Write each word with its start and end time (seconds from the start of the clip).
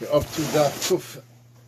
We're 0.00 0.12
up 0.12 0.22
to 0.22 0.42
Daf 0.42 0.88
Kuf 0.88 1.20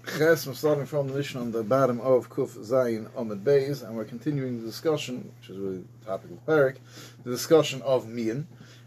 Ches. 0.06 0.46
We're 0.46 0.54
starting 0.54 0.86
from 0.86 1.08
the 1.08 1.14
Mishnah 1.14 1.40
on 1.40 1.50
the 1.50 1.64
bottom 1.64 2.00
of 2.00 2.30
Kuf 2.30 2.56
Zayin 2.58 3.08
Amid 3.16 3.42
Beis, 3.42 3.82
and 3.82 3.96
we're 3.96 4.04
continuing 4.04 4.60
the 4.60 4.66
discussion, 4.66 5.32
which 5.40 5.50
is 5.50 5.58
really 5.58 5.78
the 5.78 6.06
topic 6.06 6.30
of 6.30 6.46
Parak, 6.46 6.76
the 7.24 7.30
discussion 7.32 7.82
of 7.82 8.08
Mian. 8.08 8.46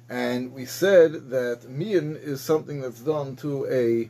And 0.10 0.54
we 0.54 0.64
said 0.64 1.30
that 1.32 1.70
Mian 1.70 2.16
is 2.16 2.40
something 2.40 2.80
that's 2.80 3.02
done 3.02 3.36
to 3.38 3.66
a, 3.66 4.10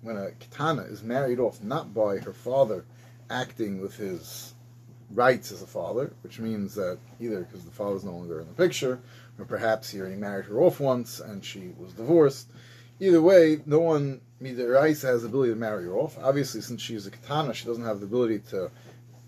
when 0.00 0.16
a 0.16 0.30
Katana 0.30 0.84
is 0.84 1.02
married 1.02 1.40
off 1.40 1.62
not 1.62 1.92
by 1.92 2.16
her 2.16 2.32
father 2.32 2.86
acting 3.28 3.82
with 3.82 3.98
his 3.98 4.54
rights 5.10 5.52
as 5.52 5.60
a 5.60 5.66
father, 5.66 6.14
which 6.22 6.38
means 6.38 6.74
that 6.76 6.96
either 7.20 7.40
because 7.40 7.66
the 7.66 7.70
father's 7.70 8.04
no 8.04 8.12
longer 8.12 8.40
in 8.40 8.46
the 8.46 8.54
picture, 8.54 8.98
or 9.38 9.44
perhaps 9.44 9.90
he 9.90 10.00
already 10.00 10.16
married 10.16 10.46
her 10.46 10.58
off 10.58 10.80
once 10.80 11.20
and 11.20 11.44
she 11.44 11.74
was 11.78 11.92
divorced. 11.92 12.48
Either 13.00 13.22
way, 13.22 13.62
no 13.64 13.80
one 13.80 14.20
Midiraisa 14.42 15.04
has 15.04 15.22
the 15.22 15.28
ability 15.28 15.52
to 15.52 15.58
marry 15.58 15.84
her 15.84 15.94
off. 15.94 16.18
Obviously, 16.22 16.60
since 16.60 16.82
she's 16.82 17.06
a 17.06 17.10
katana, 17.10 17.54
she 17.54 17.66
doesn't 17.66 17.84
have 17.84 18.00
the 18.00 18.06
ability 18.06 18.40
to 18.50 18.70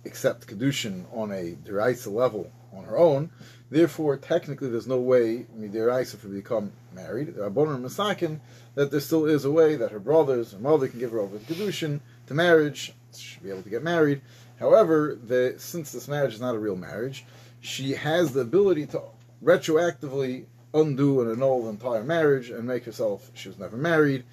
accept 0.05 0.47
kedushin 0.47 1.05
on 1.13 1.31
a 1.33 1.57
deraisa 1.65 2.13
level 2.13 2.51
on 2.75 2.85
her 2.85 2.99
own. 2.99 3.31
Therefore, 3.71 4.19
technically, 4.19 4.69
there's 4.69 4.87
no 4.87 4.99
way 4.99 5.47
midiraisa 5.59 6.17
for 6.17 6.29
become 6.29 6.73
married. 6.95 7.35
Boner 7.55 7.79
masakin 7.79 8.41
that 8.75 8.91
there 8.91 9.01
still 9.01 9.25
is 9.25 9.47
a 9.47 9.51
way 9.51 9.77
that 9.77 9.91
her 9.91 10.01
brothers 10.01 10.53
or 10.53 10.59
mother 10.59 10.89
can 10.89 10.99
give 10.99 11.13
her 11.13 11.21
over 11.21 11.39
to 11.39 11.45
kedushin 11.45 12.01
to 12.27 12.35
marriage. 12.35 12.95
She 13.15 13.27
should 13.27 13.43
be 13.43 13.51
able 13.51 13.63
to 13.63 13.71
get 13.71 13.83
married. 13.83 14.21
However, 14.59 15.19
the, 15.23 15.55
since 15.57 15.93
this 15.93 16.09
marriage 16.09 16.35
is 16.35 16.41
not 16.41 16.55
a 16.55 16.59
real 16.59 16.77
marriage, 16.77 17.25
she 17.61 17.93
has 17.93 18.33
the 18.33 18.41
ability 18.41 18.87
to 18.87 19.03
retroactively 19.43 20.45
undo 20.75 21.21
and 21.21 21.31
annul 21.31 21.65
the 21.65 21.71
entire 21.71 22.03
marriage 22.03 22.51
and 22.51 22.67
make 22.67 22.85
herself 22.85 23.31
she 23.35 23.49
was 23.49 23.59
never 23.59 23.77
married 23.77 24.25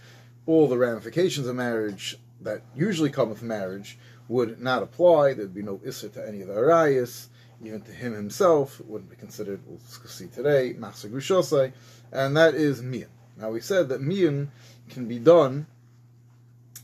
all 0.46 0.68
the 0.68 0.78
ramifications 0.78 1.48
of 1.48 1.56
marriage 1.56 2.18
that 2.42 2.62
usually 2.76 3.10
come 3.10 3.30
with 3.30 3.44
marriage 3.44 3.98
would 4.28 4.62
not 4.62 4.82
apply. 4.82 5.34
There'd 5.34 5.54
be 5.54 5.62
no 5.62 5.82
issa 5.84 6.10
to 6.10 6.28
any 6.28 6.42
of 6.42 6.48
the 6.48 6.54
arayas, 6.54 7.28
even 7.64 7.82
to 7.82 7.92
him 7.92 8.14
himself. 8.14 8.80
Wouldn't 8.86 9.10
be 9.10 9.16
considered, 9.16 9.60
we'll 9.66 9.80
see 9.80 10.28
today, 10.28 10.74
master 10.78 11.10
gushosai, 11.10 11.74
and 12.12 12.38
that 12.38 12.56
is 12.56 12.82
mian. 12.82 13.10
Now 13.38 13.50
we 13.50 13.60
said 13.60 13.90
that 13.90 14.02
mian 14.02 14.52
can 14.90 15.08
be 15.08 15.20
done 15.20 15.68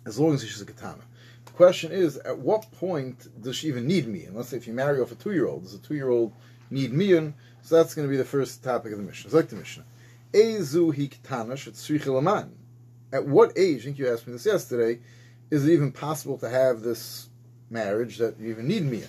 as 0.05 0.19
long 0.19 0.33
as 0.33 0.43
she's 0.43 0.61
a 0.61 0.65
katana. 0.65 1.01
The 1.45 1.51
question 1.51 1.91
is, 1.91 2.17
at 2.17 2.37
what 2.37 2.71
point 2.73 3.27
does 3.41 3.55
she 3.55 3.67
even 3.67 3.87
need 3.87 4.07
mian? 4.07 4.35
Let's 4.35 4.49
say 4.49 4.57
if 4.57 4.67
you 4.67 4.73
marry 4.73 4.99
off 4.99 5.11
a 5.11 5.15
two-year-old, 5.15 5.63
does 5.63 5.73
a 5.73 5.79
two-year-old 5.79 6.33
need 6.75 6.93
mian? 6.93 7.33
So 7.63 7.75
that's 7.75 7.95
going 7.95 8.07
to 8.07 8.11
be 8.11 8.17
the 8.17 8.25
first 8.25 8.63
topic 8.63 8.91
of 8.91 8.99
the 8.99 9.03
Mishnah. 9.03 9.27
It's 9.27 9.33
like 9.33 9.49
the 9.49 9.55
Mishnah. 9.55 9.85
Ezu 10.33 10.95
hi 10.95 11.07
katana 11.07 11.55
at 13.13 13.25
what 13.25 13.57
age, 13.57 13.81
I 13.81 13.85
think 13.85 13.99
you 13.99 14.11
asked 14.11 14.27
me 14.27 14.33
this 14.33 14.45
yesterday, 14.45 14.99
is 15.49 15.65
it 15.65 15.71
even 15.71 15.91
possible 15.91 16.37
to 16.39 16.49
have 16.49 16.81
this 16.81 17.29
marriage 17.69 18.17
that 18.17 18.37
you 18.39 18.49
even 18.49 18.67
need 18.67 18.83
in? 18.83 19.07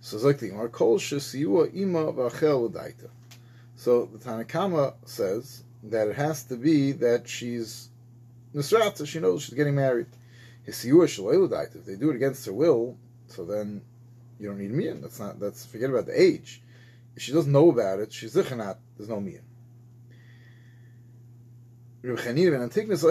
So 0.00 0.16
it's 0.16 0.24
like 0.24 0.38
the 0.38 0.48
Gemara, 0.48 0.70
Kol 0.70 0.94
ima 0.96 2.12
v'achel. 2.12 3.10
So 3.76 4.06
the 4.06 4.18
Tanakama 4.18 4.94
says 5.04 5.62
that 5.84 6.08
it 6.08 6.16
has 6.16 6.44
to 6.44 6.56
be 6.56 6.92
that 6.92 7.28
she's 7.28 7.90
Nisrata, 8.54 9.06
she 9.06 9.20
knows 9.20 9.42
she's 9.42 9.54
getting 9.54 9.74
married. 9.74 10.06
If 10.66 10.82
they 10.82 11.96
do 11.96 12.10
it 12.10 12.16
against 12.16 12.46
her 12.46 12.52
will, 12.52 12.96
so 13.26 13.44
then 13.44 13.82
you 14.40 14.48
don't 14.48 14.58
need 14.58 14.70
mian. 14.70 15.00
That's 15.00 15.18
not. 15.18 15.40
That's 15.40 15.64
forget 15.66 15.90
about 15.90 16.06
the 16.06 16.20
age. 16.20 16.60
If 17.18 17.22
she 17.22 17.32
doesn't 17.32 17.50
know 17.50 17.68
about 17.68 17.98
it, 17.98 18.12
she's 18.12 18.36
zichanat. 18.36 18.76
There's 18.96 19.08
no 19.08 19.18
mian. 19.18 19.42
Chanina 22.04 22.52
ben 22.52 22.62
Antigonus 22.62 23.02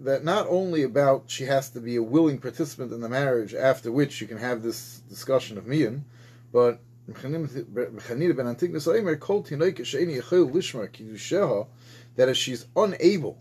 that 0.00 0.24
not 0.24 0.48
only 0.48 0.82
about 0.82 1.26
she 1.28 1.44
has 1.44 1.70
to 1.70 1.80
be 1.80 1.94
a 1.94 2.02
willing 2.02 2.38
participant 2.38 2.92
in 2.92 3.00
the 3.00 3.08
marriage, 3.08 3.54
after 3.54 3.92
which 3.92 4.20
you 4.20 4.26
can 4.26 4.38
have 4.38 4.64
this 4.64 4.98
discussion 5.08 5.58
of 5.58 5.64
mian, 5.68 6.04
but 6.52 6.80
Chanina 7.08 8.36
ben 8.36 8.46
Antigonus 8.48 8.88
Omer 8.88 9.14
kol 9.14 9.44
tinoik 9.44 9.78
sheini 9.78 10.20
yechol 10.20 10.50
lishmar 10.50 10.90
kiddusheha 10.90 11.68
that 12.16 12.28
if 12.28 12.36
she's 12.36 12.66
unable 12.74 13.40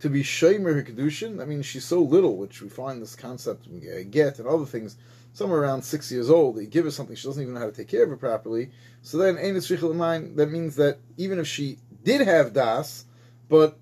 to 0.00 0.10
be 0.10 0.24
shomer 0.24 0.74
her 0.74 0.82
kedushin, 0.82 1.36
that 1.36 1.46
means 1.46 1.64
she's 1.64 1.84
so 1.84 2.02
little, 2.02 2.36
which 2.36 2.60
we 2.60 2.68
find 2.68 3.00
this 3.00 3.14
concept 3.14 3.68
in 3.68 4.10
get 4.10 4.40
and 4.40 4.48
other 4.48 4.66
things, 4.66 4.96
somewhere 5.34 5.60
around 5.60 5.82
six 5.82 6.10
years 6.10 6.30
old, 6.30 6.58
you 6.58 6.66
give 6.66 6.86
her 6.86 6.90
something 6.90 7.14
she 7.14 7.26
doesn't 7.26 7.42
even 7.42 7.54
know 7.54 7.60
how 7.60 7.66
to 7.66 7.72
take 7.72 7.88
care 7.88 8.04
of 8.04 8.12
it 8.12 8.20
properly. 8.20 8.70
So 9.02 9.18
then, 9.18 9.34
that 9.34 10.48
means 10.50 10.76
that 10.76 10.98
even 11.18 11.38
if 11.38 11.46
she 11.46 11.78
did 12.02 12.22
have 12.22 12.54
das, 12.54 13.04
but 13.48 13.76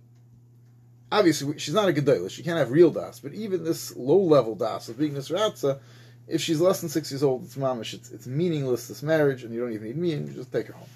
obviously 1.13 1.59
she's 1.59 1.75
not 1.75 1.89
a 1.89 1.93
gedola; 1.93 2.31
she 2.31 2.43
can't 2.43 2.59
have 2.59 2.71
real 2.71 2.91
das. 2.91 3.21
But 3.21 3.35
even 3.35 3.63
this 3.63 3.95
low 3.95 4.19
level 4.19 4.55
das 4.55 4.89
of 4.89 4.99
being 4.99 5.15
this 5.15 5.29
ratza, 5.29 5.79
if 6.27 6.41
she's 6.41 6.61
less 6.61 6.81
than 6.81 6.89
six 6.89 7.13
years 7.13 7.23
old, 7.23 7.45
it's 7.45 7.57
mamish. 7.57 7.95
It's, 7.95 8.11
it's 8.11 8.27
meaningless 8.27 8.89
this 8.89 9.03
marriage, 9.03 9.45
and 9.45 9.55
you 9.55 9.61
don't 9.61 9.75
even 9.75 9.87
need 9.87 9.99
me, 9.99 10.13
and 10.15 10.29
you 10.29 10.35
just 10.35 10.53
take 10.53 10.69
her 10.69 10.73
home. 10.73 10.89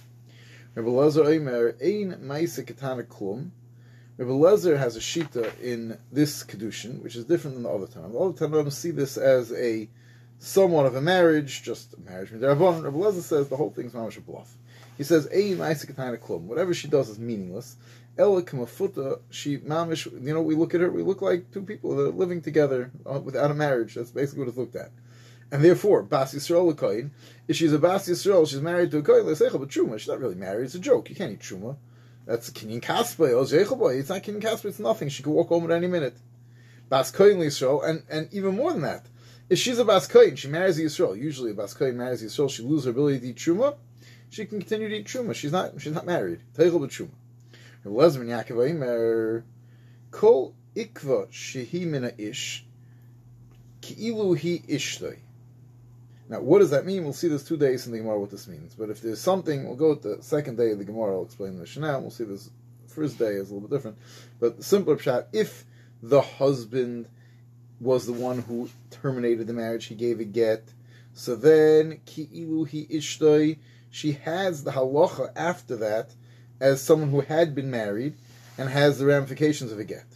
Rabbi 0.74 0.88
Lezer 0.88 1.26
Omer 1.26 1.74
ein 1.82 2.18
ma'isa 2.26 2.66
katana 2.66 3.02
klum. 3.02 3.50
Rabbi 4.16 4.30
Lezer 4.30 4.78
has 4.78 4.96
a 4.96 5.00
shita 5.00 5.60
in 5.60 5.98
this 6.10 6.44
kedushin, 6.44 7.02
which 7.02 7.14
is 7.14 7.26
different 7.26 7.56
than 7.56 7.64
the 7.64 7.70
other 7.70 7.86
time. 7.86 8.14
All 8.14 8.32
the 8.32 8.46
other 8.46 8.62
time 8.62 8.70
see 8.70 8.90
this 8.90 9.18
as 9.18 9.52
a 9.52 9.88
somewhat 10.38 10.86
of 10.86 10.94
a 10.94 11.00
marriage, 11.00 11.62
just 11.62 11.94
a 11.94 12.00
marriage. 12.00 12.30
Rabbi 12.30 12.60
Lezer 12.60 13.22
says 13.22 13.48
the 13.48 13.56
whole 13.56 13.70
thing's 13.70 13.92
mamish 13.92 14.19
a 14.19 14.20
bluff. 14.20 14.54
He 14.97 15.04
says, 15.04 15.26
ein 15.28 15.58
klum. 15.58 16.42
Whatever 16.42 16.72
she 16.74 16.88
does 16.88 17.08
is 17.08 17.19
meaningless. 17.19 17.76
Ella 18.19 18.42
Kamafuta, 18.42 19.20
she 19.28 19.58
mamish, 19.58 20.06
you 20.06 20.32
know, 20.32 20.41
we 20.41 20.54
look 20.54 20.74
at 20.74 20.80
her, 20.80 20.91
we 20.91 21.02
look 21.02 21.20
like 21.20 21.50
two 21.52 21.62
people 21.62 21.97
that 21.97 22.04
are 22.04 22.12
living 22.12 22.41
together 22.41 22.91
uh, 23.04 23.20
without 23.20 23.50
a 23.50 23.54
marriage. 23.54 23.94
That's 23.94 24.10
basically 24.10 24.41
what 24.41 24.48
it's 24.48 24.56
looked 24.56 24.76
at. 24.76 24.91
And 25.52 25.62
therefore, 25.62 26.02
Bas 26.02 26.34
Yisrael 26.34 26.76
Kohen, 26.76 27.12
if 27.47 27.56
she's 27.56 27.72
a 27.72 27.78
Bas 27.78 28.08
Yisrael, 28.08 28.48
she's 28.48 28.60
married 28.60 28.91
to 28.91 28.98
a 28.98 29.03
Kohen, 29.03 29.26
but 29.26 29.36
Truma, 29.36 29.98
she's 29.98 30.08
not 30.08 30.18
really 30.18 30.34
married, 30.34 30.64
it's 30.64 30.74
a 30.74 30.78
joke. 30.78 31.10
You 31.10 31.14
can't 31.14 31.32
eat 31.32 31.41
Truma. 31.41 31.76
That's 32.24 32.50
Kinyan 32.50 32.80
Kaspa, 32.82 33.28
It's 33.98 34.08
not 34.08 34.22
Kinyan 34.22 34.42
Kaspa, 34.42 34.64
it's 34.64 34.80
nothing. 34.80 35.08
She 35.08 35.22
could 35.22 35.32
walk 35.32 35.48
home 35.48 35.64
at 35.64 35.70
any 35.70 35.86
minute. 35.86 36.16
Bas 36.88 37.10
Kohen 37.10 37.38
Yisrael, 37.38 37.86
and, 37.86 38.03
and 38.08 38.28
even 38.32 38.56
more 38.56 38.72
than 38.72 38.82
that, 38.82 39.06
if 39.48 39.58
she's 39.58 39.78
a 39.78 39.84
Bas 39.84 40.06
Kohen, 40.06 40.36
she 40.36 40.48
marries 40.48 40.78
a 40.78 40.82
Yisrael. 40.82 41.18
Usually 41.18 41.52
a 41.52 41.54
Bas 41.54 41.78
marries 41.80 42.22
a 42.22 42.26
Yisrael, 42.26 42.50
she 42.50 42.62
loses 42.62 42.86
her 42.86 42.90
ability 42.90 43.20
to 43.20 43.26
eat 43.28 43.36
Truma. 43.36 43.76
She 44.30 44.44
can 44.44 44.58
continue 44.58 44.88
to 44.88 44.96
eat 44.96 45.06
Truma. 45.06 45.34
She's 45.34 45.52
not, 45.52 45.80
she's 45.80 45.94
not 45.94 46.06
married. 46.06 46.40
Teichel 46.56 46.80
Truma. 46.80 47.10
Elazar 47.84 48.18
ben 48.18 48.28
Yaakov 48.28 48.70
Eimer, 48.70 49.42
Kol 50.10 50.54
ikva 50.74 51.28
shehi 51.28 51.86
mina 51.86 52.12
ish, 52.18 52.66
ki'ilu 53.80 54.36
hi 54.36 54.62
ishtoi. 54.68 55.18
Now, 56.28 56.40
what 56.40 56.58
does 56.58 56.70
that 56.70 56.84
mean? 56.84 57.04
We'll 57.04 57.12
see 57.12 57.28
this 57.28 57.44
two 57.44 57.56
days 57.56 57.86
in 57.86 57.92
the 57.92 57.98
Gemara 57.98 58.18
what 58.18 58.30
this 58.30 58.48
means. 58.48 58.74
But 58.74 58.90
if 58.90 59.00
there's 59.00 59.20
something, 59.20 59.64
we'll 59.64 59.76
go 59.76 59.90
with 59.90 60.02
the 60.02 60.18
second 60.22 60.56
day 60.56 60.72
of 60.72 60.78
the 60.78 60.84
Gemara. 60.84 61.14
I'll 61.14 61.24
explain 61.24 61.54
the 61.54 61.60
Mishnah. 61.60 62.00
We'll 62.00 62.10
see 62.10 62.24
this 62.24 62.50
first 62.88 63.18
day 63.18 63.34
is 63.34 63.50
a 63.50 63.54
little 63.54 63.68
bit 63.68 63.76
different. 63.76 63.98
But 64.40 64.56
the 64.56 64.64
simpler 64.64 64.98
shot, 64.98 65.28
if 65.32 65.64
the 66.02 66.20
husband 66.20 67.08
was 67.81 68.06
the 68.06 68.12
one 68.12 68.42
who 68.42 68.69
terminated 68.91 69.47
the 69.47 69.53
marriage, 69.53 69.87
he 69.87 69.94
gave 69.94 70.20
a 70.20 70.25
get. 70.25 70.72
So 71.12 71.34
then, 71.34 72.00
ki'ilu 72.06 72.70
hi 72.70 72.94
ishtoi, 72.94 73.59
she 73.91 74.12
has 74.12 74.64
the 74.64 74.72
halacha 74.72 75.32
after 75.37 75.76
that 75.76 76.15
as 76.60 76.82
someone 76.82 77.10
who 77.10 77.20
had 77.20 77.54
been 77.54 77.70
married 77.70 78.15
and 78.59 78.69
has 78.69 78.98
the 78.98 79.06
ramifications 79.06 79.72
of 79.72 79.78
a 79.78 79.84
get. 79.84 80.06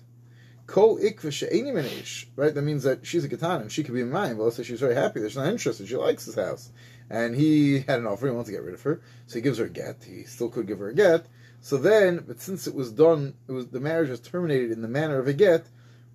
Kol 0.66 0.98
ikva 0.98 2.26
right? 2.36 2.54
That 2.54 2.62
means 2.62 2.84
that 2.84 3.04
she's 3.04 3.24
a 3.24 3.28
gatan 3.28 3.62
and 3.62 3.72
she 3.72 3.82
could 3.82 3.94
be 3.94 4.02
in 4.02 4.10
mind. 4.10 4.38
But 4.38 4.44
let's 4.44 4.64
she's 4.64 4.80
very 4.80 4.94
happy 4.94 5.20
that 5.20 5.30
she's 5.30 5.36
not 5.36 5.48
interested. 5.48 5.88
She 5.88 5.96
likes 5.96 6.26
this 6.26 6.36
house, 6.36 6.70
and 7.10 7.34
he 7.34 7.80
had 7.80 7.98
an 7.98 8.06
offer. 8.06 8.26
He 8.26 8.32
wants 8.32 8.48
to 8.48 8.54
get 8.54 8.62
rid 8.62 8.74
of 8.74 8.82
her, 8.82 9.00
so 9.26 9.34
he 9.34 9.40
gives 9.40 9.58
her 9.58 9.64
a 9.64 9.70
get. 9.70 10.04
He 10.04 10.22
still 10.22 10.48
could 10.48 10.68
give 10.68 10.78
her 10.78 10.90
a 10.90 10.94
get. 10.94 11.26
So 11.60 11.76
then, 11.76 12.24
but 12.26 12.40
since 12.40 12.66
it 12.68 12.74
was 12.74 12.92
done, 12.92 13.34
it 13.48 13.52
was 13.52 13.68
the 13.68 13.80
marriage 13.80 14.10
was 14.10 14.20
terminated 14.20 14.70
in 14.70 14.80
the 14.80 14.88
manner 14.88 15.18
of 15.18 15.26
a 15.26 15.32
get. 15.32 15.66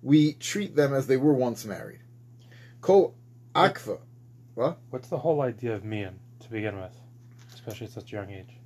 We 0.06 0.34
treat 0.34 0.76
them 0.76 0.94
as 0.94 1.06
they 1.06 1.16
were 1.16 1.34
once 1.34 1.64
married. 1.64 2.00
Kol 2.80 3.14
akva. 3.54 3.98
What? 4.54 4.78
What's 4.90 5.08
the 5.08 5.18
whole 5.18 5.40
idea 5.42 5.74
of 5.74 5.84
mian 5.84 6.18
to 6.40 6.48
begin 6.48 6.78
with, 6.78 6.96
especially 7.52 7.88
at 7.88 7.92
such 7.92 8.12
a 8.12 8.16
young 8.16 8.30
age? 8.30 8.56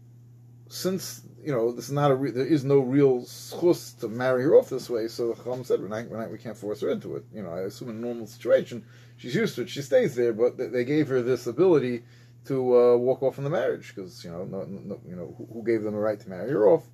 since 0.70 1.22
you 1.42 1.52
know 1.52 1.72
this 1.72 1.87
is 1.87 1.92
not 1.92 2.12
a 2.12 2.14
re- 2.14 2.31
there 2.31 2.46
is 2.46 2.64
no 2.64 2.78
real 2.78 3.22
schus 3.22 3.98
to 3.98 4.08
marry 4.08 4.44
her 4.44 4.54
off 4.54 4.70
this 4.70 4.88
way, 4.88 5.08
so 5.08 5.28
the 5.28 5.34
Chacham 5.34 5.64
said, 5.64 5.81
"We're 5.81 5.88
not, 5.88 6.31
we 6.31 6.38
can't 6.38 6.56
force 6.56 6.81
her 6.81 6.90
into 6.90 7.16
it." 7.16 7.25
You 7.34 7.42
know, 7.42 7.50
I 7.50 7.62
assume 7.62 7.90
in 7.90 7.96
a 7.96 7.98
normal 7.98 8.28
situation 8.28 8.84
she's 9.16 9.34
used 9.34 9.56
to 9.56 9.62
it, 9.62 9.69
she 9.69 9.82
stays 9.82 10.14
there, 10.14 10.32
but 10.32 10.56
they, 10.56 10.69
they 10.69 10.84
gave 10.84 11.08
her 11.08 11.22
this 11.22 11.48
ability 11.48 12.04
to 12.46 12.78
uh, 12.78 12.96
walk 12.96 13.22
off 13.22 13.38
in 13.38 13.44
the 13.44 13.50
marriage 13.50 13.92
because 13.94 14.25
you 14.25 14.31
know, 14.31 14.44
no, 14.44 14.64
no, 14.64 15.00
you 15.06 15.16
know, 15.16 15.34
who, 15.37 15.48
who, 15.52 15.64
gave 15.64 15.82
them 15.82 15.94
the 15.94 15.98
right 15.98 16.20
to 16.20 16.28
marry 16.28 16.50
her 16.50 16.69
off? 16.69 16.84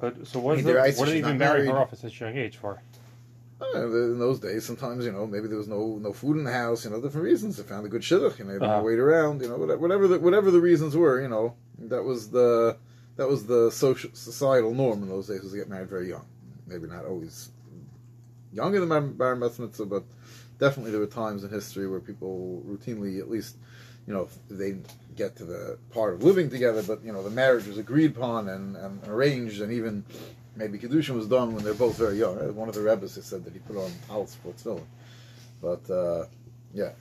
But 0.00 0.26
so 0.26 0.40
what 0.40 0.58
is 0.58 0.64
the, 0.64 0.74
what 0.74 1.06
did 1.06 1.08
they 1.08 1.18
even 1.18 1.38
marry 1.38 1.66
her 1.66 1.78
off 1.78 1.92
at 1.92 1.98
such 1.98 2.20
a 2.20 2.24
young 2.24 2.36
age 2.36 2.56
for? 2.56 2.82
Uh, 3.60 3.86
in 3.86 4.18
those 4.18 4.40
days, 4.40 4.64
sometimes 4.64 5.04
you 5.04 5.12
know 5.12 5.26
maybe 5.26 5.46
there 5.46 5.58
was 5.58 5.68
no 5.68 5.98
no 6.00 6.12
food 6.12 6.38
in 6.38 6.44
the 6.44 6.52
house, 6.52 6.84
you 6.84 6.90
know, 6.90 7.00
different 7.00 7.24
reasons. 7.24 7.58
They 7.58 7.62
found 7.62 7.84
a 7.84 7.90
good 7.90 8.00
shidduch, 8.00 8.38
you 8.38 8.46
know, 8.46 8.58
they 8.58 8.64
uh-huh. 8.64 8.82
wait 8.82 8.98
around, 8.98 9.42
you 9.42 9.48
know, 9.48 9.56
whatever 9.56 10.08
the, 10.08 10.18
whatever 10.18 10.50
the 10.50 10.60
reasons 10.60 10.96
were, 10.96 11.20
you 11.20 11.28
know, 11.28 11.54
that 11.78 12.02
was 12.02 12.30
the 12.30 12.78
that 13.16 13.28
was 13.28 13.44
the 13.44 13.70
social 13.70 14.10
societal 14.14 14.72
norm 14.72 15.02
in 15.02 15.10
those 15.10 15.26
days 15.26 15.42
was 15.42 15.52
to 15.52 15.58
get 15.58 15.68
married 15.68 15.90
very 15.90 16.08
young. 16.08 16.24
Maybe 16.66 16.86
not 16.86 17.04
always 17.04 17.50
younger 18.52 18.84
than 18.84 19.12
bar 19.12 19.36
mitzvah, 19.36 19.84
but 19.84 20.04
definitely 20.58 20.92
there 20.92 21.00
were 21.00 21.06
times 21.06 21.44
in 21.44 21.50
history 21.50 21.86
where 21.86 22.00
people 22.00 22.62
routinely, 22.66 23.20
at 23.20 23.30
least, 23.30 23.56
you 24.06 24.14
know, 24.14 24.28
they 24.48 24.76
get 25.16 25.36
to 25.36 25.44
the 25.44 25.78
part 25.92 26.14
of 26.14 26.22
living 26.22 26.50
together, 26.50 26.82
but 26.82 27.04
you 27.04 27.12
know, 27.12 27.22
the 27.22 27.30
marriage 27.30 27.66
was 27.66 27.78
agreed 27.78 28.16
upon 28.16 28.48
and, 28.48 28.76
and 28.76 29.06
arranged, 29.06 29.60
and 29.60 29.72
even 29.72 30.04
maybe 30.56 30.78
kedushin 30.78 31.14
was 31.14 31.26
done 31.26 31.54
when 31.54 31.64
they're 31.64 31.74
both 31.74 31.96
very 31.96 32.18
young. 32.18 32.36
One 32.54 32.68
of 32.68 32.74
the 32.74 32.82
rabbis 32.82 33.16
rebbes 33.16 33.26
said 33.26 33.44
that 33.44 33.52
he 33.52 33.58
put 33.60 33.76
on 33.76 33.92
al 34.10 34.26
film, 34.26 34.86
but 35.60 35.88
uh, 35.90 36.24
yeah. 36.72 36.92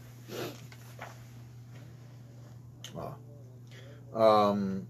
Ah. 2.97 3.13
Um, 4.13 4.87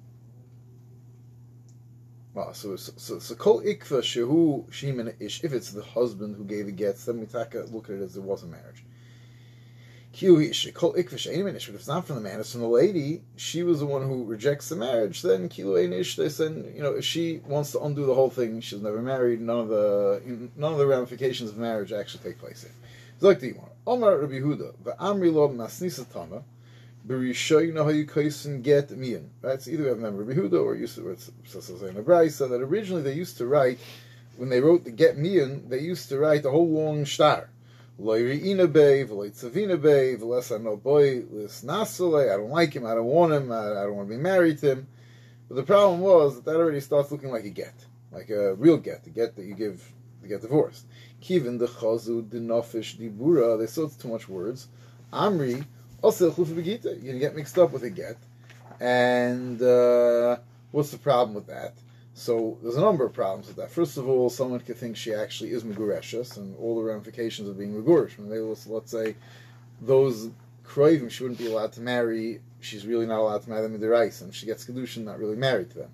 Ah, 2.40 2.54
so 2.54 2.76
so 2.78 3.20
so 3.20 3.36
kol 3.36 3.62
ikva 3.62 4.02
shehu 4.02 4.66
shimin 4.70 5.14
ish. 5.20 5.44
If 5.44 5.52
it's 5.52 5.72
the 5.72 5.84
husband 5.84 6.38
who 6.38 6.46
gave 6.46 6.68
the 6.68 6.72
get, 6.72 6.98
then 7.00 7.20
we 7.20 7.26
take 7.26 7.54
a 7.56 7.66
look 7.72 7.90
at 7.90 7.96
it 7.96 8.02
as 8.02 8.16
it 8.16 8.24
was 8.24 8.44
a 8.44 8.48
marriage. 8.48 8.86
Kiu 9.98 9.98
ish 9.98 9.98
kol 9.98 9.98
ikva 9.98 9.98
shein 9.98 9.98
ish. 9.98 9.98
But 9.98 9.98
if 10.14 11.70
it's 11.70 11.88
not 11.88 12.06
from 12.06 12.16
the 12.16 12.22
man, 12.22 12.40
it's 12.40 12.52
from 12.52 12.62
the 12.62 12.68
lady. 12.68 13.22
She 13.36 13.64
was 13.64 13.80
the 13.80 13.86
one 13.86 14.02
who 14.02 14.26
rejects 14.26 14.70
the 14.70 14.76
marriage. 14.76 15.22
Then 15.22 15.50
kilu 15.50 15.84
ein 15.84 15.94
ish. 15.94 16.16
They 16.16 16.30
said, 16.30 16.74
you 16.76 16.82
know, 16.82 16.94
if 16.94 17.06
she 17.06 17.42
wants 17.46 17.72
to 17.74 17.82
undo 17.82 18.06
the 18.06 18.16
whole 18.16 18.30
thing, 18.30 18.60
she's 18.62 18.82
never 18.82 19.02
married. 19.02 19.42
None 19.42 19.60
of 19.60 19.70
the 19.70 20.50
none 20.56 20.74
of 20.74 20.80
the 20.80 20.88
ramifications 20.88 21.52
of 21.52 21.58
marriage 21.58 21.92
actually 21.94 22.24
take 22.24 22.40
place 22.40 22.64
here. 22.64 22.72
Like 23.22 23.40
the 23.40 23.56
Omar 23.86 24.18
Rabbi 24.18 24.40
Huda, 24.40 24.74
the 24.84 24.96
Amri 25.00 25.32
lo 25.32 25.50
nasnisatana. 25.50 26.44
Berishoyna 27.08 27.86
Hayukaisin 27.86 28.62
get 28.62 28.92
mian. 28.92 29.30
So 29.42 29.72
either 29.72 29.84
we 29.84 29.90
have 29.90 30.00
member 30.00 30.26
Behuda 30.26 30.64
or 30.64 30.76
used 30.76 30.96
to 30.96 31.10
it's 31.10 31.30
in 31.30 31.96
the 31.96 32.04
that 32.04 32.62
originally 32.62 33.02
they 33.02 33.14
used 33.14 33.38
to 33.38 33.48
write 33.48 33.80
when 34.40 34.50
they 34.50 34.62
wrote 34.62 34.86
the 34.86 34.92
get 34.92 35.18
mian, 35.18 35.68
they 35.70 35.80
used 35.80 36.08
to 36.10 36.18
write 36.18 36.46
a 36.46 36.52
whole 36.52 36.70
long 36.70 37.06
star. 37.06 37.50
No 38.00 38.06
boy, 40.78 41.24
Lis 41.32 41.64
Nasale, 41.64 42.34
I 42.34 42.38
don't 42.38 42.50
like 42.50 42.74
him, 42.74 42.86
I 42.86 42.96
don't 42.96 43.06
want 43.06 43.34
him, 43.34 43.52
I, 43.52 43.72
I 43.72 43.84
don't 43.84 43.96
want 43.96 44.10
to 44.10 44.16
be 44.16 44.22
married 44.22 44.60
to 44.60 44.72
him. 44.72 44.88
But 45.50 45.56
the 45.56 45.64
problem 45.64 46.00
was 46.00 46.36
that 46.36 46.46
that 46.46 46.56
already 46.56 46.80
starts 46.80 47.12
looking 47.12 47.30
like 47.30 47.44
a 47.44 47.50
get, 47.50 47.74
like 48.14 48.30
a 48.30 48.56
real 48.56 48.78
get, 48.78 49.04
the 49.04 49.10
get 49.10 49.36
that 49.36 49.44
you 49.44 49.54
give 49.54 49.84
to 50.22 50.30
get 50.30 50.42
divorced. 50.42 50.86
Kivin 51.22 51.60
the 51.60 51.68
chazu, 51.68 52.30
the 52.30 52.38
nofish, 52.38 52.98
the 52.98 53.10
bura, 53.10 53.60
they 53.60 53.68
saw 53.68 53.90
too 53.90 54.08
much 54.08 54.30
words. 54.30 54.70
Amri, 55.12 55.66
also, 56.02 56.34
you're 56.34 56.46
going 56.46 56.54
to 56.54 57.20
get 57.20 57.36
mixed 57.36 57.58
up 57.58 57.74
with 57.74 57.84
a 57.84 57.90
get. 57.90 58.16
And 58.80 59.62
uh, 59.62 60.38
what's 60.72 60.92
the 60.92 60.98
problem 60.98 61.36
with 61.36 61.48
that? 61.48 61.74
So 62.20 62.58
there's 62.62 62.76
a 62.76 62.82
number 62.82 63.06
of 63.06 63.14
problems 63.14 63.48
with 63.48 63.56
that. 63.56 63.72
First 63.72 63.96
of 63.96 64.10
all, 64.10 64.30
someone 64.30 64.60
could 64.60 64.76
think 64.76 64.98
she 64.98 65.14
actually 65.14 65.52
is 65.52 65.64
Megureshus 65.64 66.36
and 66.36 66.54
all 66.58 66.76
the 66.76 66.84
ramifications 66.84 67.48
of 67.48 67.58
being 67.58 67.74
Megurish. 67.74 68.16
let's, 68.20 68.68
let's 68.68 68.92
say 68.92 69.16
those 69.80 70.30
craving 70.66 71.08
she 71.08 71.24
wouldn't 71.24 71.40
be 71.40 71.48
allowed 71.48 71.72
to 71.74 71.82
marry, 71.82 72.42
she's 72.60 72.86
really 72.86 73.06
not 73.06 73.20
allowed 73.20 73.44
to 73.44 73.50
marry 73.50 73.62
them 73.62 73.74
in 73.74 73.80
their 73.80 73.96
ice, 73.96 74.20
and 74.20 74.36
she 74.36 74.46
gets 74.46 74.66
Kedushin, 74.66 75.06
not 75.06 75.18
really 75.18 75.38
married 75.38 75.70
to 75.72 75.78
them. 75.78 75.92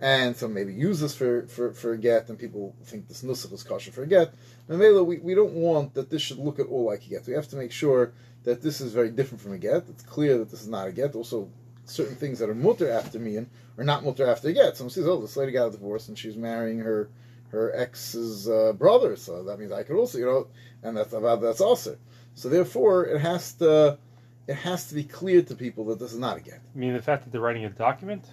And 0.00 0.36
so 0.36 0.48
maybe 0.48 0.74
use 0.74 0.98
this 0.98 1.14
for, 1.14 1.46
for, 1.46 1.72
for 1.72 1.92
a 1.92 1.98
get, 1.98 2.28
and 2.28 2.36
people 2.36 2.74
think 2.82 3.06
this 3.06 3.22
nusach 3.22 3.52
is 3.52 3.62
kosher 3.62 3.92
for 3.92 4.02
a 4.02 4.08
get. 4.08 4.34
And 4.68 4.80
we, 4.80 5.18
we 5.18 5.34
don't 5.36 5.52
want 5.52 5.94
that 5.94 6.10
this 6.10 6.20
should 6.20 6.38
look 6.38 6.58
at 6.58 6.66
all 6.66 6.86
like 6.86 7.06
a 7.06 7.10
get. 7.10 7.28
We 7.28 7.34
have 7.34 7.48
to 7.48 7.56
make 7.56 7.70
sure 7.70 8.12
that 8.42 8.60
this 8.60 8.80
is 8.80 8.92
very 8.92 9.10
different 9.10 9.40
from 9.40 9.52
a 9.52 9.58
get. 9.58 9.84
It's 9.88 10.02
clear 10.02 10.36
that 10.38 10.50
this 10.50 10.62
is 10.62 10.68
not 10.68 10.88
a 10.88 10.92
get. 10.92 11.14
Also, 11.14 11.48
certain 11.90 12.16
things 12.16 12.38
that 12.38 12.48
are 12.48 12.54
mutter 12.54 12.90
after 12.90 13.18
me 13.18 13.36
and 13.36 13.48
are 13.78 13.84
not 13.84 14.04
mutter 14.04 14.26
after 14.26 14.48
a 14.48 14.52
get. 14.52 14.76
Someone 14.76 14.90
says, 14.90 15.06
"Oh, 15.06 15.20
this 15.20 15.36
lady 15.36 15.52
got 15.52 15.68
a 15.68 15.70
divorce 15.72 16.08
and 16.08 16.18
she's 16.18 16.36
marrying 16.36 16.78
her 16.78 17.10
her 17.50 17.74
ex's 17.74 18.48
uh, 18.48 18.72
brother," 18.72 19.16
so 19.16 19.44
that 19.44 19.58
means 19.58 19.72
I 19.72 19.82
could 19.82 19.96
also, 19.96 20.18
you 20.18 20.26
know, 20.26 20.46
and 20.82 20.96
that's 20.96 21.12
about 21.12 21.40
that's 21.40 21.60
also. 21.60 21.96
So 22.34 22.48
therefore, 22.48 23.06
it 23.06 23.20
has 23.20 23.52
to 23.54 23.98
it 24.46 24.54
has 24.54 24.88
to 24.88 24.94
be 24.94 25.04
clear 25.04 25.42
to 25.42 25.54
people 25.54 25.84
that 25.86 25.98
this 25.98 26.12
is 26.12 26.18
not 26.18 26.36
a 26.36 26.40
get. 26.40 26.60
I 26.74 26.78
mean, 26.78 26.92
the 26.92 27.02
fact 27.02 27.24
that 27.24 27.30
they're 27.30 27.40
writing 27.40 27.64
a 27.64 27.70
document 27.70 28.24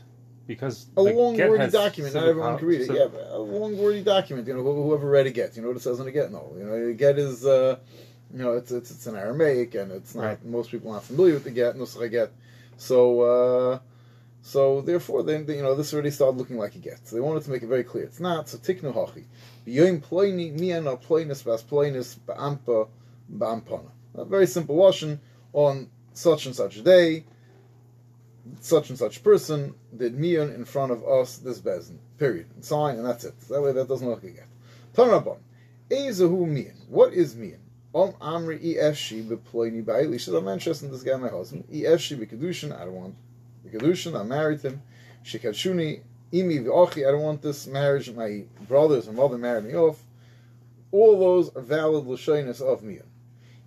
because 0.48 0.88
a 0.96 1.02
long 1.02 1.38
wordy 1.38 1.70
document. 1.70 2.16
Not 2.16 2.28
everyone 2.28 2.58
can 2.58 2.68
read 2.68 2.82
it. 2.82 2.90
Yeah, 2.90 3.08
a 3.30 3.38
long 3.38 3.78
wordy 3.78 4.02
document. 4.02 4.48
You 4.48 4.56
know, 4.56 4.64
whoever 4.64 5.10
read 5.10 5.28
a 5.28 5.32
get. 5.32 5.56
You 5.56 5.62
know 5.62 5.68
what 5.68 5.78
it 5.78 5.82
says 5.82 6.00
in 6.00 6.08
a 6.08 6.12
get? 6.12 6.32
No, 6.32 6.54
you 6.58 6.64
know, 6.64 6.74
a 6.74 6.94
get 6.94 7.20
is. 7.20 7.46
Uh, 7.46 7.78
you 8.34 8.40
know, 8.40 8.54
it's 8.54 8.72
it's, 8.72 8.92
it's 8.92 9.08
an 9.08 9.16
Aramaic, 9.16 9.76
and 9.76 9.92
it's 9.92 10.16
not 10.16 10.24
right. 10.24 10.46
most 10.46 10.72
people 10.72 10.92
aren't 10.92 11.04
familiar 11.04 11.34
with 11.34 11.44
the 11.44 11.52
get 11.52 11.76
nusach 11.76 12.10
get. 12.10 12.32
So 12.78 13.22
uh, 13.22 13.80
so 14.48 14.80
therefore, 14.80 15.24
then 15.24 15.46
you 15.50 15.62
know 15.62 15.76
this 15.76 15.94
already 15.94 16.10
started 16.10 16.38
looking 16.38 16.58
like 16.58 16.74
a 16.76 16.80
get. 16.80 17.06
So 17.06 17.18
they 17.18 17.22
wanted 17.22 17.44
to 17.44 17.52
make 17.52 17.64
it 17.64 17.68
very 17.68 17.84
clear. 17.84 18.06
It's 18.06 18.22
not. 18.22 18.48
So 18.48 18.58
tiknu 18.58 18.94
hachi 18.94 19.26
b'yoyim 19.68 20.02
ploini 20.02 21.44
bas 21.44 21.64
ploinis 21.64 22.18
ba'ampa 22.26 22.88
ba'ampana. 23.30 23.90
A 24.16 24.24
very 24.24 24.48
simple 24.48 24.76
washing 24.76 25.20
on 25.52 25.90
such 26.14 26.46
and 26.46 26.56
such 26.56 26.78
a 26.78 26.82
day. 26.82 27.26
Such 28.62 28.90
and 28.90 28.98
such 28.98 29.22
person 29.22 29.74
did 29.98 30.18
mian 30.18 30.50
in 30.54 30.64
front 30.64 30.94
of 30.94 31.06
us 31.06 31.40
this 31.40 31.60
bezin. 31.60 31.98
Period. 32.18 32.48
And 32.56 32.64
sign, 32.64 32.96
and 32.96 33.06
that's 33.06 33.26
it. 33.26 33.38
That 33.50 33.62
way, 33.62 33.74
that 33.74 33.90
doesn't 33.90 34.08
look 34.08 34.24
like 34.24 34.32
a 34.32 34.36
get. 34.36 34.48
Tanabon. 34.96 35.40
Ezahu 35.90 36.48
mian. 36.48 36.78
What 36.88 37.14
is 37.14 37.36
mian? 37.36 37.60
Om 37.98 38.14
Amri 38.22 38.76
EFshi 38.76 39.28
beploini 39.28 39.84
ba'ili. 39.84 40.20
She 40.20 40.26
says, 40.26 40.36
I'm 40.36 40.48
interested 40.48 40.86
in 40.86 40.92
this 40.92 41.02
guy, 41.02 41.16
my 41.16 41.30
husband. 41.30 41.64
EFshi 41.74 42.16
b'kedushin. 42.24 42.80
I 42.80 42.86
don't 42.86 42.94
want 42.94 43.16
b'kedushin. 43.66 44.20
I'm 44.20 44.28
married 44.28 44.62
him. 44.62 44.84
Shikadshuni 45.26 46.02
imi 46.32 46.64
v'ochi. 46.64 47.08
I 47.08 47.12
don't 47.12 47.24
want 47.24 47.42
this 47.42 47.66
marriage. 47.66 48.12
My 48.12 48.44
brothers 48.68 49.08
and 49.08 49.18
mother 49.18 49.40
married 49.40 49.64
me 49.64 49.74
off. 49.74 50.04
All 50.92 51.20
those 51.20 51.50
are 51.56 51.62
valid 51.62 52.06
l'shoinus 52.06 52.62
of 52.62 52.84
me. 52.84 53.00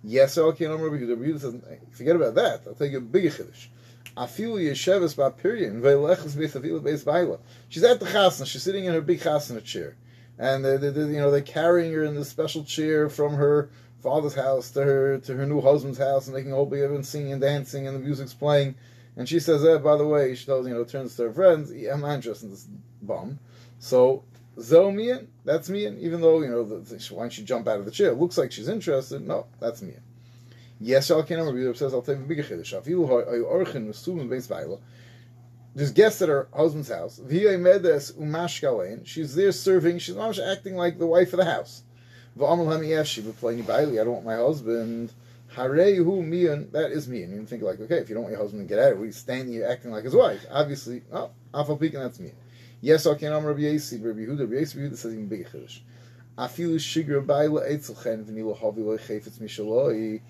Yes, 0.01 0.37
okay, 0.37 0.65
no, 0.65 0.77
Rabbi 0.77 1.03
Yehuda 1.03 1.39
says, 1.41 1.55
forget 1.91 2.15
about 2.15 2.35
that. 2.35 2.61
I'll 2.65 2.73
tell 2.73 2.87
you 2.87 2.99
a 2.99 3.01
bigger 3.01 3.31
chiddush. 3.31 3.67
Afilu 4.15 4.63
yesheves 4.63 5.13
ba'pirian 5.13 5.81
ve'leches 5.81 6.37
be'savila 6.37 6.81
be'es 6.81 7.03
ba'ila. 7.03 7.37
She's 7.67 7.83
at 7.83 7.99
the 7.99 8.05
chasna. 8.05 8.47
She's 8.47 8.63
sitting 8.63 8.85
in 8.85 8.93
her 8.93 9.01
big 9.01 9.19
chasna 9.19 9.61
chair. 9.61 9.97
And 10.39 10.63
they, 10.63 10.77
they, 10.77 10.89
they, 10.89 11.01
you 11.01 11.19
know 11.19 11.29
they're 11.31 11.41
carrying 11.41 11.91
her 11.91 12.05
in 12.05 12.15
this 12.15 12.29
special 12.29 12.63
chair 12.63 13.09
from 13.09 13.33
her 13.33 13.69
father's 14.01 14.35
house 14.35 14.71
to 14.71 14.83
her 14.83 15.17
to 15.19 15.35
her 15.35 15.45
new 15.45 15.61
husband's 15.61 15.97
house 15.97 16.27
and 16.27 16.35
making 16.35 16.51
a 16.51 16.55
whole 16.55 16.65
big 16.65 16.81
event, 16.81 17.05
singing 17.05 17.33
and 17.33 17.41
dancing 17.41 17.87
and 17.87 17.95
the 17.95 17.99
music's 17.99 18.33
playing. 18.33 18.75
And 19.17 19.27
she 19.27 19.39
says, 19.39 19.65
eh, 19.65 19.77
by 19.77 19.97
the 19.97 20.07
way, 20.07 20.35
she 20.35 20.45
tells 20.45 20.67
you 20.67 20.73
know 20.73 20.83
turns 20.83 21.15
to 21.17 21.23
her 21.23 21.33
friends, 21.33 21.71
yeah, 21.73 21.93
I'm 21.93 22.01
not 22.01 22.15
interested 22.15 22.45
in 22.45 22.51
this 22.51 22.67
bum. 23.01 23.39
So 23.79 24.23
Zo 24.59 24.91
Mian, 24.91 25.27
that's 25.45 25.69
Mian, 25.69 25.97
even 25.99 26.21
though 26.21 26.41
you 26.41 26.49
know 26.49 26.63
the, 26.63 26.77
the, 26.77 27.13
why 27.13 27.23
don't 27.23 27.33
she 27.33 27.43
jump 27.43 27.67
out 27.67 27.79
of 27.79 27.85
the 27.85 27.91
chair? 27.91 28.11
It 28.11 28.17
looks 28.17 28.37
like 28.37 28.51
she's 28.51 28.69
interested. 28.69 29.25
No, 29.25 29.47
that's 29.59 29.81
Mian. 29.81 30.01
Yes, 30.79 31.11
I'll 31.11 31.23
can't 31.23 31.39
remember. 31.39 31.73
Says 31.75 31.93
I'll 31.93 32.01
take 32.01 32.17
a 32.17 32.21
bigger 32.21 32.43
chiddush. 32.43 32.73
There's 35.73 35.91
guests 35.91 36.21
at 36.21 36.27
her 36.27 36.47
husband's 36.53 36.89
house. 36.89 37.21
She's 39.03 39.35
there 39.35 39.51
serving. 39.51 39.99
She's 39.99 40.15
not 40.15 40.39
acting 40.39 40.75
like 40.75 40.97
the 40.97 41.05
wife 41.05 41.33
of 41.33 41.37
the 41.37 41.45
house. 41.45 41.83
I 42.35 42.39
don't 42.39 42.67
want 42.67 44.25
my 44.25 44.35
husband. 44.35 45.11
Harehu 45.55 46.25
mian, 46.25 46.71
that 46.71 46.91
is 46.91 47.07
me. 47.07 47.23
And 47.23 47.33
you 47.33 47.45
think 47.45 47.61
like, 47.61 47.79
okay, 47.81 47.97
if 47.97 48.07
you 48.07 48.15
don't 48.15 48.23
want 48.23 48.31
your 48.31 48.41
husband 48.41 48.67
to 48.67 48.73
get 48.73 48.83
out, 48.83 48.97
we 48.97 49.11
standing 49.11 49.53
here 49.53 49.67
acting 49.67 49.91
like 49.91 50.05
his 50.05 50.15
wife. 50.15 50.45
Obviously, 50.49 51.01
oh, 51.11 51.31
Afal 51.53 51.77
Pekin, 51.79 51.99
that's 51.99 52.19
me. 52.19 52.31
Yes, 52.79 53.05
I 53.05 53.15
can. 53.15 53.33
I'm 53.33 53.45
Rabbi 53.45 53.61
Yasi, 53.61 53.97
Rabbi 53.97 54.21
Yehuda. 54.21 54.39
Rabbi 54.39 54.55
Yasi, 54.55 54.79
Yehuda 54.79 54.97
says 54.97 55.13
even 55.13 55.27
bigger 55.27 55.43
chiddush. 55.43 55.81
Afilu 56.37 56.75
shigra 56.75 57.25
baila 57.25 57.67
etzelchen 57.67 58.23
v'nilo 58.23 58.57
havi 58.57 58.77
lo 58.77 58.97
chayfetz 58.97 59.39
mishaloi. 59.39 60.21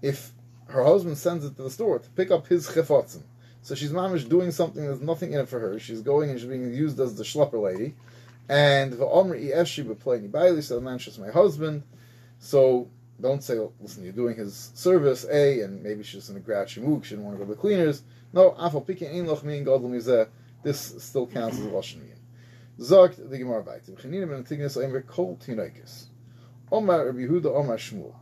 If 0.00 0.32
her 0.66 0.84
husband 0.84 1.18
sends 1.18 1.44
it 1.44 1.56
to 1.56 1.64
the 1.64 1.70
store 1.70 1.98
to 1.98 2.08
pick 2.10 2.30
up 2.30 2.46
his 2.46 2.68
chefotzim, 2.68 3.22
so 3.62 3.74
she's 3.74 3.90
mamish 3.90 4.28
doing 4.28 4.52
something 4.52 4.82
there's 4.82 5.00
nothing 5.00 5.32
in 5.32 5.40
it 5.40 5.48
for 5.48 5.58
her. 5.58 5.78
She's 5.78 6.00
going 6.00 6.30
and 6.30 6.38
she's 6.38 6.48
being 6.48 6.72
used 6.72 6.98
as 7.00 7.16
the 7.16 7.24
schlepper 7.24 7.60
lady. 7.60 7.94
And 8.50 8.92
the 8.94 9.06
Omri 9.06 9.52
Eshi 9.54 9.84
B'Pleni 9.84 10.28
Bailey, 10.28 10.60
so 10.60 10.74
the 10.74 10.80
man 10.80 10.98
she's 10.98 11.20
my 11.20 11.30
husband. 11.30 11.84
So 12.40 12.90
don't 13.20 13.44
say, 13.44 13.60
listen, 13.80 14.02
you're 14.02 14.12
doing 14.12 14.36
his 14.36 14.72
service, 14.74 15.24
A, 15.30 15.60
and 15.60 15.80
maybe 15.84 16.02
she's 16.02 16.28
in 16.30 16.36
a 16.36 16.40
grouchy 16.40 16.80
mood, 16.80 17.04
she 17.04 17.10
didn't 17.10 17.26
want 17.26 17.38
to 17.38 17.44
go 17.44 17.48
to 17.48 17.54
the 17.54 17.60
cleaners. 17.60 18.02
No, 18.32 18.50
Afal 18.58 18.84
Pikin 18.84 19.14
Ein 19.14 19.26
Loch 19.26 19.44
Min 19.44 19.64
Mizeh, 19.64 20.26
this 20.64 20.96
still 20.98 21.28
counts 21.28 21.60
as 21.60 21.66
Lashon 21.66 21.98
Min. 21.98 22.16
Zogt 22.80 23.30
the 23.30 23.38
Gemara 23.38 23.62
Baitim, 23.62 23.94
Chanina 24.00 24.28
ben 24.28 24.42
Tignis 24.42 24.76
Eimer 24.76 25.06
Kol 25.06 25.36
Tinoikis. 25.36 26.06
Omar 26.72 27.06
Rabbi 27.06 27.20
Yehuda 27.20 27.54
Omar 27.54 27.76
Shmuel. 27.76 28.16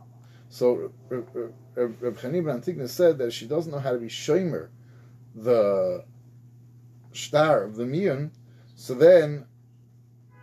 So 0.49 0.91
Rabbi 1.09 2.21
Chanina 2.21 2.45
ben 2.45 2.61
Tignis 2.61 2.89
said 2.89 3.17
that 3.17 3.33
she 3.33 3.47
doesn't 3.47 3.71
know 3.71 3.79
how 3.79 3.93
to 3.93 3.97
be 3.97 4.09
shomer 4.09 4.69
the 5.33 6.03
star 7.13 7.63
of 7.63 7.77
the 7.77 7.85
Mian, 7.87 8.29
so 8.75 8.93
then 8.93 9.47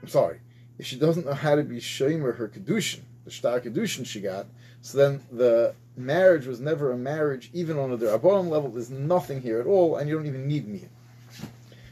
I'm 0.07 0.11
sorry, 0.11 0.39
if 0.79 0.87
she 0.87 0.95
doesn't 0.95 1.27
know 1.27 1.35
how 1.35 1.57
to 1.57 1.65
be 1.65 1.81
shomer 1.81 2.37
her 2.37 2.47
kedushin, 2.47 3.01
the 3.25 3.33
star 3.33 3.59
kedushin 3.59 4.07
she 4.07 4.21
got, 4.21 4.47
so 4.81 4.99
then 4.99 5.21
the 5.33 5.75
marriage 5.97 6.47
was 6.47 6.61
never 6.61 6.93
a 6.93 6.97
marriage, 6.97 7.51
even 7.53 7.77
on 7.77 7.91
the 7.91 7.97
Rabbanon 7.97 8.49
level. 8.49 8.71
There's 8.71 8.89
nothing 8.89 9.43
here 9.43 9.59
at 9.59 9.67
all, 9.67 9.97
and 9.97 10.09
you 10.09 10.15
don't 10.15 10.27
even 10.27 10.47
need 10.47 10.69
me. 10.69 10.85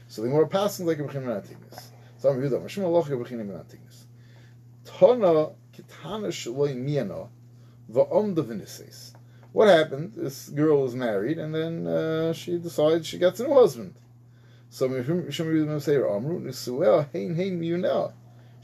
So 0.06 0.22
the 0.22 0.28
more 0.28 0.46
passing 0.46 0.86
like 0.86 1.00
a 1.00 1.02
b'chinim 1.02 1.24
anatignis. 1.24 1.86
So 2.18 2.28
I'm 2.28 2.40
Yehuda, 2.40 2.62
Mashim 2.64 2.84
Allah 2.84 3.00
a 3.00 3.02
b'chinim 3.02 3.50
anatignis. 3.50 4.04
Tana 4.84 5.50
Va'omda 7.90 8.44
Vinises. 8.44 9.12
What 9.50 9.66
happened? 9.66 10.12
This 10.14 10.50
girl 10.50 10.84
is 10.84 10.94
married, 10.94 11.38
and 11.38 11.52
then 11.52 11.88
uh, 11.88 12.32
she 12.32 12.58
decides 12.58 13.08
she 13.08 13.18
gets 13.18 13.40
a 13.40 13.48
new 13.48 13.54
husband. 13.54 13.96
So 14.74 14.88
She 14.88 14.96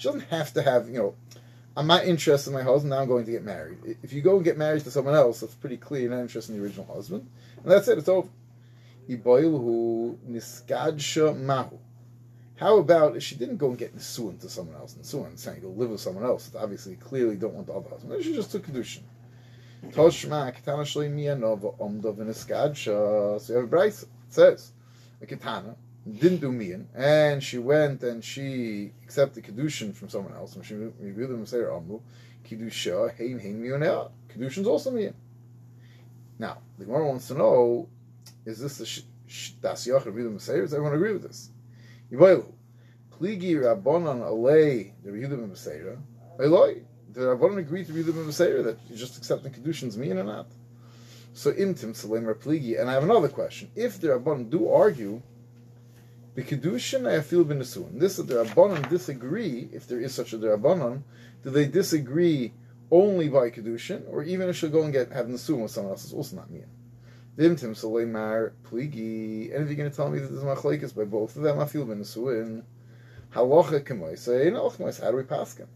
doesn't 0.08 0.24
have 0.28 0.52
to 0.54 0.62
have, 0.62 0.88
you 0.88 0.98
know, 0.98 1.14
I'm 1.76 1.86
not 1.86 2.04
interested 2.04 2.50
in 2.50 2.56
my 2.56 2.64
husband, 2.64 2.90
now 2.90 2.98
I'm 2.98 3.06
going 3.06 3.26
to 3.26 3.30
get 3.30 3.44
married. 3.44 3.78
If 4.02 4.12
you 4.12 4.20
go 4.20 4.34
and 4.34 4.44
get 4.44 4.58
married 4.58 4.82
to 4.82 4.90
someone 4.90 5.14
else, 5.14 5.38
that's 5.38 5.54
pretty 5.54 5.76
clear 5.76 6.00
you're 6.02 6.10
not 6.10 6.22
interested 6.22 6.52
in 6.52 6.58
the 6.58 6.64
original 6.64 6.92
husband. 6.92 7.30
And 7.62 7.70
that's 7.70 7.86
it, 7.86 7.96
it's 7.96 8.08
over. 8.08 8.28
How 12.56 12.78
about 12.78 13.16
if 13.16 13.22
she 13.22 13.36
didn't 13.36 13.58
go 13.58 13.68
and 13.68 13.78
get 13.78 13.96
Nisuan 13.96 14.40
to 14.40 14.48
someone 14.48 14.74
else? 14.74 14.94
Nisuan, 15.00 15.38
saying 15.38 15.60
go 15.60 15.68
live 15.68 15.90
with 15.90 16.00
someone 16.00 16.24
else. 16.24 16.50
Obviously 16.58 16.96
clearly 16.96 17.36
don't 17.36 17.54
want 17.54 17.68
the 17.68 17.72
other 17.72 17.88
husband. 17.88 18.20
She 18.24 18.34
just 18.34 18.50
took 18.50 18.66
Kedushin. 18.66 19.04
So 19.94 20.02
you 20.08 20.18
have 23.60 23.64
a 23.64 23.68
Braisa. 23.68 24.02
It 24.02 24.08
says, 24.28 24.72
a 25.22 25.26
Katana 25.26 25.76
didn't 26.08 26.38
do 26.38 26.50
Mian, 26.50 26.88
and 26.94 27.42
she 27.42 27.58
went 27.58 28.02
and 28.02 28.24
she 28.24 28.92
accepted 29.02 29.44
Kedushin 29.44 29.94
from 29.94 30.08
someone 30.08 30.34
else. 30.34 30.56
And 30.56 30.64
she 30.64 30.74
them 30.74 31.40
and 31.40 31.48
said, 31.48 31.64
Amru, 31.64 32.00
Kedusha, 32.44 33.16
Hein 33.16 33.38
Hein 33.38 33.62
Mianel. 33.62 34.10
Kedushin's 34.28 34.66
also 34.66 34.90
Mian. 34.90 35.14
Now, 36.38 36.58
the 36.78 36.86
Gemara 36.86 37.06
wants 37.06 37.28
to 37.28 37.34
know, 37.34 37.88
is 38.46 38.58
this 38.58 38.78
the 38.78 39.02
Das 39.60 39.86
Yachar 39.86 40.06
Reviewed 40.06 40.32
Does 40.32 40.48
everyone 40.48 40.94
agree 40.94 41.12
with 41.12 41.22
this? 41.22 41.50
Yiboilu. 42.10 42.50
Pligi 43.12 43.52
Rabbanon 43.52 44.22
Alei, 44.22 44.92
the 45.04 45.10
Yehuda 45.10 45.50
Meseira. 45.50 45.98
Eloi. 46.42 46.80
The 47.12 47.20
Rabbanon 47.20 47.58
agree 47.58 47.84
to 47.84 47.92
Yehuda 47.92 48.24
Meseira 48.24 48.64
that 48.64 48.78
you 48.88 48.96
just 48.96 49.18
accepting 49.18 49.52
Kedushin's 49.52 49.98
mean 49.98 50.16
or 50.16 50.24
not? 50.24 50.46
So 51.34 51.52
imtim 51.52 51.94
salim 51.94 52.24
pligi. 52.34 52.80
And 52.80 52.88
I 52.88 52.94
have 52.94 53.04
another 53.04 53.28
question. 53.28 53.70
If 53.76 54.00
the 54.00 54.08
Rabbanon 54.08 54.48
do 54.48 54.70
argue, 54.70 55.20
the 56.34 56.42
Kedushin 56.42 57.06
I 57.06 57.20
feel 57.20 57.44
b'nesuin. 57.44 57.98
This 57.98 58.16
the 58.16 58.44
Rabbanon 58.44 58.88
disagree, 58.88 59.68
if 59.72 59.86
there 59.86 60.00
is 60.00 60.14
such 60.14 60.32
a 60.32 60.38
Rabbanon, 60.38 61.02
do 61.42 61.50
they 61.50 61.66
disagree 61.66 62.52
only 62.90 63.28
by 63.28 63.50
Kedushin, 63.50 64.04
or 64.08 64.22
even 64.22 64.48
if 64.48 64.56
she'll 64.56 64.70
go 64.70 64.82
and 64.82 64.92
get 64.92 65.12
have 65.12 65.26
nesuin 65.26 65.62
with 65.62 65.70
someone 65.70 65.92
else, 65.92 66.04
it's 66.04 66.12
also 66.12 66.36
not 66.36 66.50
me. 66.50 66.62
Dimtim 67.36 67.74
Soleimar 67.74 68.52
Pligi. 68.64 69.54
And 69.54 69.62
if 69.62 69.68
you're 69.68 69.76
going 69.76 69.90
to 69.90 69.96
tell 69.96 70.10
me 70.10 70.18
that 70.18 70.28
there's 70.28 70.42
machlekes 70.42 70.94
by 70.94 71.04
both 71.04 71.36
of 71.36 71.42
them, 71.42 71.58
I 71.58 71.66
feel 71.66 71.86
ben 71.86 72.00
Nesuin. 72.00 72.64
Halacha 73.32 73.80
Kemoy 73.80 74.18
say, 74.18 74.50
no, 74.50 74.68
how 74.68 75.10
do 75.10 75.16
we 75.16 75.22
pass 75.22 75.56
him? 75.56 75.68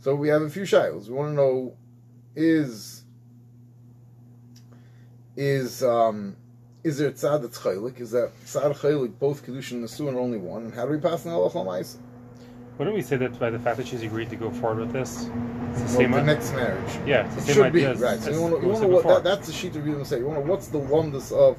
So 0.00 0.14
we 0.14 0.28
have 0.28 0.42
a 0.42 0.50
few 0.50 0.64
shiles. 0.64 1.08
We 1.08 1.16
want 1.16 1.30
to 1.30 1.34
know 1.34 1.76
is 2.34 3.04
is 5.36 5.82
um 5.82 6.36
is 6.82 6.98
there 6.98 7.10
tzad 7.10 7.42
that's 7.42 7.58
chaylik? 7.58 8.00
Is 8.00 8.10
that 8.12 8.32
tzad 8.44 8.76
chaylik 8.76 9.18
both 9.18 9.44
kedushin 9.44 9.72
and 9.72 9.84
nesuin 9.84 10.14
only 10.14 10.38
one? 10.38 10.64
And 10.64 10.74
how 10.74 10.86
do 10.86 10.92
we 10.92 10.98
pass 10.98 11.24
in 11.24 11.30
halacha 11.30 11.64
ma'isa? 11.64 11.98
Wouldn't 12.78 12.96
we 12.96 13.02
say 13.02 13.16
that 13.16 13.38
by 13.38 13.50
the 13.50 13.58
fact 13.58 13.76
that 13.76 13.86
she's 13.86 14.02
agreed 14.02 14.30
to 14.30 14.36
go 14.36 14.50
forward 14.50 14.78
with 14.78 14.92
this, 14.92 15.28
it's 15.70 15.78
the 15.78 15.84
well, 15.84 15.88
same 15.88 16.10
the 16.12 16.22
next 16.22 16.52
marriage? 16.52 16.90
Yeah, 17.06 17.26
it's 17.26 17.44
the 17.44 17.50
it 17.50 17.54
should 17.54 17.72
be 17.74 17.84
right. 17.84 18.18
So 18.18 18.30
you 18.30 18.40
want 18.40 18.54
to, 18.54 18.60
you 18.62 18.68
want 18.68 18.82
to 18.82 18.88
what, 18.88 19.06
that, 19.06 19.24
that's 19.24 19.46
the 19.48 19.52
sheet 19.52 19.76
of 19.76 19.84
reading 19.84 20.02
say. 20.04 20.18
You 20.18 20.26
want 20.26 20.42
to 20.42 20.50
what's 20.50 20.68
the 20.68 20.78
oneness 20.78 21.30
of 21.30 21.58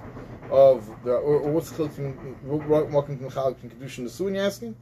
of 0.50 0.90
the 1.04 1.12
or, 1.12 1.40
or 1.42 1.52
what's 1.52 1.70
the 1.70 1.84
walking 1.84 3.20
from 3.20 3.30
chalik 3.30 3.62
and 3.62 3.72
kedushin 3.72 4.06
nesuin? 4.06 4.36
You're 4.36 4.46
asking? 4.46 4.76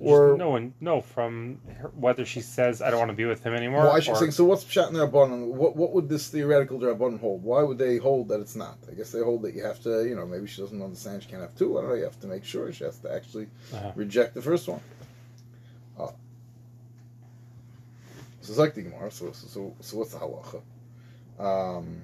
Or 0.00 0.36
no 0.36 0.50
one, 0.50 0.74
no, 0.80 1.00
from 1.00 1.60
her, 1.78 1.88
whether 1.94 2.24
she 2.24 2.40
says 2.40 2.82
I 2.82 2.90
don't 2.90 2.98
want 2.98 3.10
to 3.10 3.16
be 3.16 3.26
with 3.26 3.44
him 3.44 3.54
anymore. 3.54 3.84
Well, 3.84 3.92
I 3.92 4.00
should 4.00 4.16
say. 4.16 4.30
So 4.30 4.44
what's 4.44 4.64
in 4.64 4.94
rabbanon? 4.94 5.46
What 5.46 5.76
what 5.76 5.92
would 5.92 6.08
this 6.08 6.28
theoretical 6.28 6.80
rabbanon 6.80 7.20
hold? 7.20 7.44
Why 7.44 7.62
would 7.62 7.78
they 7.78 7.98
hold 7.98 8.28
that 8.28 8.40
it's 8.40 8.56
not? 8.56 8.76
I 8.90 8.94
guess 8.94 9.12
they 9.12 9.20
hold 9.20 9.42
that 9.42 9.54
you 9.54 9.62
have 9.62 9.80
to, 9.82 10.04
you 10.04 10.16
know, 10.16 10.26
maybe 10.26 10.46
she 10.46 10.60
doesn't 10.60 10.82
understand 10.82 11.22
she 11.22 11.28
can't 11.28 11.42
have 11.42 11.54
two. 11.54 11.78
I 11.78 11.82
don't 11.82 11.90
know. 11.90 11.96
You 11.96 12.04
have 12.04 12.20
to 12.20 12.26
make 12.26 12.44
sure 12.44 12.72
she 12.72 12.84
has 12.84 12.98
to 12.98 13.12
actually 13.12 13.46
uh-huh. 13.72 13.92
reject 13.94 14.34
the 14.34 14.42
first 14.42 14.66
one. 14.66 14.80
Uh, 15.98 16.08
so 18.40 18.50
it's 18.50 18.58
like 18.58 18.74
the 18.74 18.82
Gemara. 18.82 19.10
So, 19.10 19.32
so 19.32 19.46
so 19.46 19.74
so 19.80 19.96
what's 19.98 20.12
the 20.12 20.18
halacha? 20.18 20.60
Um, 21.38 22.02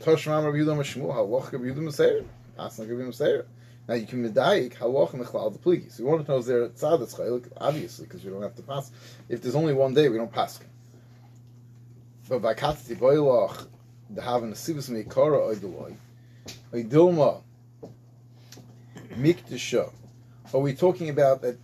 Toshram 0.00 0.44
Rabbi 0.44 0.58
Yudah 0.58 0.76
Mashmul 0.78 1.12
halacha 1.14 1.52
Rabbi 1.52 1.64
Yudah 1.64 1.78
Meseir. 1.78 2.24
Asna 2.58 2.88
Rabbi 2.88 3.02
Meseir. 3.10 3.44
Now 3.88 3.94
you 3.94 4.06
can 4.06 4.24
medayik 4.24 4.76
halach 4.76 5.10
mechlal 5.10 5.52
the 5.52 5.58
pligi. 5.58 5.90
So 5.90 6.04
we 6.04 6.10
want 6.10 6.24
to 6.24 6.30
know 6.30 6.38
is 6.38 6.46
there 6.46 6.68
tzadas 6.68 7.16
chaylik? 7.16 7.50
Obviously, 7.56 8.06
because 8.06 8.24
we 8.24 8.30
don't 8.30 8.42
have 8.42 8.54
to 8.56 8.62
pass. 8.62 8.92
If 9.28 9.42
there's 9.42 9.56
only 9.56 9.74
one 9.74 9.92
day, 9.92 10.08
we 10.08 10.18
don't 10.18 10.32
pass. 10.32 10.60
But 12.28 12.40
by 12.42 12.54
katati 12.54 12.96
boilach 12.96 13.66
the 14.10 14.22
having 14.22 14.50
a 14.50 14.54
sivus 14.54 14.90
meikara 14.90 15.54
oideloy 15.54 15.94
oidilma 16.72 17.42
mikdasha. 19.10 19.90
Are 20.54 20.60
we 20.60 20.74
talking 20.74 21.08
about 21.08 21.42
that? 21.42 21.58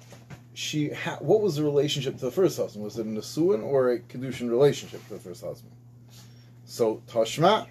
She 0.54 0.90
ha- 0.90 1.18
what 1.20 1.40
was 1.40 1.54
the 1.54 1.62
relationship 1.62 2.18
to 2.18 2.24
the 2.24 2.30
first 2.32 2.56
husband? 2.56 2.84
Was 2.84 2.98
it 2.98 3.06
a 3.06 3.08
nesuin 3.08 3.62
or 3.62 3.92
a 3.92 4.00
kedushin 4.00 4.50
relationship 4.50 5.06
to 5.06 5.14
the 5.14 5.20
first 5.20 5.44
husband? 5.44 5.72
So 6.64 7.00
tashma 7.06 7.68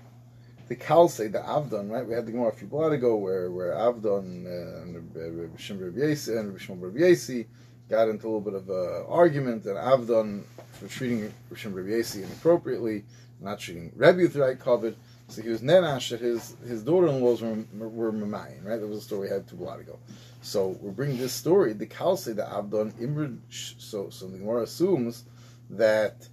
the 0.67 0.75
Kalse, 0.75 1.17
the 1.17 1.39
Avdon, 1.39 1.89
right? 1.89 2.05
We 2.05 2.13
had 2.13 2.25
the 2.25 2.31
Gemara 2.31 2.49
a 2.49 2.51
few 2.51 2.67
blood 2.67 2.93
ago 2.93 3.15
where 3.15 3.51
where 3.51 3.71
Avdon 3.73 4.45
uh, 4.45 4.81
and 4.81 5.15
Rabbi 5.15 5.57
Shimon 5.57 6.81
Rabbi 6.81 7.43
got 7.89 8.09
into 8.09 8.27
a 8.27 8.29
little 8.29 8.41
bit 8.41 8.53
of 8.53 8.69
an 8.69 9.05
argument, 9.07 9.65
and 9.65 9.77
Avdon 9.77 10.43
for 10.73 10.87
treating 10.87 11.33
Rabbi 11.49 11.89
Yesi 11.89 12.23
inappropriately, 12.23 13.05
not 13.39 13.59
treating 13.59 13.91
Rabbi 13.95 14.23
with 14.23 14.33
the 14.33 14.41
right 14.41 14.59
covet. 14.59 14.97
So 15.29 15.41
he 15.41 15.49
was 15.49 15.61
nenash 15.61 16.09
that 16.09 16.21
his 16.21 16.55
his 16.65 16.83
daughter-in-laws 16.83 17.41
were 17.41 17.89
were 17.89 18.11
Mamayin, 18.11 18.65
right? 18.65 18.79
That 18.79 18.87
was 18.87 18.99
a 18.99 19.01
story 19.01 19.27
we 19.27 19.33
had 19.33 19.47
two 19.47 19.55
blood 19.55 19.79
ago. 19.79 19.99
So 20.41 20.77
we're 20.81 20.91
bringing 20.91 21.17
this 21.17 21.33
story. 21.33 21.73
The 21.73 21.87
Kalse, 21.87 22.25
the 22.25 22.43
Avdon, 22.43 22.91
Imrid. 22.93 23.39
So 23.49 24.09
so 24.09 24.27
the 24.27 24.37
Gemara 24.37 24.63
assumes 24.63 25.23
that 25.69 26.27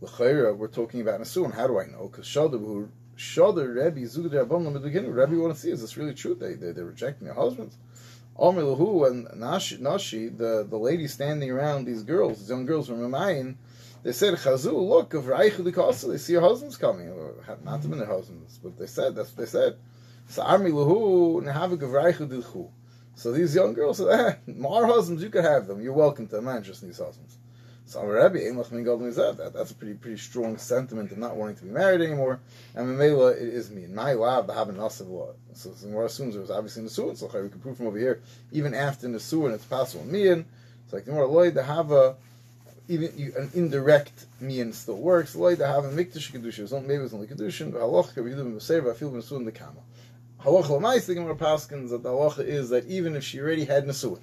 the 0.00 0.54
we're 0.56 0.68
talking 0.68 1.00
about 1.00 1.20
Nasuin. 1.20 1.54
How 1.54 1.66
do 1.66 1.78
I 1.78 1.86
know? 1.86 2.08
Because 2.08 2.26
Shadabu 2.26 2.88
Shadar 3.22 3.74
Rebbe 3.74 4.00
Zugad 4.06 4.32
Rabban 4.32 4.72
the 4.72 4.80
beginning. 4.80 5.12
Rebbe 5.12 5.38
want 5.38 5.54
to 5.54 5.60
see 5.60 5.70
is 5.70 5.80
this 5.80 5.96
really 5.96 6.14
true? 6.14 6.34
They 6.34 6.54
they 6.54 6.72
they're 6.72 6.84
rejecting 6.84 7.26
their 7.26 7.34
husbands. 7.34 7.76
Omer 8.36 8.62
Lahu 8.62 9.06
and 9.06 9.28
Nashi, 9.38 9.76
Nashi, 9.78 10.28
the 10.28 10.66
the 10.68 10.76
lady 10.76 11.06
standing 11.06 11.50
around 11.50 11.84
these 11.84 12.02
girls, 12.02 12.38
these 12.40 12.48
young 12.50 12.66
girls 12.66 12.88
from 12.88 12.98
Mamayin, 12.98 13.56
they 14.02 14.12
said, 14.12 14.34
Chazu, 14.34 14.72
look, 14.72 15.14
of 15.14 15.24
Kosa, 15.26 16.08
they 16.08 16.18
see 16.18 16.32
your 16.32 16.42
husbands 16.42 16.76
coming. 16.76 17.08
Not 17.64 17.84
even 17.84 17.98
their 17.98 18.08
husbands, 18.08 18.58
but 18.60 18.76
they 18.76 18.86
said, 18.86 19.14
that's 19.14 19.28
what 19.30 19.36
they 19.36 19.46
said. 19.46 19.76
So 20.26 20.42
Armi 20.42 20.70
Lahu, 20.72 21.42
Nehavik 21.42 21.82
of 21.82 21.90
Raichu 21.90 22.28
Dilchu. 22.28 22.68
So 23.14 23.30
these 23.30 23.54
young 23.54 23.74
girls 23.74 23.98
said, 23.98 24.08
eh, 24.08 24.66
our 24.66 24.86
husbands, 24.86 25.22
you 25.22 25.30
could 25.30 25.44
have 25.44 25.68
them. 25.68 25.80
You're 25.80 25.92
welcome 25.92 26.26
to 26.26 26.36
them, 26.36 26.46
not 26.46 26.64
just 26.64 26.82
these 26.82 26.98
husbands. 26.98 27.38
So 27.92 29.50
that's 29.54 29.70
a 29.70 29.74
pretty 29.74 29.94
pretty 29.94 30.16
strong 30.16 30.56
sentiment 30.56 31.12
of 31.12 31.18
not 31.18 31.36
wanting 31.36 31.56
to 31.56 31.64
be 31.64 31.70
married 31.70 32.00
anymore. 32.00 32.40
And 32.74 32.86
Mamela 32.88 33.36
it 33.36 33.42
is 33.42 33.70
me. 33.70 33.86
My 33.86 34.14
lab 34.14 34.48
of 34.48 35.00
law. 35.00 35.34
So 35.52 35.70
Gemara 35.70 36.06
assumes 36.06 36.34
it 36.34 36.40
was 36.40 36.50
obviously 36.50 36.80
in 36.80 36.84
the 36.86 36.90
Suan, 36.90 37.16
so 37.16 37.26
we 37.26 37.50
can 37.50 37.60
prove 37.60 37.76
from 37.76 37.88
over 37.88 37.98
here, 37.98 38.22
even 38.50 38.72
after 38.72 39.06
in 39.06 39.12
the 39.12 39.20
Suan 39.20 39.52
it's 39.52 39.66
possible 39.66 40.06
mian. 40.06 40.46
So 40.88 40.96
like 40.96 41.04
the 41.04 41.12
more 41.12 41.26
Lloyd 41.26 41.54
to 41.54 41.62
have 41.62 41.92
a 41.92 42.16
even 42.88 43.12
you, 43.14 43.34
an 43.36 43.50
indirect 43.52 44.24
mian 44.40 44.72
still 44.72 44.96
works. 44.96 45.36
Lloyd 45.36 45.58
to 45.58 45.66
have 45.66 45.84
a 45.84 45.90
mikdash 45.90 46.32
kedusha. 46.32 46.82
Maybe 46.86 47.02
it's 47.02 47.12
only 47.12 47.26
kedushin, 47.26 47.72
but 47.72 47.82
halach 47.82 48.14
can 48.14 48.24
be 48.24 48.30
doing 48.30 48.58
the 48.58 48.90
I 48.90 48.94
feel 48.94 49.10
the 49.10 49.20
Suan 49.20 49.44
the 49.44 49.52
kama. 49.52 49.80
Halach 50.42 50.70
l'mais 50.70 51.04
the 51.04 51.14
Gemara 51.14 51.36
paskins 51.36 51.90
that 51.90 52.02
the 52.02 52.08
halacha 52.08 52.46
is 52.46 52.70
that 52.70 52.86
even 52.86 53.16
if 53.16 53.22
she 53.22 53.38
already 53.38 53.66
had 53.66 53.84
nesuin 53.84 54.20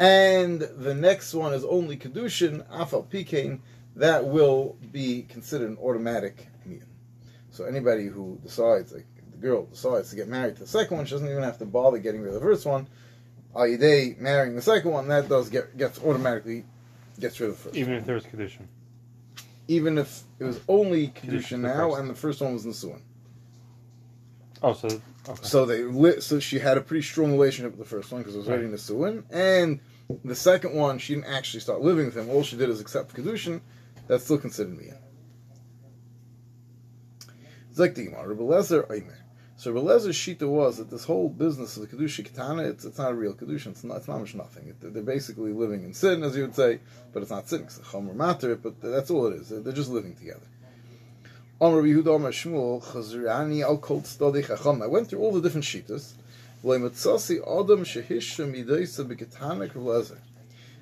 and 0.00 0.62
the 0.62 0.94
next 0.94 1.34
one 1.34 1.52
is 1.52 1.62
only 1.62 1.94
kedushin 1.94 2.66
afal 2.70 3.06
pikain, 3.06 3.60
that 3.96 4.26
will 4.26 4.78
be 4.90 5.26
considered 5.28 5.68
an 5.68 5.76
automatic 5.76 6.48
mian. 6.64 6.86
So 7.50 7.64
anybody 7.64 8.06
who 8.06 8.40
decides, 8.42 8.92
like 8.94 9.06
the 9.30 9.36
girl 9.36 9.66
decides 9.66 10.08
to 10.08 10.16
get 10.16 10.26
married 10.26 10.56
to 10.56 10.62
the 10.62 10.66
second 10.66 10.96
one, 10.96 11.04
she 11.04 11.10
doesn't 11.10 11.28
even 11.28 11.42
have 11.42 11.58
to 11.58 11.66
bother 11.66 11.98
getting 11.98 12.22
rid 12.22 12.28
of 12.28 12.40
the 12.40 12.40
first 12.40 12.64
one. 12.64 12.88
Al 13.54 13.66
marrying 13.66 14.56
the 14.56 14.62
second 14.62 14.90
one, 14.90 15.06
that 15.08 15.28
does 15.28 15.50
get 15.50 15.76
gets 15.76 15.98
automatically 16.02 16.64
gets 17.18 17.38
rid 17.38 17.50
of 17.50 17.56
the 17.58 17.62
first. 17.64 17.76
Even 17.76 17.92
if 17.92 18.06
there 18.06 18.14
was 18.14 18.24
kedushin. 18.24 18.68
Even 19.68 19.98
if 19.98 20.22
it 20.38 20.44
was 20.44 20.60
only 20.66 21.08
kedushin 21.08 21.60
now, 21.60 21.96
and 21.96 22.08
the 22.08 22.14
first 22.14 22.40
one 22.40 22.54
was 22.54 22.64
nisuin. 22.64 23.02
Oh, 24.62 24.72
so 24.72 24.88
okay. 25.28 25.42
so 25.42 25.66
they 25.66 26.20
so 26.20 26.40
she 26.40 26.58
had 26.58 26.78
a 26.78 26.80
pretty 26.80 27.02
strong 27.02 27.32
relationship 27.32 27.76
with 27.76 27.86
the 27.86 27.96
first 27.96 28.10
one 28.10 28.22
because 28.22 28.34
it 28.34 28.38
was 28.38 28.48
right. 28.48 28.60
the 28.60 28.76
nisuin, 28.76 29.24
and 29.30 29.80
the 30.24 30.34
second 30.34 30.74
one, 30.74 30.98
she 30.98 31.14
didn't 31.14 31.28
actually 31.32 31.60
start 31.60 31.80
living 31.80 32.06
with 32.06 32.16
him. 32.16 32.28
All 32.30 32.42
she 32.42 32.56
did 32.56 32.70
is 32.70 32.80
accept 32.80 33.14
kedushin. 33.14 33.60
That's 34.08 34.24
still 34.24 34.38
considered 34.38 34.76
like 37.80 37.96
the 37.96 38.04
Gemara, 38.04 38.36
Lezer. 38.36 38.86
So 39.56 39.74
Belezer's 39.74 40.16
shita 40.16 40.48
was 40.48 40.78
that 40.78 40.88
this 40.90 41.04
whole 41.04 41.28
business 41.28 41.76
of 41.76 41.82
the 41.82 41.96
kedusha 41.96 42.24
katana, 42.24 42.62
it's, 42.62 42.84
it's 42.84 42.96
not 42.98 43.10
a 43.10 43.14
real 43.14 43.34
kedusha. 43.34 43.66
It's 43.68 43.82
not. 43.84 43.96
It's 43.98 44.08
not 44.08 44.20
much 44.20 44.34
nothing. 44.34 44.68
It, 44.68 44.76
they're 44.80 45.02
basically 45.02 45.52
living 45.52 45.82
in 45.82 45.92
sin, 45.92 46.22
as 46.22 46.36
you 46.36 46.42
would 46.42 46.54
say, 46.54 46.78
but 47.12 47.22
it's 47.22 47.30
not 47.30 47.48
sin. 47.48 47.62
It's 47.62 47.78
a 47.78 47.82
chomer 47.82 48.14
matter, 48.14 48.54
but 48.56 48.80
that's 48.80 49.10
all 49.10 49.26
it 49.26 49.34
is. 49.34 49.48
They're 49.48 49.72
just 49.72 49.90
living 49.90 50.14
together. 50.14 50.46
I 51.60 51.66
went 51.66 51.88
through 55.08 55.18
all 55.18 55.32
the 55.32 55.42
different 55.42 55.64
shitas. 55.64 56.14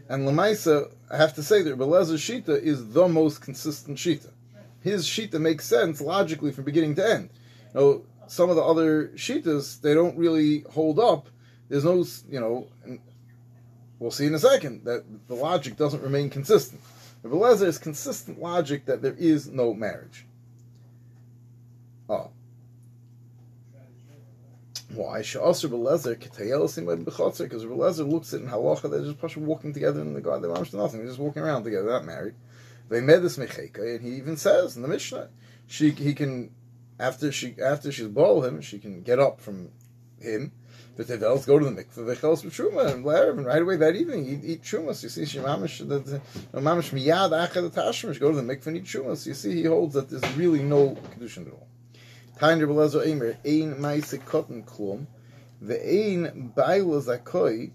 And 0.08 0.26
Lamaisa, 0.26 0.90
I 1.10 1.16
have 1.16 1.34
to 1.34 1.42
say 1.42 1.62
that 1.62 1.78
Belezer's 1.78 2.20
shita 2.20 2.60
is 2.60 2.92
the 2.92 3.06
most 3.08 3.40
consistent 3.42 3.98
shita. 3.98 4.30
His 4.80 5.06
shita 5.06 5.40
makes 5.40 5.66
sense 5.66 6.00
logically 6.00 6.50
from 6.50 6.64
beginning 6.64 6.94
to 6.96 7.08
end. 7.08 7.30
You 7.74 7.80
know, 7.80 8.02
some 8.26 8.50
of 8.50 8.56
the 8.56 8.62
other 8.62 9.08
shitas 9.08 9.80
they 9.80 9.94
don't 9.94 10.16
really 10.16 10.64
hold 10.70 10.98
up. 10.98 11.28
There's 11.68 11.84
no, 11.84 12.04
you 12.30 12.40
know, 12.40 12.66
we'll 13.98 14.10
see 14.10 14.26
in 14.26 14.34
a 14.34 14.38
second 14.38 14.84
that 14.84 15.04
the 15.28 15.34
logic 15.34 15.76
doesn't 15.76 16.02
remain 16.02 16.30
consistent. 16.30 16.80
Rabbi 17.22 17.36
Lezer 17.36 17.66
is 17.66 17.78
consistent 17.78 18.40
logic 18.40 18.86
that 18.86 19.02
there 19.02 19.16
is 19.18 19.48
no 19.48 19.74
marriage. 19.74 20.24
Oh. 22.08 22.30
Why? 24.98 25.20
Sha'asr 25.20 25.70
Belezer 25.70 26.16
Ketayel 26.16 26.64
Simad 26.64 27.04
because 27.04 27.64
Belezer 27.64 28.10
looks 28.10 28.34
at 28.34 28.40
in 28.40 28.48
halacha, 28.48 28.90
they're 28.90 29.12
just 29.12 29.36
walking 29.36 29.72
together 29.72 30.00
in 30.00 30.12
the 30.12 30.20
God, 30.20 30.42
they're 30.42 30.50
nothing, 30.50 30.98
they're 30.98 31.06
just 31.06 31.20
walking 31.20 31.40
around 31.40 31.62
together, 31.62 31.88
not 31.88 32.04
married. 32.04 32.34
They 32.88 33.00
made 33.00 33.22
this 33.22 33.36
mecheka, 33.36 33.94
and 33.94 34.04
he 34.04 34.16
even 34.16 34.36
says 34.36 34.74
in 34.74 34.82
the 34.82 34.88
Mishnah, 34.88 35.28
she 35.68 35.92
he 35.92 36.14
can 36.14 36.50
after 36.98 37.30
she 37.30 37.54
after 37.62 37.92
she's 37.92 38.08
ball 38.08 38.42
him, 38.42 38.60
she 38.60 38.80
can 38.80 39.02
get 39.02 39.20
up 39.20 39.40
from 39.40 39.70
him. 40.18 40.50
The 40.96 41.04
tevels 41.04 41.46
go 41.46 41.60
to 41.60 41.64
the 41.64 41.70
mikveh, 41.70 42.16
vechels 42.16 42.42
b'truma, 42.44 42.92
and 42.92 43.06
and 43.06 43.46
right 43.46 43.62
away 43.62 43.76
that 43.76 43.94
evening 43.94 44.26
eat, 44.26 44.40
eat 44.42 44.62
trumas. 44.64 45.04
You 45.04 45.10
see, 45.10 45.26
she 45.26 45.38
mamish 45.38 45.78
the 45.78 46.20
mamish 46.60 46.90
miyad 46.90 47.30
achad 47.30 47.70
tashmish 47.70 48.18
go 48.18 48.32
to 48.32 48.36
the 48.36 48.42
mikveh 48.42 48.66
and 48.66 48.78
eat 48.78 48.84
trumas. 48.86 49.28
You 49.28 49.34
see, 49.34 49.54
he 49.54 49.62
holds 49.62 49.94
that 49.94 50.10
there's 50.10 50.36
really 50.36 50.64
no 50.64 50.96
kedushin 51.16 51.46
at 51.46 51.52
all. 51.52 51.68
Tainer 52.38 52.68
belezer 52.68 53.04
emer 53.04 53.36
ein 53.44 53.74
ma'ise 53.80 54.24
cotton 54.24 54.62
klum, 54.62 55.08
the 55.60 55.74
ein 55.74 56.52
baila 56.54 57.02
zakoi, 57.02 57.72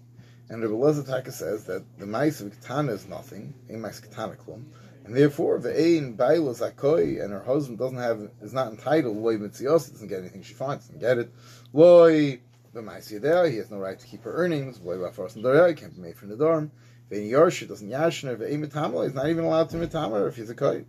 and 0.48 0.62
the 0.62 0.66
belezer 0.66 1.06
taka 1.06 1.32
says 1.32 1.64
that 1.64 1.84
the 1.98 2.06
ma'ise 2.06 2.40
of 2.40 2.50
katana 2.50 2.92
is 2.92 3.06
nothing, 3.06 3.52
ein 3.68 3.82
ma'ise 3.82 4.00
katana 4.00 4.36
klum. 4.36 4.64
And 5.04 5.14
therefore, 5.14 5.58
the 5.58 5.78
ein 5.78 6.14
baila 6.14 6.54
zakoi, 6.54 7.22
and 7.22 7.30
her 7.30 7.42
husband 7.42 7.78
doesn't 7.78 7.98
have, 7.98 8.30
is 8.40 8.54
not 8.54 8.68
entitled, 8.68 9.18
loy 9.18 9.36
mitzios, 9.36 9.92
doesn't 9.92 10.08
get 10.08 10.20
anything 10.20 10.42
she 10.42 10.54
finds, 10.54 10.86
doesn't 10.86 10.98
get 10.98 11.18
it. 11.18 11.30
Loy 11.74 12.40
b'maisi 12.74 13.20
there, 13.20 13.46
he 13.50 13.58
has 13.58 13.70
no 13.70 13.76
right 13.76 13.98
to 13.98 14.06
keep 14.06 14.24
her 14.24 14.32
earnings. 14.32 14.80
Loy 14.80 14.96
b'afaras 14.96 15.36
and 15.36 15.68
he 15.68 15.74
can't 15.78 15.94
be 15.94 16.00
made 16.00 16.16
from 16.16 16.30
the 16.30 16.38
dorm. 16.38 16.70
Vein 17.10 17.30
yarsha 17.30 17.68
doesn't 17.68 17.90
yashner, 17.90 18.34
ve'ein 18.38 18.66
mitamala, 18.66 19.04
he's 19.04 19.14
not 19.14 19.28
even 19.28 19.44
allowed 19.44 19.68
to 19.68 19.76
mitamala 19.76 20.26
if 20.26 20.36
he's 20.36 20.48
a 20.48 20.54
koi. 20.54 20.86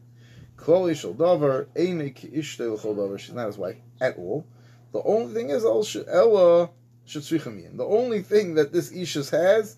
Kloli 0.57 0.95
shel 0.95 1.13
davar, 1.13 1.67
ein 1.77 2.09
ki 2.13 2.29
ishte 2.29 2.59
davar, 2.59 3.19
she's 3.19 3.33
not 3.33 3.47
his 3.47 3.57
wife 3.57 3.77
at 4.01 4.17
all. 4.17 4.45
The 4.91 5.01
only 5.03 5.33
thing 5.33 5.49
is, 5.49 5.65
Ella 5.65 6.69
shetzrichamin. 7.07 7.77
The 7.77 7.85
only 7.85 8.21
thing 8.21 8.55
that 8.55 8.71
this 8.71 8.91
Ishus 8.91 9.31
has 9.31 9.77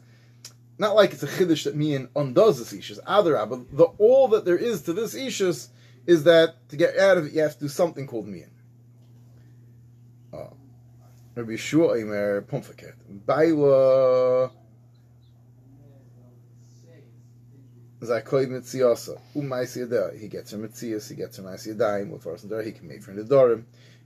not 0.78 0.96
like 0.96 1.14
it's 1.14 1.24
a 1.24 1.28
chiddush 1.28 1.64
that 1.64 1.76
Mian 1.76 2.10
undoes 2.16 2.60
this 2.60 2.74
ishus. 2.74 3.04
Adarab, 3.04 3.50
but 3.50 3.78
the 3.78 3.86
all 3.98 4.28
that 4.30 4.46
there 4.46 4.58
is 4.58 4.84
to 4.84 4.94
this 4.94 5.16
ishus 5.16 5.70
is 6.06 6.24
that 6.24 6.70
to 6.70 6.78
get 6.78 6.98
out 6.98 7.18
of 7.18 7.26
it, 7.26 7.34
you 7.34 7.42
have 7.42 7.54
to 7.54 7.62
do 7.62 7.68
something 7.68 8.08
called 8.08 8.28
Mian. 8.28 8.52
Uh, 10.32 10.50
Rabbi 11.36 11.54
Yeshua 11.54 11.98
Eimer 11.98 12.42
Pumfaket. 12.44 12.94
Baila 13.26 14.52
Zakoy 18.02 18.46
Mitziyasa. 18.46 19.20
Umaisiyada. 19.36 20.18
He 20.20 20.28
gets 20.28 20.52
her 20.52 20.58
Mitzias, 20.58 21.10
he 21.10 21.16
gets 21.16 21.38
her 21.38 21.44
Maisiyadayim, 21.44 22.12
with 22.12 22.24
Farsan 22.24 22.50
Dar, 22.50 22.62
he 22.62 22.72
can 22.72 22.88
make 22.88 23.02
for 23.02 23.12
Nidarim. 23.12 23.64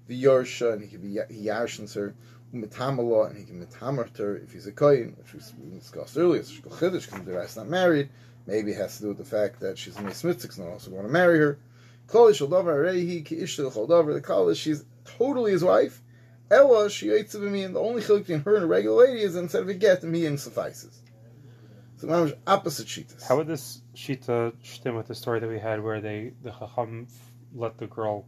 The 0.08 0.23
Yorsha, 0.23 0.73
and 0.73 0.82
he 0.82 0.88
can 0.88 1.01
be 1.01 1.19
he 1.30 1.47
yashens 1.47 1.93
her 1.95 2.15
mitamala, 2.54 3.30
and 3.30 3.38
he 3.38 3.43
can 3.43 3.65
mitamer 3.65 4.15
her 4.17 4.38
if 4.38 4.54
he's 4.54 4.67
a 4.67 4.71
kohen, 4.71 5.15
which 5.17 5.34
we 5.34 5.77
discussed 5.77 6.17
earlier. 6.17 6.43
So 6.43 6.62
Shkochidish 6.62 7.10
can 7.10 7.25
be 7.25 7.34
not 7.34 7.67
married. 7.67 8.10
Maybe 8.47 8.71
it 8.71 8.77
has 8.77 8.95
to 8.97 9.04
do 9.04 9.08
with 9.10 9.17
the 9.17 9.25
fact 9.25 9.60
that 9.60 9.77
she's 9.77 9.97
a 9.97 10.01
Mismitzik, 10.01 10.58
and 10.58 10.69
also 10.69 10.91
want 10.91 11.08
to 11.08 11.12
marry 11.12 11.38
her. 11.39 11.60
Kolish 12.08 12.45
Aldavar 12.45 12.86
Arehi 12.86 13.25
Ki 13.25 13.36
Choldavar. 13.36 14.13
The 14.13 14.21
Kolish, 14.21 14.58
she's 14.58 14.86
totally 15.06 15.51
his 15.51 15.63
wife. 15.63 16.01
Ella, 16.49 16.89
she 16.89 17.08
yates 17.08 17.36
of 17.36 17.41
me, 17.41 17.63
and 17.63 17.75
the 17.75 17.80
only 17.80 18.01
chiluk 18.01 18.19
between 18.19 18.41
her 18.41 18.56
and 18.56 18.65
a 18.65 18.67
regular 18.67 19.08
lady 19.08 19.21
is 19.21 19.36
instead 19.36 19.62
of 19.62 19.69
a 19.69 19.73
get, 19.73 20.04
me 20.04 20.25
and 20.25 20.39
suffices. 20.39 21.01
So 22.02 22.34
opposite 22.48 22.88
shitas. 22.88 23.28
How 23.28 23.38
would 23.38 23.48
this 23.48 23.82
shita 23.96 24.54
stem 24.64 24.96
with 24.96 25.08
the 25.08 25.14
story 25.14 25.40
that 25.40 25.48
we 25.48 25.60
had 25.60 25.84
where 25.84 26.02
they 26.02 26.34
the 26.42 26.52
chacham 26.52 27.08
let 27.54 27.78
the 27.78 27.86
girl 27.86 28.26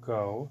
go 0.00 0.48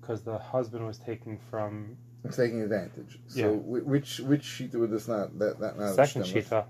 because 0.00 0.22
the 0.22 0.38
husband 0.38 0.84
was 0.86 0.98
taken 0.98 1.38
from 1.50 1.96
taking 2.32 2.62
advantage. 2.62 3.20
So 3.28 3.38
yeah. 3.40 3.46
which 3.50 4.18
which 4.20 4.42
shita 4.42 4.74
would 4.74 4.90
this 4.90 5.06
not 5.06 5.38
that 5.38 5.60
that 5.60 5.78
not 5.78 5.94
second 5.94 6.22
shita? 6.24 6.64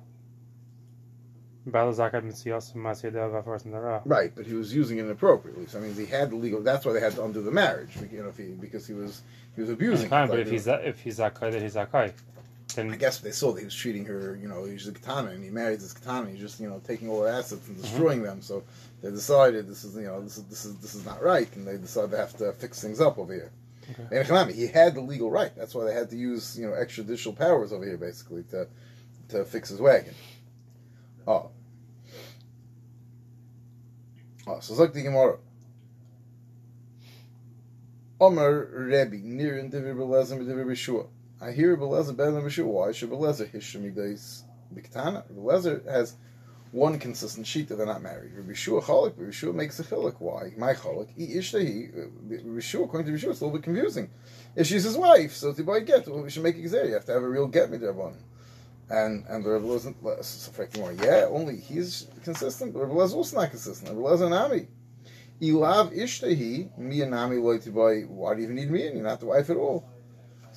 Right, 4.04 4.32
but 4.34 4.46
he 4.46 4.54
was 4.54 4.74
using 4.74 4.98
it 4.98 5.04
inappropriately. 5.04 5.66
So 5.66 5.78
I 5.78 5.82
mean, 5.82 5.94
he 5.94 6.06
had 6.06 6.30
the 6.30 6.36
legal. 6.36 6.62
That's 6.62 6.84
why 6.84 6.92
they 6.92 7.00
had 7.00 7.14
to 7.14 7.24
undo 7.24 7.42
the 7.42 7.50
marriage. 7.50 7.96
You 8.10 8.22
know, 8.22 8.28
if 8.28 8.36
he 8.36 8.48
because 8.48 8.86
he 8.86 8.94
was 8.94 9.22
he 9.54 9.62
was 9.62 9.70
abusing. 9.70 10.08
Fine, 10.08 10.28
but 10.28 10.40
if 10.40 10.50
he's 10.50 10.66
if 10.66 11.00
he's 11.00 11.18
zakai, 11.18 11.52
then 11.52 11.62
he's 11.62 11.74
zakai. 11.74 12.12
Then 12.74 12.92
I 12.92 12.96
guess 12.96 13.18
they 13.18 13.30
saw 13.30 13.52
that 13.52 13.60
he 13.60 13.64
was 13.64 13.74
treating 13.74 14.04
her. 14.04 14.38
You 14.40 14.48
know, 14.48 14.64
he's 14.64 14.86
a 14.86 14.92
katana, 14.92 15.30
and 15.30 15.42
he 15.42 15.50
married 15.50 15.80
this 15.80 15.92
katana. 15.92 16.30
He's 16.30 16.40
just 16.40 16.60
you 16.60 16.68
know 16.68 16.80
taking 16.86 17.08
all 17.08 17.22
her 17.22 17.28
assets 17.28 17.66
and 17.66 17.76
mm-hmm. 17.76 17.82
destroying 17.82 18.18
mm-hmm. 18.18 18.26
them. 18.26 18.42
So 18.42 18.62
they 19.02 19.10
decided 19.10 19.66
this 19.66 19.84
is 19.84 19.96
you 19.96 20.02
know 20.02 20.22
this 20.22 20.38
is 20.38 20.44
this 20.44 20.64
is 20.64 20.76
this 20.76 20.94
is 20.94 21.04
not 21.04 21.22
right, 21.22 21.54
and 21.56 21.66
they 21.66 21.78
decided 21.78 22.10
they 22.10 22.18
have 22.18 22.36
to 22.38 22.52
fix 22.52 22.80
things 22.80 23.00
up 23.00 23.18
over 23.18 23.32
here. 23.32 23.52
Okay. 23.90 24.52
He 24.52 24.66
had 24.66 24.94
the 24.94 25.00
legal 25.00 25.30
right. 25.30 25.54
That's 25.56 25.74
why 25.74 25.84
they 25.84 25.94
had 25.94 26.10
to 26.10 26.16
use 26.16 26.58
you 26.58 26.66
know 26.66 26.72
extrajudicial 26.72 27.36
powers 27.36 27.72
over 27.72 27.84
here, 27.84 27.96
basically, 27.96 28.42
to 28.50 28.68
to 29.30 29.44
fix 29.44 29.70
his 29.70 29.80
wagon. 29.80 30.14
Oh. 31.26 31.50
Oh, 34.46 34.60
so 34.60 34.74
like 34.74 34.92
the 34.92 35.02
Gemara. 35.02 35.38
Omer 38.20 38.68
Rebbe, 38.72 39.16
near 39.16 39.58
in 39.58 39.70
Belezim, 39.70 40.66
Beshua. 40.66 41.06
I 41.40 41.52
hear 41.52 41.76
Belezim 41.76 42.16
better 42.16 42.32
than 42.32 42.42
Beshua. 42.42 42.66
Why 42.66 42.92
should 42.92 43.10
Belezim 43.10 43.50
Hisham 43.50 43.82
Yigdais 43.84 44.42
Biktana? 44.74 45.24
Belezim 45.32 45.88
has 45.88 46.16
one 46.72 46.98
consistent 46.98 47.46
sheet 47.46 47.68
that 47.68 47.76
they're 47.76 47.86
not 47.86 48.02
married. 48.02 48.32
Rabbi 48.34 48.54
Shua 48.54 48.82
Chalik, 48.82 49.16
Rabbi 49.16 49.30
Shua 49.30 49.52
makes 49.52 49.78
a 49.78 49.84
chiluk. 49.84 50.16
Why? 50.18 50.52
My 50.56 50.74
Chalik, 50.74 51.16
Ishtahi, 51.16 52.10
Rabbi 52.28 52.60
Shua, 52.60 52.84
according 52.84 53.06
to 53.06 53.12
Rabbi 53.12 53.30
it's 53.30 53.40
a 53.40 53.44
little 53.44 53.56
bit 53.58 53.62
confusing. 53.62 54.10
If 54.56 54.66
she's 54.66 54.82
his 54.82 54.96
wife, 54.96 55.32
so 55.32 55.52
to 55.52 55.62
buy 55.62 55.80
get, 55.80 56.08
well, 56.08 56.22
we 56.22 56.30
should 56.30 56.42
make 56.42 56.56
it 56.56 56.62
You 56.86 56.94
have 56.94 57.04
to 57.04 57.12
have 57.12 57.22
a 57.22 57.28
real 57.28 57.46
get 57.46 57.70
me 57.70 57.78
there 57.78 57.92
one. 57.92 58.16
And 58.90 59.24
and 59.28 59.44
the 59.44 59.50
Rebbe 59.50 59.66
wasn't 59.66 59.96
affecting 60.02 60.80
more. 60.80 60.92
Yeah, 60.92 61.26
only 61.28 61.56
he's 61.56 62.08
consistent. 62.24 62.72
The 62.72 62.80
Rebbe 62.80 62.94
also 63.14 63.38
not 63.38 63.50
consistent. 63.50 63.90
The 63.90 63.94
Rebbe 63.96 64.08
an 64.26 64.32
Ishtahi, 65.92 66.76
me 66.78 67.02
and 67.02 67.12
Nami 67.12 67.36
loy 67.36 67.58
to 67.58 67.70
buy. 67.70 68.00
Why 68.00 68.34
do 68.34 68.40
you 68.40 68.46
even 68.46 68.56
need 68.56 68.70
me? 68.70 68.86
And 68.86 68.96
you're 68.96 69.06
not 69.06 69.20
the 69.20 69.26
wife 69.26 69.50
at 69.50 69.56
all. 69.56 69.88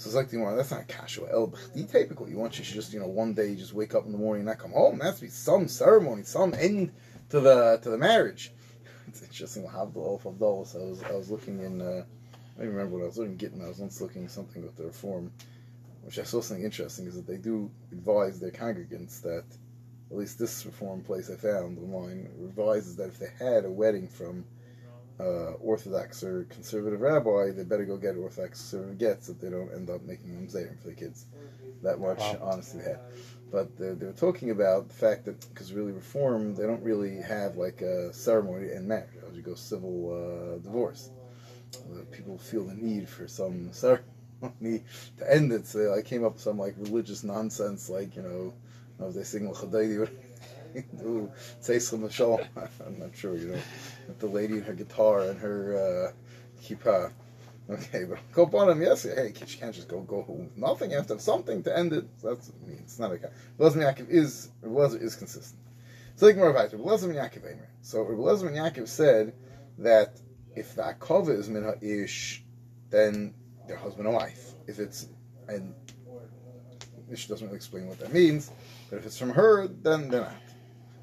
So 0.01 0.07
it's 0.07 0.15
like 0.15 0.29
the 0.29 0.37
one 0.37 0.57
that's 0.57 0.71
not 0.71 0.87
casual. 0.87 1.27
El 1.31 1.53
typical. 1.85 2.27
You 2.27 2.35
want 2.35 2.57
you 2.57 2.63
should 2.63 2.73
just 2.73 2.91
you 2.91 2.99
know 2.99 3.05
one 3.05 3.35
day 3.35 3.49
you 3.49 3.55
just 3.55 3.75
wake 3.75 3.93
up 3.93 4.07
in 4.07 4.11
the 4.11 4.17
morning 4.17 4.39
and 4.39 4.47
not 4.47 4.57
come 4.57 4.71
home. 4.71 4.97
There 4.97 5.05
has 5.05 5.17
to 5.17 5.25
be 5.25 5.29
some 5.29 5.67
ceremony, 5.67 6.23
some 6.23 6.55
end 6.55 6.91
to 7.29 7.39
the 7.39 7.79
to 7.83 7.89
the 7.91 7.99
marriage. 7.99 8.51
It's 9.07 9.21
interesting. 9.21 9.67
Havdal 9.67 10.25
of 10.25 10.67
So 10.67 10.79
I 10.79 10.85
was 10.85 11.03
I 11.03 11.11
was 11.11 11.29
looking 11.29 11.59
in. 11.59 11.81
Uh, 11.83 12.03
I 12.57 12.63
don't 12.63 12.69
remember 12.69 12.97
what 12.97 13.03
I 13.03 13.07
was 13.07 13.19
looking 13.19 13.37
getting. 13.37 13.63
I 13.63 13.67
was 13.67 13.77
once 13.77 14.01
looking 14.01 14.27
something 14.27 14.63
with 14.63 14.75
the 14.75 14.85
reform, 14.85 15.31
which 16.01 16.17
I 16.17 16.23
saw 16.23 16.41
something 16.41 16.65
interesting 16.65 17.05
is 17.05 17.13
that 17.13 17.27
they 17.27 17.37
do 17.37 17.69
advise 17.91 18.39
their 18.39 18.49
congregants 18.49 19.21
that 19.21 19.45
at 20.09 20.17
least 20.17 20.39
this 20.39 20.65
reform 20.65 21.01
place 21.03 21.29
I 21.29 21.35
found 21.35 21.77
online 21.77 22.27
advises 22.43 22.95
that 22.95 23.09
if 23.09 23.19
they 23.19 23.31
had 23.37 23.65
a 23.65 23.69
wedding 23.69 24.07
from 24.07 24.45
uh, 25.21 25.53
Orthodox 25.61 26.23
or 26.23 26.45
conservative 26.45 27.01
rabbi, 27.01 27.51
they 27.51 27.63
better 27.63 27.85
go 27.85 27.97
get 27.97 28.15
Orthodox 28.17 28.59
conservative 28.59 28.97
gets 28.97 29.27
so 29.27 29.33
they 29.33 29.49
don't 29.49 29.71
end 29.73 29.89
up 29.89 30.01
making 30.03 30.33
them 30.33 30.47
zayim 30.47 30.81
for 30.81 30.87
the 30.87 30.95
kids. 30.95 31.27
That 31.83 31.99
much 31.99 32.19
wow. 32.19 32.39
honesty 32.41 32.79
they 32.79 32.83
had. 32.85 32.99
But 33.51 33.77
they, 33.77 33.89
they 33.93 34.05
were 34.05 34.13
talking 34.13 34.51
about 34.51 34.87
the 34.87 34.93
fact 34.93 35.25
that, 35.25 35.39
because 35.49 35.73
really 35.73 35.91
reform, 35.91 36.55
they 36.55 36.63
don't 36.63 36.83
really 36.83 37.17
have 37.21 37.57
like 37.57 37.81
a 37.81 38.13
ceremony 38.13 38.71
in 38.71 38.87
marriage. 38.87 39.09
You 39.33 39.41
go 39.41 39.55
civil 39.55 39.97
uh, 40.11 40.57
divorce. 40.63 41.09
Uh, 41.75 42.03
people 42.11 42.37
feel 42.37 42.63
the 42.65 42.73
need 42.73 43.09
for 43.09 43.27
some 43.27 43.71
ceremony 43.73 44.83
to 45.17 45.33
end 45.33 45.51
it. 45.51 45.67
So 45.67 45.93
I 45.93 46.01
came 46.01 46.23
up 46.23 46.33
with 46.33 46.41
some 46.41 46.57
like 46.57 46.75
religious 46.77 47.23
nonsense, 47.23 47.89
like, 47.89 48.15
you 48.15 48.21
know, 48.21 48.53
as 49.05 49.15
they 49.15 49.23
sing 49.23 49.49
L'chadaydi, 49.49 50.07
do 50.97 51.31
Tzeisel 51.61 52.47
I'm 52.85 52.99
not 52.99 53.15
sure, 53.15 53.35
you 53.35 53.49
know, 53.49 53.59
the 54.19 54.27
lady 54.27 54.55
and 54.55 54.65
her 54.65 54.73
guitar 54.73 55.21
and 55.23 55.39
her 55.39 56.13
uh, 56.13 56.61
kippah. 56.63 57.11
Okay, 57.69 58.03
but 58.03 58.19
Kopanim, 58.33 58.81
yes, 58.81 59.03
hey, 59.03 59.33
she 59.45 59.57
can't 59.57 59.73
just 59.73 59.87
go 59.87 60.01
go 60.01 60.23
home. 60.23 60.49
Nothing. 60.57 60.91
You 60.91 60.97
have 60.97 61.07
to 61.07 61.13
have 61.13 61.21
something 61.21 61.63
to 61.63 61.77
end 61.77 61.93
it. 61.93 62.05
That's 62.21 62.49
I 62.49 62.67
mean, 62.67 62.79
it's 62.79 62.99
not 62.99 63.11
a 63.13 63.17
guy. 63.17 63.29
Relazim 63.59 63.77
Yaakov 63.77 64.09
is 64.09 64.49
Relazim 64.61 65.01
is 65.01 65.15
consistent. 65.15 65.61
So 66.15 66.25
like 66.25 66.35
more 66.35 66.49
about 66.49 66.71
Relazim 66.71 67.13
Yaakov. 67.13 67.57
So 67.81 68.03
Relazim 68.03 68.51
Yaakov 68.51 68.87
said 68.87 69.33
that 69.77 70.19
if 70.55 70.75
the 70.75 70.81
akova 70.81 71.37
is 71.37 71.49
min 71.49 71.73
ish, 71.81 72.43
then 72.89 73.33
they're 73.67 73.77
husband 73.77 74.07
and 74.07 74.15
wife. 74.15 74.53
If 74.67 74.79
it's 74.79 75.07
and 75.47 75.73
she 77.15 77.27
doesn't 77.27 77.47
really 77.47 77.57
explain 77.57 77.87
what 77.87 77.99
that 77.99 78.13
means, 78.13 78.51
but 78.89 78.97
if 78.97 79.05
it's 79.05 79.17
from 79.17 79.31
her, 79.31 79.67
then 79.67 80.09
they're 80.09 80.21
not. 80.21 80.50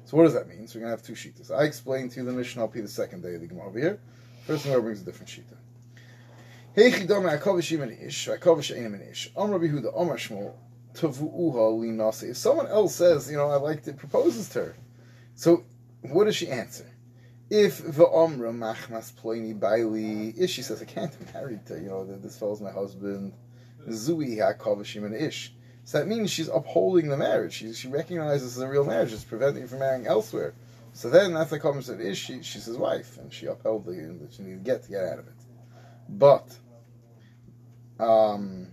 So 0.09 0.17
what 0.17 0.23
does 0.23 0.33
that 0.33 0.47
mean? 0.47 0.67
So 0.67 0.79
we're 0.79 0.85
gonna 0.85 0.97
have 0.97 1.03
two 1.03 1.13
sheetas. 1.13 1.51
I 1.51 1.65
explained 1.65 2.09
to 2.13 2.19
you 2.19 2.25
the 2.25 2.31
Mishnah. 2.31 2.63
I'll 2.63 2.67
be 2.67 2.81
the 2.81 2.87
second 2.87 3.21
day 3.21 3.35
of 3.35 3.41
the 3.41 3.47
Gemara 3.47 3.67
over 3.67 3.77
here. 3.77 3.99
First 4.47 4.63
Gemara 4.63 4.81
brings 4.81 5.03
a 5.03 5.05
different 5.05 5.29
shita. 5.29 5.55
If 6.75 7.07
someone 12.37 12.67
else 12.67 12.95
says, 12.95 13.29
you 13.29 13.37
know, 13.37 13.51
I 13.51 13.57
like 13.57 13.83
to 13.83 13.93
proposes 13.93 14.49
to 14.49 14.59
her, 14.59 14.75
so 15.35 15.63
what 16.01 16.25
does 16.25 16.35
she 16.35 16.47
answer? 16.47 16.89
If 17.51 17.77
the 17.77 18.07
omra 18.07 18.51
machmas 18.51 19.13
ploini 19.13 19.53
baili, 19.59 20.35
if 20.35 20.49
she 20.49 20.63
says 20.63 20.81
I 20.81 20.85
can't 20.85 21.15
be 21.19 21.25
married 21.35 21.67
to, 21.67 21.75
you 21.75 21.89
know, 21.89 22.03
this 22.17 22.35
fellow's 22.35 22.61
my 22.61 22.71
husband, 22.71 23.33
zui 23.87 25.21
ish. 25.21 25.53
So 25.89 25.97
that 25.97 26.07
means 26.07 26.29
she's 26.29 26.49
upholding 26.49 27.07
the 27.07 27.17
marriage. 27.17 27.53
She, 27.53 27.73
she 27.73 27.87
recognizes 27.87 28.59
a 28.59 28.67
real 28.67 28.85
marriage. 28.85 29.11
It's 29.11 29.23
preventing 29.23 29.63
you 29.63 29.67
from 29.67 29.79
marrying 29.79 30.05
elsewhere. 30.05 30.53
So 30.93 31.09
then 31.09 31.33
that's 31.33 31.49
the 31.49 31.57
that 31.57 31.99
is 31.99 32.15
she 32.15 32.43
she's 32.43 32.65
his 32.65 32.77
wife 32.77 33.17
and 33.17 33.33
she 33.33 33.47
upheld 33.47 33.85
the 33.85 33.93
that 33.93 34.31
she 34.31 34.43
needed 34.43 34.63
to 34.63 34.71
get 34.71 34.83
to 34.83 34.89
get 34.91 35.03
out 35.03 35.17
of 35.17 35.25
it. 35.25 35.33
But 36.07 36.55
um 37.99 38.67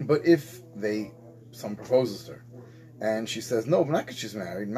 but 0.00 0.24
if 0.24 0.62
they 0.74 1.12
someone 1.50 1.76
proposes 1.76 2.24
to 2.24 2.32
her 2.32 2.44
and 3.02 3.28
she 3.28 3.42
says 3.42 3.66
no, 3.66 3.84
but 3.84 3.92
not 3.92 4.06
because 4.06 4.18
she's 4.18 4.34
married. 4.34 4.70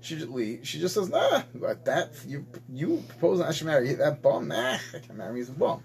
She 0.00 0.16
just 0.16 0.66
she 0.66 0.80
just 0.80 0.94
says 0.94 1.10
nah, 1.10 1.42
that 1.84 2.12
you 2.26 2.46
you 2.72 3.04
propose 3.08 3.42
I 3.42 3.52
should 3.52 3.66
marry 3.66 3.92
that 3.92 4.22
bum. 4.22 4.48
Nah, 4.48 4.78
I 4.94 4.98
can't 5.00 5.16
marry 5.16 5.36
he's 5.36 5.50
a 5.50 5.52
bum. 5.52 5.82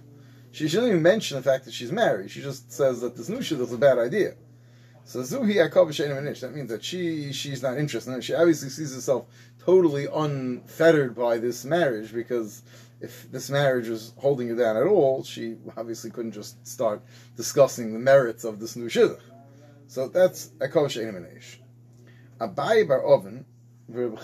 She 0.58 0.64
doesn't 0.64 0.90
even 0.90 1.04
mention 1.04 1.38
the 1.38 1.44
fact 1.44 1.66
that 1.66 1.74
she's 1.74 1.92
married. 1.92 2.32
She 2.32 2.42
just 2.42 2.72
says 2.72 3.02
that 3.02 3.16
this 3.16 3.28
shit 3.46 3.60
is 3.60 3.72
a 3.72 3.78
bad 3.78 4.00
idea. 4.00 4.34
So 5.06 5.20
Zuhi 5.20 5.56
Yaakov 5.56 6.42
That 6.42 6.56
means 6.56 6.70
that 6.70 6.84
she 6.84 7.32
she's 7.32 7.62
not 7.62 7.78
interested. 7.78 8.24
She 8.24 8.34
obviously 8.34 8.70
sees 8.70 8.96
herself 8.96 9.28
totally 9.64 10.08
unfettered 10.12 11.16
by 11.16 11.38
this 11.38 11.64
marriage 11.64 12.12
because 12.12 12.64
if 13.00 13.32
this 13.32 13.52
marriage 13.52 13.88
was 13.88 14.14
holding 14.18 14.48
her 14.50 14.56
down 14.56 14.78
at 14.78 14.88
all, 14.88 15.24
she 15.24 15.58
obviously 15.78 16.10
couldn't 16.10 16.32
just 16.32 16.66
start 16.66 17.04
discussing 17.36 17.94
the 17.94 18.00
merits 18.00 18.44
of 18.44 18.60
this 18.60 18.76
new 18.76 18.90
shidduch. 18.90 19.22
So 19.88 20.08
that's 20.08 20.48
Yaakov 20.58 20.88
Shein 20.88 21.40
Abai 22.42 22.88
Bar 22.88 23.04
Oven, 23.06 23.46
Reb 23.88 24.16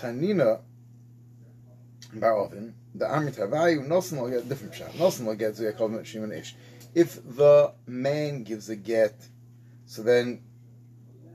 Bar 2.15 2.37
Oven, 2.43 2.73
the 2.95 3.05
Amit 3.05 3.37
Havayu, 3.37 3.87
Nosan 3.87 4.21
will 4.21 4.29
get 4.29 4.47
different 4.47 4.75
shot. 4.75 4.91
Nosan 4.93 5.25
will 5.25 5.35
get 5.35 5.55
Yaakov 5.55 6.05
Shimon 6.05 6.31
Ish. 6.31 6.55
If 6.93 7.15
the 7.35 7.73
man 7.87 8.43
gives 8.43 8.69
a 8.69 8.75
get, 8.75 9.15
so 9.85 10.03
then 10.03 10.43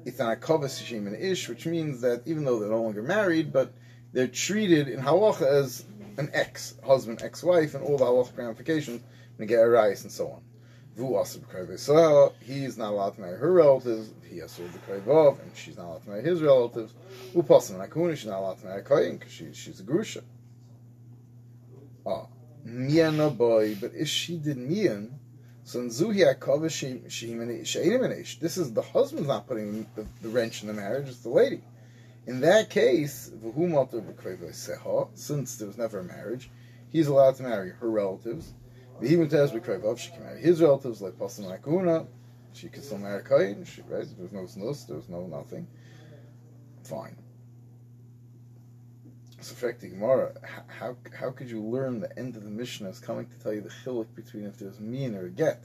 it's 0.04 0.20
an 0.20 0.26
Akovas 0.36 0.84
Shimon 0.84 1.14
Ish, 1.14 1.48
which 1.48 1.66
means 1.66 2.00
that 2.02 2.22
even 2.26 2.44
though 2.44 2.60
they're 2.60 2.70
no 2.70 2.82
longer 2.82 3.02
married, 3.02 3.52
but 3.52 3.72
they're 4.12 4.28
treated 4.28 4.88
in 4.88 5.00
halacha 5.00 5.42
as 5.42 5.84
an 6.16 6.30
ex 6.32 6.74
husband, 6.84 7.22
ex 7.22 7.42
wife, 7.42 7.74
and 7.74 7.84
all 7.84 7.98
the 7.98 8.04
halacha 8.04 8.36
ramifications, 8.36 9.02
and 9.38 9.48
get 9.48 9.60
a 9.60 9.68
rice 9.68 10.02
and 10.02 10.12
so 10.12 10.28
on. 10.28 10.42
Vu 10.96 11.16
so 11.76 12.34
he's 12.40 12.76
not 12.76 12.92
allowed 12.92 13.14
to 13.14 13.20
marry 13.20 13.38
her 13.38 13.52
relatives. 13.52 14.10
He 14.28 14.38
has 14.38 14.56
to 14.56 14.62
be 14.62 15.10
of, 15.10 15.38
and 15.38 15.52
she's 15.54 15.76
not 15.76 15.86
allowed 15.86 16.02
to 16.02 16.10
marry 16.10 16.22
his 16.24 16.42
relatives. 16.42 16.92
Vu 17.32 17.42
pasan 17.44 18.16
she's 18.16 18.26
not 18.26 18.40
allowed 18.40 18.58
to 18.58 18.66
marry 18.66 18.82
kohen 18.82 19.16
because 19.16 19.32
she, 19.32 19.52
she's 19.52 19.78
a 19.78 19.84
grusha. 19.84 20.22
Mian 22.68 23.34
boy, 23.34 23.76
but 23.80 23.92
if 23.94 24.08
she 24.08 24.36
did 24.36 24.58
mian, 24.58 25.18
so 25.64 25.80
in 25.80 25.88
Zuhi 25.88 26.24
this 28.40 28.56
is 28.58 28.72
the 28.72 28.82
husband's 28.82 29.28
not 29.28 29.46
putting 29.46 29.86
the, 29.96 30.06
the, 30.22 30.28
wrench 30.28 30.62
in 30.62 30.68
the 30.68 30.74
marriage, 30.74 31.08
it's 31.08 31.20
the 31.20 31.30
lady. 31.30 31.62
In 32.26 32.40
that 32.40 32.68
case, 32.68 33.30
since 35.14 35.56
there 35.56 35.66
was 35.66 35.78
never 35.78 36.00
a 36.00 36.04
marriage, 36.04 36.50
he's 36.90 37.06
allowed 37.06 37.36
to 37.36 37.42
marry 37.42 37.70
her 37.70 37.90
relatives. 37.90 38.52
She 39.00 39.16
can 39.16 40.24
marry 40.24 40.40
his 40.40 40.60
relatives, 40.60 41.00
like 41.00 41.18
Pasan 41.18 41.58
Akuna. 41.58 42.06
She 42.52 42.68
can 42.68 42.82
still 42.82 42.98
marry 42.98 43.22
Kain, 43.22 43.64
right? 43.88 44.06
There 44.16 44.26
was 44.26 44.32
no 44.32 44.42
snus, 44.42 44.86
there 44.86 44.96
was 44.96 45.08
no 45.08 45.26
nothing. 45.26 45.66
Fine. 46.84 47.16
So, 49.40 49.54
Frekti 49.54 49.90
Gemara, 49.90 50.34
how, 50.66 50.96
how 51.16 51.30
could 51.30 51.48
you 51.48 51.62
learn 51.62 52.00
the 52.00 52.18
end 52.18 52.34
of 52.34 52.42
the 52.42 52.50
Mishnah 52.50 52.88
is 52.88 52.98
coming 52.98 53.26
to 53.26 53.38
tell 53.38 53.52
you 53.52 53.60
the 53.60 53.68
chiluk 53.68 54.12
between 54.16 54.44
if 54.44 54.58
there's 54.58 54.80
mean 54.80 55.14
or 55.14 55.26
a 55.26 55.30
get? 55.30 55.62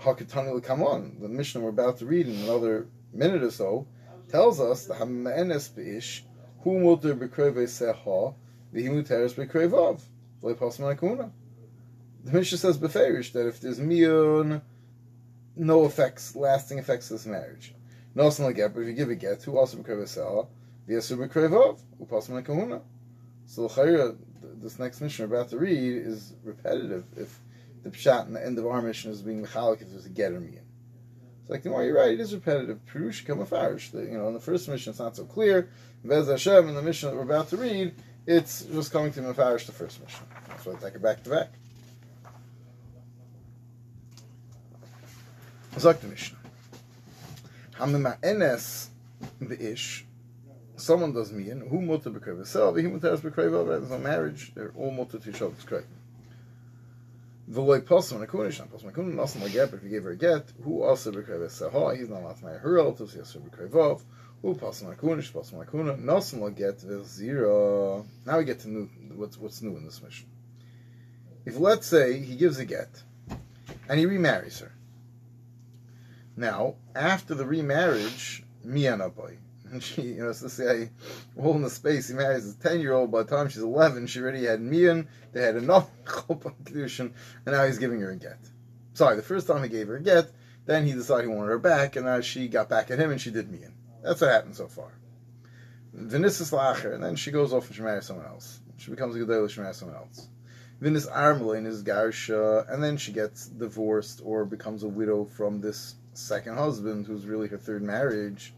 Hakatani 0.00 0.64
come 0.64 0.82
on. 0.82 1.18
The 1.20 1.28
Mishnah 1.28 1.60
we're 1.60 1.68
about 1.68 1.98
to 1.98 2.06
read 2.06 2.26
in 2.26 2.36
another 2.36 2.86
minute 3.12 3.42
or 3.42 3.50
so 3.50 3.86
tells 4.30 4.60
us 4.60 4.86
the 4.86 4.94
Hammenes 4.94 5.68
Beish, 5.68 6.22
who 6.62 6.80
mutter 6.80 7.14
bekreve 7.14 7.64
seha, 7.64 8.34
the 8.72 8.82
himuteres 8.82 9.34
bekrevav, 9.34 10.00
The 12.24 12.32
Mishnah 12.32 12.58
says 12.58 12.78
beferish 12.78 13.32
that 13.32 13.46
if 13.46 13.60
there's 13.60 13.78
mion, 13.78 14.62
no 15.54 15.84
effects, 15.84 16.34
lasting 16.34 16.78
effects 16.78 17.10
of 17.10 17.18
this 17.18 17.26
marriage. 17.26 17.74
No, 18.14 18.28
like 18.28 18.56
get, 18.56 18.72
but 18.72 18.80
if 18.80 18.88
you 18.88 18.94
give 18.94 19.10
a 19.10 19.14
get, 19.14 19.42
who 19.42 19.58
also 19.58 19.76
bekreve 19.76 20.04
seha, 20.04 20.48
V'yasu 20.88 21.16
b'krevov, 21.16 21.80
upasim 22.00 22.44
kahuna. 22.44 22.82
So 23.46 23.66
l'chayra, 23.66 24.16
this 24.60 24.78
next 24.78 25.00
Mishnah 25.00 25.26
we're 25.26 25.36
about 25.36 25.50
to 25.50 25.58
read 25.58 25.92
is 26.06 26.34
repetitive. 26.42 27.04
If 27.16 27.38
the 27.82 27.90
pshat 27.90 28.26
in 28.26 28.34
the 28.34 28.44
end 28.44 28.58
of 28.58 28.66
our 28.66 28.82
Mishnah 28.82 29.10
is 29.10 29.22
being 29.22 29.44
mechalik, 29.44 29.82
if 29.82 29.90
there's 29.90 30.06
a 30.06 30.08
get 30.08 30.32
or 30.32 30.40
mian. 30.40 30.64
It's 31.42 31.50
like, 31.50 31.64
no, 31.64 31.80
you're 31.80 31.96
right, 31.96 32.12
it 32.12 32.20
is 32.20 32.32
repetitive. 32.34 32.78
Perush 32.86 33.24
kamafarish. 33.24 33.92
You 33.94 34.18
know, 34.18 34.28
in 34.28 34.34
the 34.34 34.40
first 34.40 34.68
Mishnah 34.68 34.90
it's 34.90 35.00
not 35.00 35.16
so 35.16 35.24
clear. 35.24 35.68
Vez 36.04 36.28
Hashem, 36.28 36.68
in 36.68 36.74
the 36.74 36.82
Mishnah 36.82 37.10
that 37.10 37.16
we're 37.16 37.22
about 37.22 37.48
to 37.48 37.56
read, 37.56 37.94
it's 38.26 38.62
just 38.62 38.92
coming 38.92 39.12
to 39.12 39.20
mafarish 39.20 39.66
the 39.66 39.72
first 39.72 40.00
Mishnah. 40.00 40.26
That's 40.48 40.64
why 40.64 40.72
I 40.74 40.76
take 40.76 40.94
it 40.94 41.02
back 41.02 41.24
to 41.24 41.30
back. 41.30 41.48
Zok 45.74 46.00
the 46.00 46.08
Mishnah. 46.08 46.38
The 49.40 49.72
ish 49.72 50.04
someone 50.82 51.12
does 51.12 51.32
mian, 51.32 51.60
who 51.60 51.80
mutter 51.80 52.10
b'kreva 52.10 52.46
sel, 52.46 52.72
v'hi 52.72 52.90
mutter 52.90 53.16
b'kreva, 53.16 53.66
there's 53.66 53.90
no 53.90 53.98
marriage, 53.98 54.52
they're 54.54 54.72
all 54.76 54.90
mutter 54.90 55.18
to 55.18 55.30
each 55.30 55.40
other's 55.40 55.64
kreva. 55.64 55.84
V'loy 57.50 57.80
posum, 57.80 58.20
and 58.20 58.28
akunish, 58.28 58.58
not 58.58 58.70
posum, 58.70 59.42
like 59.42 59.52
get, 59.52 59.70
but 59.70 59.76
if 59.78 59.82
he 59.82 59.88
gave 59.88 60.04
her 60.04 60.10
a 60.10 60.16
get, 60.16 60.52
who 60.64 60.82
also 60.82 61.12
b'kreva 61.12 61.50
sel, 61.50 61.90
he's 61.90 62.08
not 62.08 62.22
allowed 62.22 62.42
marry 62.42 62.58
her 62.58 62.72
relatives, 62.72 63.12
he 63.12 63.18
has 63.18 63.32
to 63.32 63.38
b'kreva, 63.38 64.00
who 64.42 64.54
posum, 64.54 64.94
akunish, 64.94 65.32
posum, 65.32 66.40
like 66.40 66.56
get, 66.56 66.80
zero. 67.06 68.04
Now 68.26 68.38
we 68.38 68.44
get 68.44 68.60
to 68.60 68.68
new, 68.68 68.90
what's, 69.14 69.38
what's 69.38 69.62
new 69.62 69.76
in 69.76 69.84
this 69.84 70.02
Mishnah. 70.02 70.26
If 71.44 71.58
let's 71.58 71.86
say 71.86 72.18
he 72.18 72.36
gives 72.36 72.58
a 72.58 72.64
get, 72.64 73.02
and 73.88 73.98
he 73.98 74.06
remarries 74.06 74.60
her, 74.60 74.72
now, 76.36 76.76
after 76.94 77.34
the 77.34 77.44
remarriage, 77.44 78.42
mianaboy, 78.66 79.36
and 79.72 79.82
she, 79.82 80.02
you 80.02 80.22
know, 80.22 80.32
so 80.32 80.48
say, 80.48 80.90
all 81.36 81.54
in 81.56 81.62
the 81.62 81.70
space, 81.70 82.08
he 82.08 82.14
marries 82.14 82.54
a 82.54 82.56
10 82.58 82.80
year 82.80 82.92
old, 82.92 83.10
by 83.10 83.22
the 83.22 83.36
time 83.36 83.48
she's 83.48 83.62
11, 83.62 84.06
she 84.06 84.20
already 84.20 84.44
had 84.44 84.60
Mian, 84.60 85.08
they 85.32 85.42
had 85.42 85.56
enough 85.56 85.90
Kedushin, 86.04 87.12
and 87.46 87.54
now 87.54 87.66
he's 87.66 87.78
giving 87.78 88.00
her 88.00 88.10
a 88.10 88.16
get. 88.16 88.38
Sorry, 88.94 89.16
the 89.16 89.22
first 89.22 89.46
time 89.46 89.62
he 89.62 89.68
gave 89.68 89.88
her 89.88 89.96
a 89.96 90.02
get, 90.02 90.30
then 90.66 90.86
he 90.86 90.92
decided 90.92 91.28
he 91.28 91.34
wanted 91.34 91.48
her 91.48 91.58
back, 91.58 91.96
and 91.96 92.04
now 92.04 92.20
she 92.20 92.46
got 92.46 92.68
back 92.68 92.90
at 92.90 92.98
him 92.98 93.10
and 93.10 93.20
she 93.20 93.30
did 93.30 93.50
Mian. 93.50 93.74
That's 94.02 94.20
what 94.20 94.30
happened 94.30 94.54
so 94.54 94.68
far. 94.68 94.92
Vinissus 95.96 96.52
Lacher, 96.52 96.92
and 96.92 97.02
then 97.02 97.16
she 97.16 97.30
goes 97.30 97.52
off 97.52 97.66
and 97.66 97.74
she 97.74 97.82
marries 97.82 98.06
someone 98.06 98.26
else. 98.26 98.60
She 98.76 98.90
becomes 98.90 99.16
a 99.16 99.18
Gedela, 99.18 99.50
she 99.50 99.60
marries 99.60 99.76
someone 99.76 99.96
else. 99.96 100.28
Vinis 100.82 101.10
Armelin 101.10 101.66
is 101.66 101.82
Garsha, 101.82 102.70
and 102.72 102.82
then 102.82 102.96
she 102.96 103.12
gets 103.12 103.46
divorced 103.46 104.20
or 104.24 104.44
becomes 104.44 104.82
a 104.82 104.88
widow 104.88 105.24
from 105.24 105.60
this 105.60 105.94
second 106.12 106.56
husband, 106.56 107.06
who's 107.06 107.24
really 107.24 107.48
her 107.48 107.58
third 107.58 107.82
marriage 107.82 108.52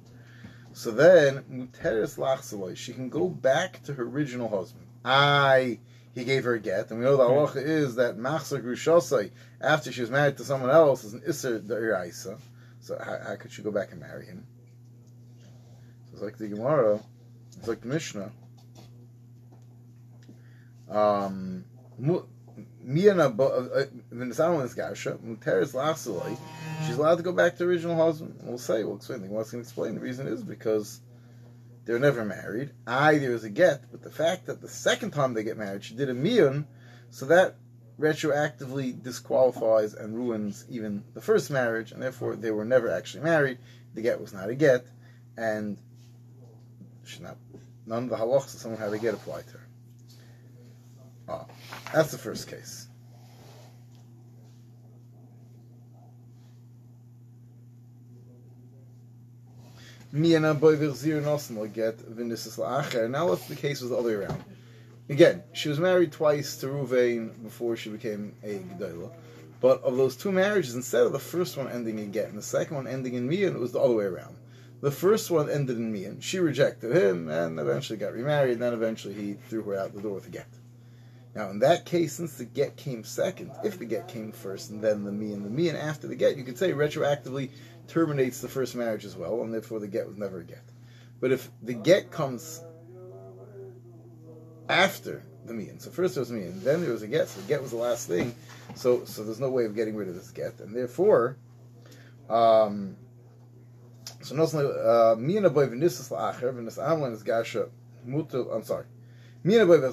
so 0.75 0.91
then, 0.91 1.45
Muteris 1.45 2.19
Lachsaloi, 2.19 2.77
she 2.77 2.93
can 2.93 3.09
go 3.09 3.29
back 3.29 3.81
to 3.85 3.95
her 3.95 4.03
original 4.03 4.49
husband. 4.49 4.85
I, 5.05 5.79
he 6.17 6.25
gave 6.25 6.43
her 6.43 6.55
a 6.55 6.59
get, 6.59 6.91
and 6.91 6.99
we 6.99 7.05
know 7.05 7.17
the 7.17 7.23
halacha 7.23 7.65
is 7.65 7.95
that 7.95 8.19
Machzor 8.19 8.61
Grushosai, 8.61 9.31
after 9.61 9.93
she 9.93 10.01
was 10.01 10.11
married 10.11 10.37
to 10.39 10.45
someone 10.45 10.71
else, 10.71 11.05
is 11.05 11.15
an 11.15 11.21
Isser 11.21 11.61
Da'iraisa. 11.61 12.41
So 12.81 12.99
how, 12.99 13.19
how, 13.25 13.37
could 13.37 13.53
she 13.53 13.63
go 13.63 13.71
back 13.71 13.93
and 13.93 14.01
marry 14.01 14.27
him? 14.27 14.45
So 16.11 16.15
it's 16.15 16.23
like 16.23 16.39
the 16.39 16.49
Gemara, 16.49 16.99
it's 17.57 17.69
like 17.69 17.81
the 17.81 17.87
Mishnah. 17.87 18.33
Um, 20.91 21.65
Miyana 22.87 23.35
Venisalis 24.13 24.77
Gasha, 24.77 25.17
Muteris 25.19 25.73
Lasalai, 25.73 26.37
she's 26.87 26.97
allowed 26.97 27.17
to 27.17 27.23
go 27.23 27.33
back 27.33 27.57
to 27.57 27.65
original 27.65 27.97
husband. 27.97 28.39
We'll 28.43 28.59
say, 28.59 28.85
we'll 28.85 28.97
explain. 28.97 29.23
The 29.23 29.29
Gemara 29.29 29.45
can 29.45 29.61
explain. 29.61 29.95
The 29.95 30.01
reason 30.01 30.27
is 30.27 30.43
because 30.43 31.01
they're 31.85 31.99
never 31.99 32.25
married. 32.25 32.71
I 32.87 33.19
there 33.19 33.33
is 33.33 33.45
a 33.45 33.51
get, 33.51 33.91
but 33.91 34.03
the 34.03 34.11
fact 34.11 34.47
that 34.47 34.61
the 34.61 34.69
second 34.69 35.13
time 35.13 35.35
they 35.35 35.45
get 35.45 35.57
married, 35.57 35.85
she 35.85 35.95
did 35.95 36.09
a 36.09 36.15
miyun, 36.15 36.67
so 37.11 37.27
that 37.27 37.57
retroactively 37.99 39.01
disqualifies 39.03 39.95
and 39.95 40.15
ruins 40.15 40.65
even 40.69 41.05
the 41.15 41.21
first 41.21 41.51
marriage, 41.51 41.93
and 41.93 42.03
therefore 42.03 42.37
they 42.37 42.51
were 42.51 42.65
never 42.65 42.91
actually 42.91 43.25
married. 43.25 43.59
The 43.95 44.03
get 44.03 44.21
was 44.21 44.33
not 44.33 44.51
a 44.51 44.55
get, 44.55 44.87
and 45.37 45.79
should 47.05 47.23
not 47.23 47.37
none 47.87 48.05
of 48.05 48.11
the 48.11 48.17
halachas 48.17 48.55
of 48.55 48.61
someone 48.61 48.81
had 48.81 48.93
a 48.93 48.99
get 48.99 49.15
applied 49.15 49.47
to 49.49 49.53
her. 49.53 49.69
Oh, 51.29 51.47
that's 51.93 52.11
the 52.11 52.19
first 52.19 52.49
case. 52.49 52.89
Now 60.13 60.21
what's 63.29 63.49
the 63.49 63.57
case 63.57 63.81
was 63.81 63.91
the 63.91 63.97
other 63.97 64.09
way 64.09 64.15
around? 64.15 64.45
Again, 65.09 65.43
she 65.53 65.69
was 65.69 65.81
married 65.81 66.13
twice 66.13 66.57
to 66.59 66.67
Ruvain 66.69 67.43
before 67.43 67.77
she 67.77 67.91
became 67.91 68.35
a 68.43 68.59
Gedolah. 68.59 69.11
But 69.61 69.83
of 69.83 69.97
those 69.97 70.17
two 70.17 70.31
marriages, 70.31 70.75
instead 70.75 71.03
of 71.03 71.13
the 71.13 71.19
first 71.19 71.57
one 71.57 71.69
ending 71.69 71.99
in 71.99 72.11
get 72.11 72.29
and 72.29 72.39
the 72.39 72.43
second 72.43 72.77
one 72.77 72.87
ending 72.87 73.15
in 73.15 73.29
mian, 73.29 73.57
it 73.57 73.61
was 73.61 73.73
the 73.73 73.81
other 73.81 73.95
way 73.95 74.05
around. 74.05 74.37
The 74.83 74.91
first 74.91 75.31
one 75.31 75.51
ended 75.51 75.79
in 75.79 75.93
mian. 75.93 76.21
She 76.21 76.39
rejected 76.39 76.95
him 76.95 77.29
and 77.29 77.59
eventually 77.59 77.99
got 77.99 78.13
remarried. 78.13 78.53
And 78.53 78.63
then 78.63 78.73
eventually 78.73 79.15
he 79.15 79.33
threw 79.49 79.63
her 79.63 79.75
out 79.77 79.95
the 79.95 80.03
door 80.03 80.15
with 80.15 80.27
a 80.27 80.31
get. 80.31 80.47
Now, 81.35 81.51
in 81.51 81.59
that 81.61 81.85
case, 81.85 82.15
since 82.15 82.35
the 82.35 82.45
get 82.45 82.77
came 82.77 83.03
second, 83.03 83.51
if 83.65 83.79
the 83.79 83.85
get 83.85 84.07
came 84.07 84.31
first 84.31 84.71
and 84.71 84.81
then 84.83 85.03
the 85.03 85.11
me 85.11 85.33
and 85.33 85.45
the 85.45 85.51
me 85.51 85.69
and 85.69 85.77
after 85.77 86.07
the 86.07 86.15
get, 86.15 86.37
you 86.37 86.45
could 86.45 86.59
say 86.59 86.73
retroactively 86.73 87.51
terminates 87.89 88.41
the 88.41 88.49
first 88.49 88.77
marriage 88.77 89.05
as 89.05 89.17
well, 89.17 89.43
and 89.43 89.53
therefore 89.53 89.81
the 89.81 89.89
get 89.89 90.07
was 90.07 90.17
never 90.17 90.41
a 90.41 90.45
get. 90.45 90.63
But 91.21 91.33
if 91.33 91.51
the 91.63 91.75
get 91.75 92.11
comes 92.13 92.63
after 94.69 95.25
the 95.45 95.55
me, 95.55 95.69
and, 95.69 95.83
so 95.83 95.91
first 95.91 96.15
there 96.15 96.23
was 96.23 96.31
me, 96.31 96.43
and 96.43 96.63
then 96.63 96.83
there 96.83 96.93
was 96.93 97.03
a 97.03 97.09
get, 97.09 97.29
so 97.29 97.41
the 97.41 97.49
get 97.49 97.61
was 97.61 97.73
the 97.73 97.79
last 97.79 98.07
thing, 98.07 98.35
so 98.77 99.05
so 99.05 99.25
there's 99.25 99.41
no 99.41 99.51
way 99.51 99.65
of 99.65 99.75
getting 99.75 99.97
rid 99.97 100.09
of 100.09 100.15
this 100.15 100.31
get, 100.31 100.61
and 100.61 100.75
therefore, 100.75 101.37
um, 102.31 102.97
so 104.23 104.35
no, 104.35 105.17
me 105.17 105.37
and 105.37 105.47
a 105.47 105.51
boy 105.51 105.67
v'nisas 105.67 106.11
la'acher 106.11 106.55
v'nis 106.55 106.79
amlan 106.79 107.13
is 107.13 107.23
gasha 107.23 107.69
mutul. 108.07 108.55
I'm 108.55 108.63
sorry. 108.63 108.87
Mina 109.47 109.67
by 109.67 109.75
uh, 109.75 109.93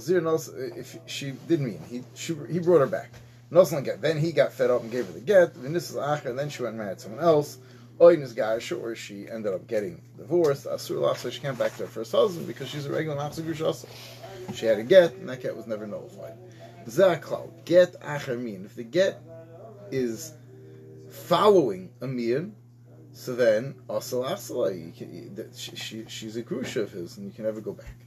if 0.78 0.98
she 1.06 1.32
didn't 1.50 1.66
mean 1.66 1.82
he 1.90 2.04
she, 2.16 2.36
he 2.50 2.60
brought 2.60 2.80
her 2.80 2.88
back. 2.88 3.12
Then 3.52 4.18
he 4.18 4.32
got 4.32 4.54
fed 4.54 4.72
up 4.72 4.82
and 4.82 4.90
gave 4.90 5.08
her 5.08 5.12
the 5.12 5.20
get. 5.20 5.56
And 5.56 5.76
this 5.76 5.90
is 5.90 5.98
Acher, 5.98 6.28
and 6.28 6.40
then 6.40 6.50
she 6.50 6.64
went 6.64 6.76
and 6.76 6.84
married 6.84 7.02
someone 7.02 7.22
else. 7.22 7.58
Oin 8.00 8.22
is 8.22 8.32
Gash, 8.32 8.72
or 8.72 8.96
she 8.96 9.30
ended 9.30 9.54
up 9.54 9.68
getting 9.68 10.02
divorced. 10.18 10.66
Asur 10.66 11.16
so 11.18 11.30
she 11.30 11.42
came 11.42 11.56
back 11.56 11.76
to 11.76 11.84
her 11.84 11.88
first 11.88 12.14
husband 12.14 12.48
because 12.48 12.70
she's 12.70 12.86
a 12.86 12.92
regular 12.92 13.18
Nafsa 13.18 13.86
She 14.56 14.66
had 14.66 14.80
a 14.80 14.84
get, 14.84 15.16
and 15.16 15.28
that 15.28 15.42
get 15.42 15.56
was 15.56 15.68
never 15.68 15.86
nullified. 15.86 16.38
Zaklal, 16.88 17.52
get 17.66 18.00
Acher 18.00 18.40
mean. 18.40 18.64
If 18.66 18.76
the 18.76 18.84
get 18.84 19.22
is 19.92 20.34
following 21.10 21.92
a 22.00 22.08
mean, 22.08 22.56
so 23.12 23.36
then 23.36 23.76
Asal 23.90 24.24
Asala, 24.24 25.58
she, 25.58 25.76
she, 25.76 26.06
she's 26.08 26.38
a 26.38 26.42
grusha 26.42 26.84
of 26.84 26.92
his, 26.92 27.18
and 27.18 27.28
you 27.28 27.34
can 27.34 27.44
never 27.44 27.60
go 27.60 27.74
back. 27.74 28.01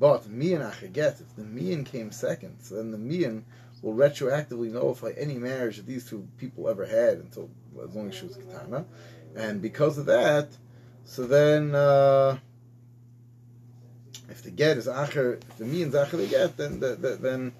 But 0.00 0.30
mian 0.30 0.62
achaget, 0.62 1.20
if 1.20 1.36
the 1.36 1.44
mian 1.44 1.84
came 1.84 2.10
second, 2.10 2.56
so 2.62 2.76
then 2.76 2.90
the 2.90 2.98
mian 2.98 3.44
will 3.82 3.94
retroactively 3.94 4.72
nullify 4.72 5.12
any 5.16 5.34
marriage 5.34 5.76
that 5.76 5.86
these 5.86 6.08
two 6.08 6.26
people 6.38 6.70
ever 6.70 6.86
had 6.86 7.18
until 7.18 7.50
as 7.84 7.94
long 7.94 8.08
as 8.08 8.14
she 8.14 8.26
was 8.26 8.36
katana, 8.36 8.86
and 9.36 9.60
because 9.60 9.98
of 9.98 10.06
that, 10.06 10.48
so 11.04 11.26
then 11.26 11.74
uh, 11.74 12.38
if 14.30 14.42
the 14.42 14.50
get 14.50 14.78
is 14.78 14.86
acher, 14.86 15.34
if 15.34 15.58
the 15.58 15.66
mian's 15.66 15.94
acher 15.94 16.12
the 16.16 16.26
get, 16.26 16.56
then 16.56 16.80
the, 16.80 16.96
the, 16.96 17.16
then 17.16 17.52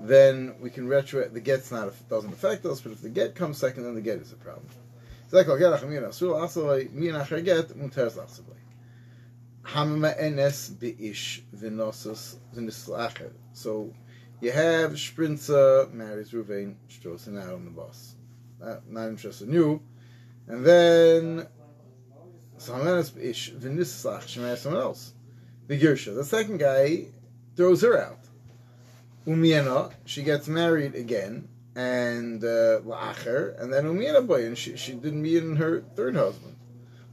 then 0.00 0.54
we 0.60 0.68
can 0.68 0.86
retro 0.86 1.26
the 1.28 1.40
get's 1.40 1.72
not 1.72 1.92
doesn't 2.10 2.32
affect 2.32 2.66
us, 2.66 2.82
but 2.82 2.92
if 2.92 3.00
the 3.00 3.08
get 3.08 3.34
comes 3.34 3.56
second, 3.56 3.84
then 3.84 3.94
the 3.94 4.02
get 4.02 4.18
is 4.18 4.32
a 4.32 4.36
problem. 4.36 4.66
So 13.52 13.94
you 14.40 14.50
have 14.50 14.92
Sprinza 14.92 15.92
marries 15.92 16.32
Ruvain 16.32 16.74
Strossen 16.88 17.40
out 17.40 17.54
on 17.54 17.64
the 17.64 17.70
bus. 17.70 18.16
Not, 18.60 18.90
not 18.90 19.08
interested 19.08 19.46
in 19.46 19.54
you. 19.54 19.80
And 20.48 20.64
then 20.66 21.46
so 22.58 22.74
Hamma 22.74 22.90
enes 22.90 23.12
beish 23.12 23.56
v'nislach. 23.58 24.26
She 24.26 24.40
marries 24.40 24.60
someone 24.60 24.82
else. 24.82 25.14
The 25.68 25.78
Gersha. 25.80 26.16
The 26.16 26.24
second 26.24 26.58
guy 26.58 27.06
throws 27.54 27.82
her 27.82 27.96
out. 27.96 28.18
Umiena, 29.24 29.92
she 30.04 30.24
gets 30.24 30.48
married 30.48 30.96
again, 30.96 31.48
and 31.76 32.42
uh, 32.42 32.80
and 32.80 33.72
then 33.72 33.84
Umiena 33.84 34.26
boy, 34.26 34.46
and 34.46 34.58
she, 34.58 34.76
she 34.76 34.94
didn't 34.94 35.22
meet 35.22 35.36
in 35.36 35.56
her 35.56 35.82
third 35.94 36.16
husband. 36.16 36.56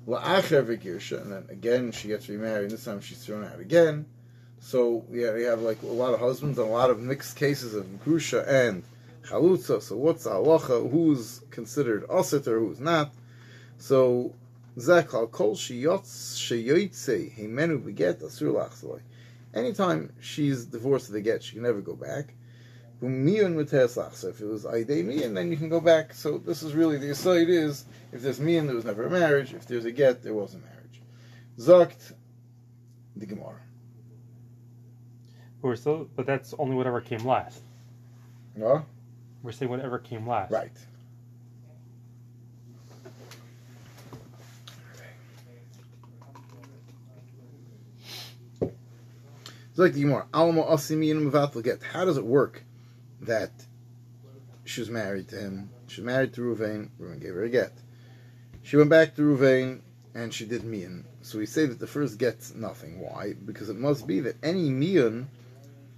And 0.08 1.32
then 1.32 1.46
again 1.50 1.92
she 1.92 2.08
gets 2.08 2.30
remarried. 2.30 2.64
and 2.64 2.72
This 2.72 2.86
time 2.86 3.02
she's 3.02 3.24
thrown 3.24 3.44
out 3.44 3.60
again. 3.60 4.06
So 4.60 5.06
yeah, 5.12 5.34
we 5.34 5.44
have 5.44 5.62
like 5.62 5.82
a 5.84 5.88
lot 5.88 6.14
of 6.14 6.20
husbands 6.20 6.58
and 6.58 6.68
a 6.68 6.72
lot 6.72 6.90
of 6.90 7.00
mixed 7.00 7.36
cases 7.36 7.74
of 7.74 7.86
grusha 8.04 8.48
and 8.48 8.84
chalutza. 9.24 9.82
So 9.82 9.98
what's 9.98 10.26
halacha? 10.26 10.90
Who's 10.90 11.42
considered 11.50 12.08
asit 12.08 12.48
or 12.48 12.60
who's 12.60 12.80
not? 12.80 13.14
So 13.78 14.34
zakal 14.78 15.30
kol 15.30 15.56
sheyotz 15.56 16.38
sheyoytze 16.38 17.36
himenu 17.38 17.84
beget 17.84 18.22
asur 18.22 18.54
lachzaloi. 18.54 19.02
Anytime 19.54 20.14
she's 20.22 20.66
divorced 20.66 21.08
of 21.08 21.14
the 21.14 21.22
get, 21.22 21.44
she 21.44 21.54
can 21.54 21.64
never 21.64 21.82
go 21.82 21.96
back. 21.96 22.34
So 23.00 24.30
if 24.30 24.42
it 24.42 24.46
was 24.46 24.66
Aidei 24.66 25.06
Miyan, 25.06 25.36
then 25.36 25.52
you 25.52 25.58
can 25.58 25.70
go 25.70 25.80
back. 25.80 26.14
So 26.14 26.40
this 26.40 26.64
is 26.64 26.74
really 26.74 26.98
the 26.98 27.12
aside 27.12 27.50
is 27.50 27.86
if 28.12 28.22
there's 28.22 28.40
Miyan, 28.40 28.66
there 28.66 28.76
was 28.76 28.86
never 28.86 29.06
a 29.06 29.10
marriage. 29.10 29.54
If 29.54 29.68
there's 29.68 29.86
a 29.86 29.92
get, 29.92 30.24
there 30.24 30.34
was 30.34 30.56
a 30.56 30.58
marriage. 30.58 31.02
Zokt 31.60 32.14
the 33.16 33.26
Gemara. 33.26 33.62
But 35.62 35.68
we're 35.68 35.76
still, 35.76 36.10
but 36.16 36.26
that's 36.26 36.54
only 36.58 36.76
whatever 36.76 37.02
came 37.02 37.26
last. 37.26 37.62
No. 38.56 38.86
We're 39.44 39.52
saying 39.52 39.70
whatever 39.70 40.00
came 40.00 40.28
last. 40.28 40.52
Right. 40.52 40.72
It's 49.70 49.84
like 49.84 49.94
the 49.94 50.02
Gemara. 50.02 50.26
Alamo 50.34 50.64
Asimi 50.64 51.64
get. 51.64 51.84
How 51.84 52.04
does 52.04 52.18
it 52.18 52.26
work? 52.26 52.64
That 53.22 53.52
she 54.66 54.82
was 54.82 54.90
married 54.90 55.28
to 55.30 55.38
him. 55.38 55.70
She 55.88 56.02
was 56.02 56.06
married 56.06 56.34
to 56.34 56.42
Ruvain. 56.42 56.90
Ruvain 57.00 57.22
gave 57.22 57.34
her 57.34 57.44
a 57.44 57.50
get. 57.50 57.74
She 58.64 58.76
went 58.78 58.90
back 58.90 59.16
to 59.16 59.22
Ruvain 59.22 59.82
and 60.14 60.34
she 60.34 60.46
did 60.46 60.64
mian. 60.64 61.06
So 61.22 61.38
we 61.38 61.46
say 61.46 61.66
that 61.66 61.80
the 61.80 61.88
first 61.88 62.18
get's 62.18 62.54
nothing. 62.54 63.00
Why? 63.00 63.34
Because 63.34 63.70
it 63.70 63.78
must 63.78 64.08
be 64.08 64.20
that 64.22 64.36
any 64.44 64.70
mian 64.70 65.30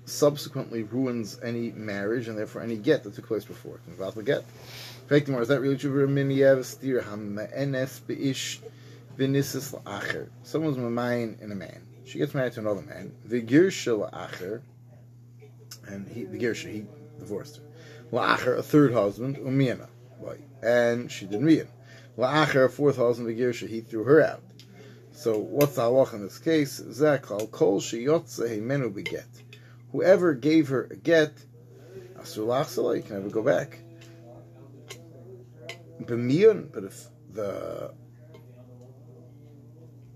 subsequently 0.05 0.83
ruins 0.83 1.39
any 1.43 1.71
marriage 1.71 2.27
and 2.27 2.37
therefore 2.37 2.61
any 2.61 2.77
get 2.77 3.03
that 3.03 3.13
took 3.15 3.27
place 3.27 3.45
before 3.45 3.75
it. 3.75 3.81
About 3.93 4.15
the 4.15 4.23
get. 4.23 4.43
Is 5.11 5.47
that 5.47 5.61
really 5.61 5.77
true? 5.77 6.07
Someone's 10.43 10.77
mamayin 10.77 11.41
in 11.41 11.51
a 11.51 11.55
man. 11.55 11.87
She 12.05 12.17
gets 12.17 12.33
married 12.33 12.53
to 12.53 12.59
another 12.59 12.81
man. 12.81 13.13
The 13.25 13.41
Girsha 13.41 14.11
acher, 14.13 14.61
and 15.87 16.07
he, 16.07 16.25
the 16.25 16.39
Girsha, 16.39 16.71
he 16.71 16.85
divorced 17.19 17.57
her. 17.57 17.63
La'acher, 18.11 18.57
a 18.57 18.63
third 18.63 18.93
husband, 18.93 19.37
umiyana, 19.37 19.87
and 20.61 21.11
she 21.11 21.25
didn't 21.25 21.47
him. 21.47 21.67
La'acher, 22.17 22.65
a 22.65 22.69
fourth 22.69 22.97
husband, 22.97 23.29
Begirsha, 23.29 23.67
he 23.67 23.81
threw 23.81 24.03
her 24.03 24.21
out. 24.21 24.43
So 25.11 25.37
what's 25.37 25.75
the 25.75 25.81
halach 25.81 26.13
in 26.13 26.21
this 26.21 26.39
case? 26.39 26.79
Zakal 26.79 27.51
kol 27.51 27.81
sheyotze 27.81 28.61
menu 28.61 28.89
beget. 28.89 29.27
Whoever 29.91 30.33
gave 30.33 30.69
her 30.69 30.87
a 30.91 30.95
get, 30.95 31.33
asur 32.17 32.95
you 32.95 33.03
can 33.03 33.15
never 33.17 33.29
go 33.29 33.43
back. 33.43 33.79
B'miyun, 36.01 36.71
but 36.71 36.85
if 36.85 37.07
the 37.33 37.93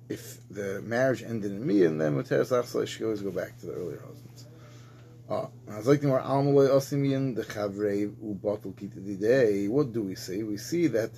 if 0.10 0.38
the 0.50 0.82
marriage 0.82 1.24
ended 1.24 1.52
in 1.52 1.66
miyun, 1.66 1.98
then 2.00 2.16
muteres 2.16 2.50
lachsalei 2.52 2.88
she 2.88 3.04
always 3.04 3.22
go 3.22 3.32
back 3.32 3.60
to 3.60 3.66
the 3.66 3.74
earlier 3.74 4.00
husband. 4.00 4.46
Ah, 5.30 5.48
what 9.68 9.94
do 9.94 10.02
we 10.02 10.16
say? 10.16 10.44
We 10.44 10.58
see 10.58 10.88
that 10.88 11.12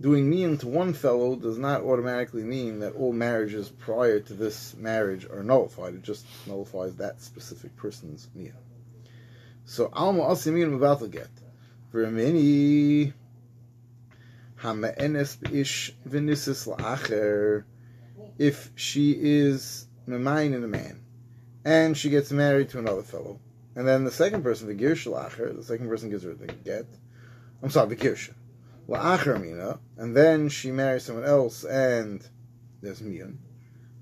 doing 0.00 0.28
mean 0.28 0.56
to 0.58 0.66
one 0.66 0.92
fellow 0.92 1.36
does 1.36 1.58
not 1.58 1.82
automatically 1.82 2.44
mean 2.44 2.80
that 2.80 2.94
all 2.94 3.12
marriages 3.12 3.68
prior 3.68 4.20
to 4.20 4.34
this 4.34 4.74
marriage 4.76 5.26
are 5.26 5.42
nullified. 5.42 5.94
It 5.94 6.02
just 6.02 6.26
nullifies 6.46 6.96
that 6.96 7.20
specific 7.20 7.76
person's 7.76 8.28
mean. 8.34 8.54
So 9.64 9.90
alma 9.92 10.22
asimin 10.22 10.78
mevatel 10.78 11.10
get. 11.10 11.28
For 11.90 12.06
la'acher. 16.66 17.64
If 18.38 18.70
she 18.74 19.16
is 19.18 19.86
memain 20.06 20.52
in 20.52 20.62
a 20.62 20.68
man, 20.68 21.00
and 21.66 21.96
she 21.96 22.10
gets 22.10 22.30
married 22.30 22.68
to 22.68 22.78
another 22.78 23.02
fellow, 23.02 23.40
and 23.74 23.88
then 23.88 24.04
the 24.04 24.10
second 24.12 24.44
person, 24.44 24.68
the 24.68 24.74
Gersh 24.74 25.04
Lacher, 25.10 25.52
the 25.52 25.64
second 25.64 25.88
person 25.88 26.08
gives 26.08 26.22
her 26.22 26.32
the 26.32 26.46
get. 26.46 26.86
I'm 27.60 27.70
sorry, 27.70 27.88
the 27.88 27.96
Gersh. 27.96 28.32
La'acher 28.88 29.42
mina, 29.42 29.80
and 29.96 30.16
then 30.16 30.48
she 30.48 30.70
marries 30.70 31.02
someone 31.02 31.24
else, 31.24 31.64
and 31.64 32.24
there's 32.80 33.02
mian. 33.02 33.40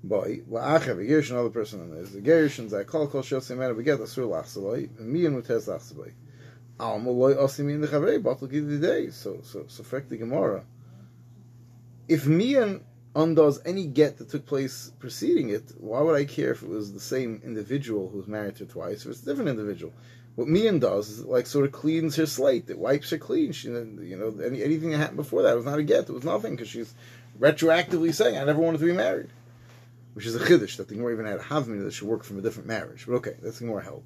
Boy, 0.03 0.41
la'acher 0.47 0.95
the 0.95 1.09
Gersh, 1.09 1.31
another 1.31 1.49
person, 1.49 1.81
and 1.81 1.91
there's 1.91 2.11
the 2.11 2.21
Gersh, 2.21 2.59
and 2.59 2.69
Zakal 2.69 3.09
kol 3.09 3.23
shel 3.23 3.39
semana, 3.39 3.75
we 3.75 3.83
get 3.83 3.97
the 3.97 4.05
sur 4.05 4.21
lachsaloi, 4.21 4.99
and 4.99 5.11
mian 5.11 5.33
utes 5.33 5.65
lachsaloi. 5.65 6.13
Alma 6.79 7.09
loy 7.09 7.33
osimin 7.33 7.81
the 7.81 7.87
chavrei, 7.87 8.21
batal 8.21 8.47
the 8.47 8.77
day. 8.77 9.09
So, 9.09 9.39
so, 9.41 9.65
so, 9.67 9.81
frek 9.81 10.07
the 10.07 10.17
Gemara. 10.17 10.65
If 12.07 12.27
mian 12.27 12.81
undoes 13.15 13.61
any 13.65 13.87
get 13.87 14.17
that 14.17 14.29
took 14.29 14.45
place 14.45 14.91
preceding 14.99 15.49
it, 15.49 15.71
why 15.77 16.01
would 16.01 16.15
I 16.15 16.25
care 16.25 16.51
if 16.51 16.61
it 16.61 16.69
was 16.69 16.93
the 16.93 16.99
same 16.99 17.41
individual 17.43 18.09
who 18.09 18.17
was 18.17 18.27
married 18.27 18.57
to 18.57 18.65
her 18.65 18.71
twice, 18.71 19.05
or 19.05 19.11
it's 19.11 19.23
a 19.23 19.25
different 19.25 19.49
individual? 19.49 19.93
What 20.35 20.49
Mian 20.49 20.79
does 20.79 21.09
is 21.09 21.25
like 21.25 21.47
sort 21.47 21.65
of 21.65 21.71
cleans 21.71 22.17
her 22.17 22.25
slate. 22.25 22.69
It 22.69 22.77
wipes 22.77 23.09
her 23.11 23.17
clean. 23.17 23.53
She, 23.53 23.69
you 23.69 24.17
know, 24.17 24.43
any, 24.43 24.61
anything 24.61 24.91
that 24.91 24.97
happened 24.97 25.17
before 25.17 25.43
that 25.43 25.55
was 25.55 25.63
not 25.63 25.79
a 25.79 25.83
get. 25.83 26.09
It 26.09 26.13
was 26.13 26.25
nothing 26.25 26.55
because 26.55 26.67
she's 26.67 26.93
retroactively 27.39 28.13
saying, 28.13 28.37
"I 28.37 28.43
never 28.43 28.59
wanted 28.59 28.79
to 28.79 28.85
be 28.85 28.91
married," 28.91 29.29
which 30.13 30.25
is 30.25 30.35
a 30.35 30.39
chiddush 30.39 30.75
that 30.75 30.89
the 30.89 30.95
Gemara 30.95 31.13
even 31.13 31.25
had 31.25 31.39
a 31.39 31.43
havmina 31.43 31.85
that 31.85 31.93
should 31.93 32.09
work 32.09 32.25
from 32.25 32.37
a 32.37 32.41
different 32.41 32.67
marriage. 32.67 33.05
But 33.07 33.15
okay, 33.15 33.35
that's 33.41 33.59
the 33.59 33.65
Gemara 33.65 33.83
held. 33.83 34.03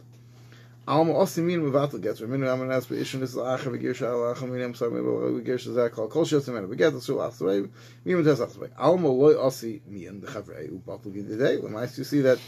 Alma 0.90 1.14
osimin 1.14 1.62
mevatel 1.62 2.02
gets. 2.02 2.20
Reminu 2.20 2.48
amanas 2.48 2.88
beishun 2.88 3.22
is 3.22 3.36
la'acher 3.36 3.70
v'girsha 3.72 4.36
sa 4.36 4.46
minim 4.48 4.74
v'girsha 4.74 5.70
zakal 5.76 6.10
kol 6.10 6.26
shel 6.26 6.42
tzimena 6.42 6.68
v'get 6.68 6.94
asu 6.94 7.16
la'asrei 7.16 7.70
minim 8.04 8.24
tes 8.24 8.40
la'asrei. 8.40 8.72
Alma 8.76 9.08
loy 9.08 9.36
osi 9.36 9.82
mian 9.86 10.20
the 10.20 10.26
u'batel 10.26 11.14
gididei. 11.14 11.62
Lemais 11.62 11.96
you 11.96 12.04
see 12.04 12.22
that 12.22 12.40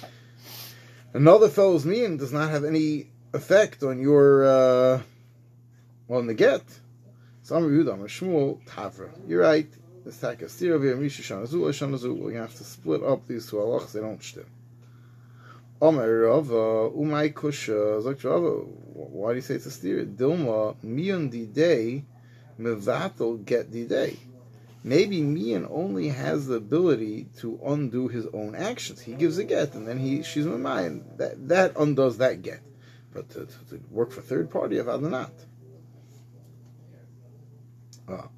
another 1.13 1.49
fellow's 1.49 1.85
mian 1.85 2.17
does 2.17 2.33
not 2.33 2.49
have 2.49 2.63
any 2.63 3.11
effect 3.31 3.83
on 3.83 4.01
your 4.01 4.43
uh, 4.43 5.01
on 6.09 6.25
the 6.25 6.33
get. 6.33 6.63
Some 7.43 7.69
Yehuda 7.69 7.95
Shmuel 8.05 8.65
Tavra. 8.65 9.11
You're 9.27 9.41
right. 9.41 9.69
This 10.03 10.17
taka 10.17 10.45
stira 10.45 10.81
via 10.81 10.95
misha 10.95 11.21
shanazu 11.21 11.61
shanazu. 11.69 12.31
You 12.33 12.39
have 12.39 12.55
to 12.55 12.63
split 12.63 13.03
up 13.03 13.27
these 13.27 13.47
two 13.47 13.57
halachas. 13.57 13.91
They 13.91 13.99
don't 13.99 14.23
stem. 14.23 14.45
Omer 15.81 16.27
Rava, 16.27 16.91
Umay 16.91 17.33
Kusha, 17.33 18.03
sagt 18.03 18.23
Rava, 18.23 18.49
why 18.93 19.31
do 19.31 19.37
you 19.37 19.41
say 19.41 19.55
it's 19.55 19.65
a 19.65 19.71
steer? 19.71 20.05
Dilma, 20.05 20.75
Mion 20.83 21.31
di 21.31 21.47
day, 21.47 22.05
Mevatel 22.59 23.43
get 23.43 23.71
di 23.71 23.85
day. 23.85 24.19
Maybe 24.83 25.23
Mian 25.23 25.67
only 25.71 26.09
has 26.09 26.45
the 26.45 26.55
ability 26.55 27.29
to 27.39 27.59
undo 27.65 28.07
his 28.07 28.27
own 28.27 28.53
actions. 28.53 29.01
He 29.01 29.13
gives 29.13 29.39
a 29.39 29.43
get, 29.43 29.73
and 29.73 29.87
then 29.87 29.97
he 29.97 30.21
she's 30.21 30.45
Mayan. 30.45 31.03
That 31.17 31.47
that 31.49 31.77
undoes 31.77 32.17
that 32.17 32.43
get. 32.43 32.61
But 33.11 33.29
to, 33.31 33.45
to, 33.45 33.65
to 33.69 33.81
work 33.89 34.11
for 34.11 34.21
third 34.21 34.49
party, 34.49 34.79
I've 34.79 35.01
not. 35.01 35.33
Ah. 38.07 38.29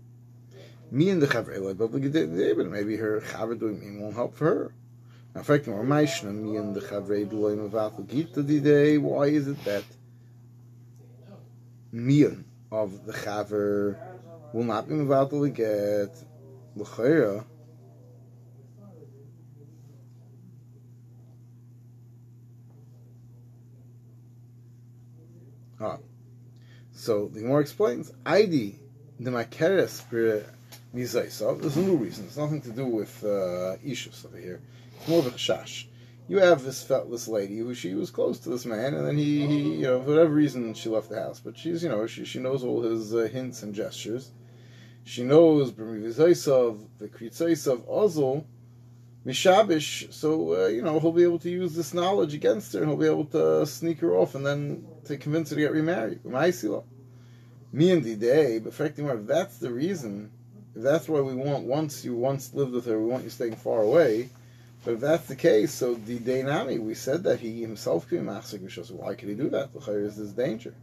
Me 0.91 1.09
and 1.09 1.21
the 1.21 1.27
Chavrei, 1.27 1.77
but 1.77 2.71
maybe 2.71 2.97
her 2.97 3.21
Chavrei 3.21 3.59
doing 3.59 4.01
won't 4.01 4.15
help 4.15 4.35
for 4.35 4.45
her. 4.45 4.73
Now, 5.35 5.41
fact, 5.41 5.67
more 5.67 5.83
Maishna, 5.83 6.31
me 6.31 6.57
and 6.57 6.75
the 6.75 6.79
Chavrei 6.79 7.27
Duloy 7.27 7.57
Mavatel 7.57 8.07
Gita 8.07 8.43
Didei, 8.43 8.99
why 8.99 9.25
is 9.27 9.47
it 9.47 9.63
that 9.65 9.83
Mian 11.91 12.45
of 12.71 13.05
the 13.05 13.13
Chaver 13.13 13.97
will 14.53 14.63
not 14.63 14.87
be 14.87 14.93
Mavatel 14.93 15.51
get 15.53 16.15
L'chayra? 16.75 17.45
Ah. 25.81 25.97
So 26.91 27.27
the 27.27 27.41
Gemara 27.41 27.61
explains, 27.61 28.11
Aidi, 28.23 28.75
the 29.19 29.31
Makeres 29.31 29.89
spirit 29.89 30.47
Mizaisov, 30.95 31.59
there's 31.59 31.75
no 31.75 31.95
reason. 31.95 32.25
It's 32.25 32.37
nothing 32.37 32.61
to 32.61 32.69
do 32.69 32.85
with 32.85 33.23
uh, 33.23 33.77
Ishus 33.83 34.25
over 34.27 34.37
here 34.37 34.61
more 35.07 35.19
of 35.19 35.27
a 35.27 35.31
chash. 35.31 35.85
You 36.27 36.37
have 36.39 36.63
this 36.63 36.83
this 36.85 37.27
lady 37.27 37.57
who 37.57 37.73
she 37.73 37.93
was 37.95 38.09
close 38.09 38.39
to 38.39 38.49
this 38.49 38.65
man, 38.65 38.93
and 38.93 39.05
then 39.05 39.17
he, 39.17 39.45
he 39.45 39.75
you 39.75 39.81
know, 39.81 40.01
for 40.01 40.11
whatever 40.11 40.33
reason, 40.33 40.73
she 40.73 40.89
left 40.89 41.09
the 41.09 41.21
house. 41.21 41.39
But 41.39 41.57
she's, 41.57 41.83
you 41.83 41.89
know, 41.89 42.07
she, 42.07 42.23
she 42.23 42.39
knows 42.39 42.63
all 42.63 42.81
his 42.81 43.13
uh, 43.13 43.29
hints 43.31 43.61
and 43.63 43.75
gestures. 43.75 44.31
She 45.03 45.23
knows 45.23 45.71
B'mivizaisov, 45.71 46.87
the 46.97 47.09
Kritzaisov, 47.09 47.81
Ozel, 47.89 48.45
Mishabish, 49.25 50.13
so, 50.13 50.63
uh, 50.63 50.67
you 50.67 50.81
know, 50.81 50.99
he'll 50.99 51.11
be 51.11 51.23
able 51.23 51.39
to 51.39 51.49
use 51.49 51.75
this 51.75 51.93
knowledge 51.93 52.33
against 52.33 52.73
her, 52.73 52.79
and 52.79 52.89
he'll 52.89 52.97
be 52.97 53.05
able 53.05 53.25
to 53.25 53.65
sneak 53.65 53.99
her 53.99 54.15
off 54.15 54.35
and 54.35 54.45
then 54.45 54.85
to 55.05 55.17
convince 55.17 55.49
her 55.49 55.55
to 55.55 55.61
get 55.61 55.71
remarried. 55.71 56.23
Me 56.25 57.91
and 57.91 58.03
the 58.03 58.15
day, 58.15 58.59
but 58.59 58.73
frankly, 58.73 59.03
if 59.05 59.25
that's 59.25 59.57
the 59.57 59.71
reason, 59.71 60.31
if 60.75 60.83
that's 60.83 61.09
why 61.09 61.19
we 61.21 61.35
want, 61.35 61.65
once 61.65 62.05
you 62.05 62.15
once 62.15 62.53
lived 62.53 62.71
with 62.71 62.85
her, 62.85 62.99
we 62.99 63.05
want 63.05 63.23
you 63.23 63.29
staying 63.29 63.55
far 63.55 63.81
away, 63.81 64.29
but 64.83 64.95
if 64.95 64.99
that's 64.99 65.27
the 65.27 65.35
case, 65.35 65.73
so 65.73 65.93
the 65.93 66.19
Dainami, 66.19 66.79
we 66.79 66.93
said 66.93 67.23
that 67.23 67.39
he 67.39 67.61
himself 67.61 68.07
could 68.07 68.19
be 68.19 68.25
Machzik 68.25 68.85
So 68.85 68.95
why 68.95 69.15
could 69.15 69.29
he 69.29 69.35
do 69.35 69.49
that? 69.49 69.73
The 69.73 69.79
is 69.93 70.17
this 70.17 70.31
danger. 70.31 70.75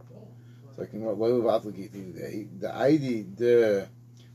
So 0.75 0.83
I 0.83 0.85
can 0.85 1.03
what 1.03 1.17
the 1.17 2.71
ID 2.73 3.21
the 3.37 3.87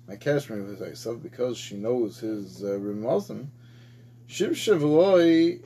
my 0.06 0.16
Kashmir 0.16 0.62
was 0.62 1.00
so 1.00 1.16
because 1.16 1.58
she 1.58 1.76
knows 1.76 2.20
his 2.20 2.62
uh, 2.62 2.78
Rimazim, 2.78 3.48
Shiv 4.26 4.52
Shavloi 4.52 5.62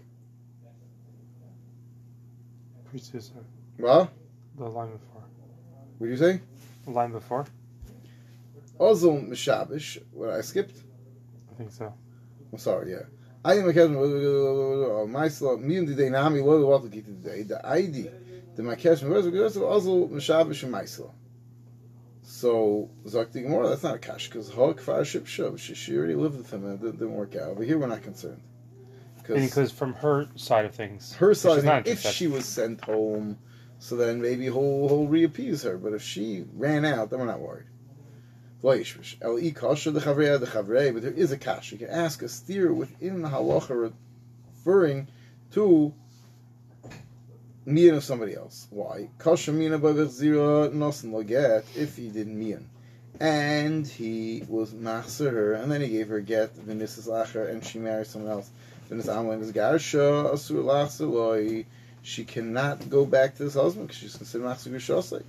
Well? 3.78 4.10
The 4.56 4.64
line 4.64 4.92
before. 4.92 5.22
What 5.98 6.06
do 6.06 6.10
you 6.10 6.16
say? 6.16 6.40
The 6.84 6.90
line 6.90 7.12
before? 7.12 7.44
Ozil 8.78 9.28
Mishabish, 9.28 10.02
what 10.12 10.30
I 10.30 10.40
skipped? 10.40 10.76
I 11.52 11.54
think 11.58 11.70
so. 11.70 11.92
I'm 12.50 12.58
sorry, 12.58 12.92
yeah. 12.92 13.02
I 13.44 13.54
am 13.54 13.68
a 13.68 15.06
myself 15.06 15.60
me 15.60 15.76
and 15.76 15.88
the 15.88 16.10
nami 16.10 16.40
lo 16.40 16.66
what 16.66 16.82
to 16.82 16.88
get 16.88 17.06
today 17.06 17.42
the 17.42 17.66
ID 17.66 18.10
the 18.54 18.62
my 18.62 18.74
kesem 18.74 19.08
was 19.08 19.26
good 19.28 19.52
so 19.52 19.64
also 19.66 20.08
mishabish 20.08 20.68
myself 20.68 21.14
so 22.22 22.90
zakti 23.06 23.44
more 23.46 23.66
that's 23.68 23.82
not 23.82 23.94
a 23.94 23.98
cash 23.98 24.28
because 24.28 24.50
hok 24.50 24.80
fire 24.80 25.04
ship 25.04 25.26
show 25.26 25.56
she, 25.56 25.74
she 25.74 25.96
already 25.96 26.14
lived 26.14 26.36
with 26.36 26.50
him 26.52 26.64
and 26.64 26.84
it 26.84 26.92
didn't 26.92 27.12
work 27.12 27.34
out 27.34 27.48
over 27.48 27.64
here 27.64 27.78
we're 27.78 27.86
not 27.86 28.02
concerned 28.02 28.42
because 29.26 29.70
from 29.70 29.94
her 29.94 30.28
side 30.36 30.66
of 30.66 30.74
things 30.74 31.14
her 31.14 31.34
side 31.34 31.88
if 31.88 32.00
she 32.02 32.26
was 32.26 32.44
sent 32.44 32.82
home 32.84 33.38
so 33.78 33.96
then 33.96 34.20
maybe 34.20 34.44
he'll, 34.44 34.88
he'll 34.88 35.06
reappease 35.06 35.62
her 35.62 35.78
but 35.78 35.94
if 35.94 36.02
she 36.02 36.44
ran 36.54 36.84
out 36.84 37.08
then 37.08 37.18
we're 37.18 37.26
not 37.26 37.40
worried 37.40 37.66
but 38.62 38.78
there 41.02 41.12
is 41.12 41.32
a 41.32 41.38
kasha. 41.38 41.74
You 41.74 41.78
can 41.78 41.88
ask 41.88 42.22
a 42.22 42.28
steer 42.28 42.72
within 42.72 43.22
the 43.22 43.28
halacha 43.28 43.92
referring 44.54 45.08
to 45.52 45.94
mian 47.64 47.94
of 47.94 48.04
somebody 48.04 48.34
else. 48.34 48.66
Why? 48.70 49.08
If 49.24 49.46
he 51.96 52.08
didn't 52.08 52.38
mian. 52.38 52.68
And 53.18 53.86
he 53.86 54.44
was 54.48 54.72
machzer 54.72 55.30
her, 55.30 55.52
and 55.52 55.70
then 55.70 55.82
he 55.82 55.88
gave 55.88 56.08
her 56.08 56.20
get, 56.20 56.56
v'nisas 56.56 57.06
lacher, 57.06 57.46
and 57.46 57.62
she 57.64 57.78
married 57.78 58.06
someone 58.06 58.30
else. 58.30 58.50
V'nis 58.90 59.06
amalin 59.06 59.42
is 59.42 59.52
garsha, 59.52 60.32
asur 60.32 60.64
lachzer 60.64 61.66
She 62.02 62.24
cannot 62.24 62.88
go 62.88 63.04
back 63.04 63.36
to 63.36 63.44
this 63.44 63.54
husband 63.54 63.88
because 63.88 64.00
she's 64.00 64.16
considered 64.16 64.46
machzer 64.46 64.72
g'shosei. 64.72 65.22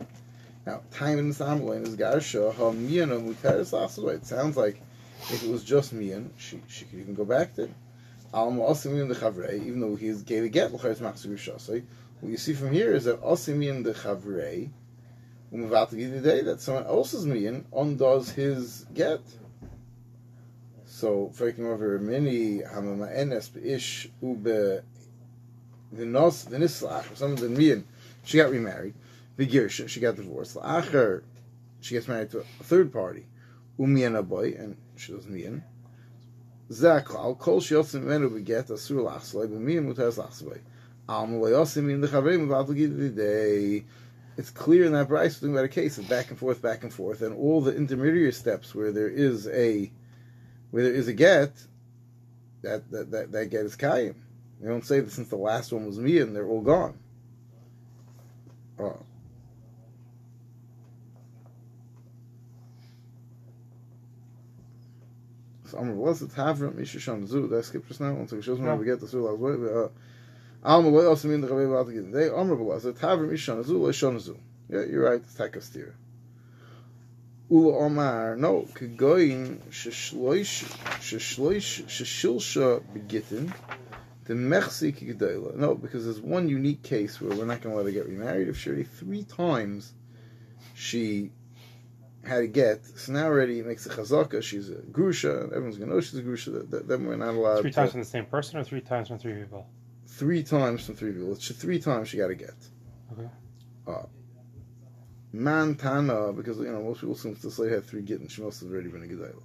Now, 0.65 0.81
time 0.91 1.17
in 1.17 1.31
Samlain 1.31 1.87
is 1.87 1.95
Garsha, 1.95 2.53
Ha 2.53 2.63
Miyana 2.71 3.19
Muteris 3.19 3.73
Asaway. 3.73 4.15
It 4.15 4.25
sounds 4.25 4.55
like 4.55 4.81
if 5.29 5.43
it 5.43 5.49
was 5.49 5.63
just 5.63 5.93
Miyan, 5.93 6.29
she, 6.37 6.61
she 6.67 6.85
could 6.85 6.99
even 6.99 7.15
go 7.15 7.25
back 7.25 7.55
to 7.55 7.69
Alma 8.33 8.61
Asimiyan 8.63 9.09
the 9.09 9.15
Chavrei, 9.15 9.65
even 9.65 9.81
though 9.81 9.95
he 9.95 10.13
gave 10.13 10.43
a 10.43 10.49
get, 10.49 10.73
L'chayt 10.73 10.97
Machsu 10.97 11.33
Shasai. 11.33 11.83
What 12.19 12.29
you 12.29 12.37
see 12.37 12.53
from 12.53 12.71
here 12.71 12.93
is 12.93 13.05
that 13.05 13.21
Asimiyan 13.21 13.83
the 13.83 13.93
Chavrei, 13.93 14.69
day 15.51 16.41
that 16.41 16.61
someone 16.61 16.85
else's 16.85 17.25
Miyan 17.25 17.65
undoes 17.75 18.29
his 18.29 18.85
get. 18.93 19.21
So, 20.85 21.31
freaking 21.35 21.65
over 21.65 21.99
mini 21.99 22.59
Hamama 22.59 23.13
Enes 23.13 23.49
Ish 23.61 24.09
Ube 24.21 24.83
Vinos 25.93 26.47
Vinislach, 26.47 27.11
or 27.11 27.15
someone 27.15 27.55
Miyan, 27.55 27.83
she 28.23 28.37
got 28.37 28.51
remarried. 28.51 28.93
Vigirsha, 29.41 29.89
she 29.89 29.99
got 29.99 30.15
divorced. 30.15 30.55
Acher, 30.57 31.23
she 31.79 31.95
gets 31.95 32.07
married 32.07 32.29
to 32.29 32.39
a 32.39 32.43
third 32.63 32.93
party. 32.93 33.25
Umian 33.79 34.27
boy, 34.27 34.53
and 34.57 34.77
she 34.95 35.13
was 35.13 35.25
mian. 35.25 35.63
Zaklal, 36.69 37.37
kol 37.39 37.59
shiyotzim 37.59 38.03
menu 38.03 38.29
beget 38.29 38.67
asur 38.67 39.03
lachsloi, 39.03 39.47
b'mian 39.47 39.91
mutas 39.91 40.17
lachsloi. 40.17 40.59
Alma 41.09 41.37
loyosim 41.37 41.89
in 41.91 42.01
the 42.01 42.07
muvatel 42.07 42.75
gid 42.75 43.15
day. 43.15 43.83
it's 44.37 44.51
clear 44.51 44.85
in 44.85 44.93
that 44.93 45.09
Braisa 45.09 45.35
talking 45.35 45.51
about 45.53 45.65
a 45.65 45.69
case 45.69 45.97
of 45.97 46.07
back 46.07 46.29
and 46.29 46.37
forth, 46.37 46.61
back 46.61 46.83
and 46.83 46.93
forth, 46.93 47.23
and 47.23 47.35
all 47.35 47.61
the 47.61 47.75
intermediary 47.75 48.31
steps 48.31 48.75
where 48.75 48.91
there 48.91 49.09
is 49.09 49.47
a 49.47 49.91
where 50.69 50.83
there 50.83 50.93
is 50.93 51.07
a 51.07 51.13
get, 51.13 51.53
that 52.61 52.89
that 52.91 53.09
that, 53.09 53.31
that 53.31 53.49
get 53.49 53.65
is 53.65 53.75
kayim. 53.75 54.15
They 54.61 54.67
don't 54.67 54.85
say 54.85 54.99
that 54.99 55.11
since 55.11 55.29
the 55.29 55.35
last 55.35 55.73
one 55.73 55.87
was 55.87 55.97
me 55.97 56.19
and 56.19 56.35
they're 56.35 56.47
all 56.47 56.61
gone. 56.61 56.99
Oh. 58.79 58.99
So 65.71 65.77
I'm 65.77 65.95
blessed 65.95 66.27
Tavra 66.27 66.69
Mishashon 66.69 67.25
Zu. 67.25 67.47
Did 67.47 67.57
I 67.57 67.61
skip 67.61 67.87
just 67.87 68.01
now? 68.01 68.13
Once 68.13 68.33
I 68.33 68.41
shows 68.41 68.59
me 68.59 68.65
how 68.65 68.75
we 68.75 68.83
get 68.83 68.99
the. 68.99 69.05
I 69.17 69.31
was 69.31 69.39
waiting. 69.39 69.89
Alma 70.63 70.89
lo 70.89 71.07
also 71.07 71.29
mean 71.29 71.39
the 71.39 71.47
Rabbi 71.47 71.61
about 71.61 71.87
to 71.87 71.93
get. 71.93 72.11
They 72.11 72.27
Amr 72.27 72.57
blessed 72.57 72.87
Tavra 72.87 73.31
Mishashon 73.31 73.63
Zu. 73.63 73.79
Leshon 73.79 74.19
Zu. 74.19 74.37
Yeah, 74.67 74.83
you're 74.83 75.09
right. 75.09 75.21
It's 75.21 75.33
Takastir. 75.33 75.93
Ula 77.49 77.85
Omar, 77.85 78.35
no, 78.35 78.63
Kegoyin 78.73 79.59
Sheshloish 79.69 80.65
Sheshloish 80.99 81.85
Sheshilsha 81.85 82.81
Begitin. 82.93 83.53
The 84.25 84.33
Mechsi 84.33 84.93
Kigdela. 84.93 85.55
No, 85.55 85.75
because 85.75 86.03
there's 86.03 86.19
one 86.19 86.49
unique 86.49 86.83
case 86.83 87.21
where 87.21 87.37
we're 87.37 87.45
not 87.45 87.61
going 87.61 87.73
to 87.73 87.77
let 87.77 87.85
her 87.85 87.91
get 87.91 88.07
remarried. 88.07 88.49
If 88.49 88.57
she 88.57 88.69
already 88.69 88.83
three 88.83 89.23
times 89.23 89.93
she 90.73 91.31
had 92.23 92.43
a 92.43 92.47
get, 92.47 92.85
so 92.85 93.13
now 93.13 93.25
already 93.25 93.59
it 93.59 93.65
makes 93.65 93.85
a 93.85 93.89
chazaka, 93.89 94.41
she's 94.43 94.69
a 94.69 94.75
grusha, 94.75 95.47
everyone's 95.47 95.77
to 95.77 95.85
know 95.85 95.99
she's 95.99 96.19
a 96.19 96.21
grusha, 96.21 96.87
then 96.87 97.05
we're 97.05 97.15
not 97.15 97.33
allowed 97.33 97.61
Three 97.61 97.71
times 97.71 97.91
from 97.91 98.01
the 98.01 98.05
same 98.05 98.25
person 98.25 98.59
or 98.59 98.63
three 98.63 98.81
times 98.81 99.07
from 99.07 99.17
three 99.17 99.33
people? 99.33 99.67
Three 100.07 100.43
times 100.43 100.85
from 100.85 100.95
three 100.95 101.13
people. 101.13 101.31
It's 101.33 101.49
three 101.51 101.79
times 101.79 102.09
she 102.09 102.17
got 102.17 102.29
a 102.29 102.35
get. 102.35 102.53
Okay. 103.13 103.29
Uh, 103.87 104.03
Mantana, 105.33 106.35
because 106.35 106.59
you 106.59 106.71
know 106.71 106.83
most 106.83 106.99
people 107.01 107.15
assume 107.15 107.35
this 107.41 107.57
lady 107.57 107.73
had 107.73 107.85
three 107.85 108.01
gittin, 108.01 108.27
she 108.27 108.41
must 108.41 108.61
have 108.61 108.69
already 108.69 108.89
been 108.89 109.03
a 109.03 109.07
gedayla. 109.07 109.41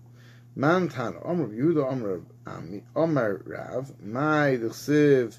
Mantana, 0.56 1.24
Amr 1.24 1.48
Yehuda, 1.48 1.90
Amr 1.90 2.22
Ami, 2.46 2.82
Amr 2.94 3.42
Rav, 3.44 3.92
Mai 4.02 4.56
Dechsiv, 4.56 5.38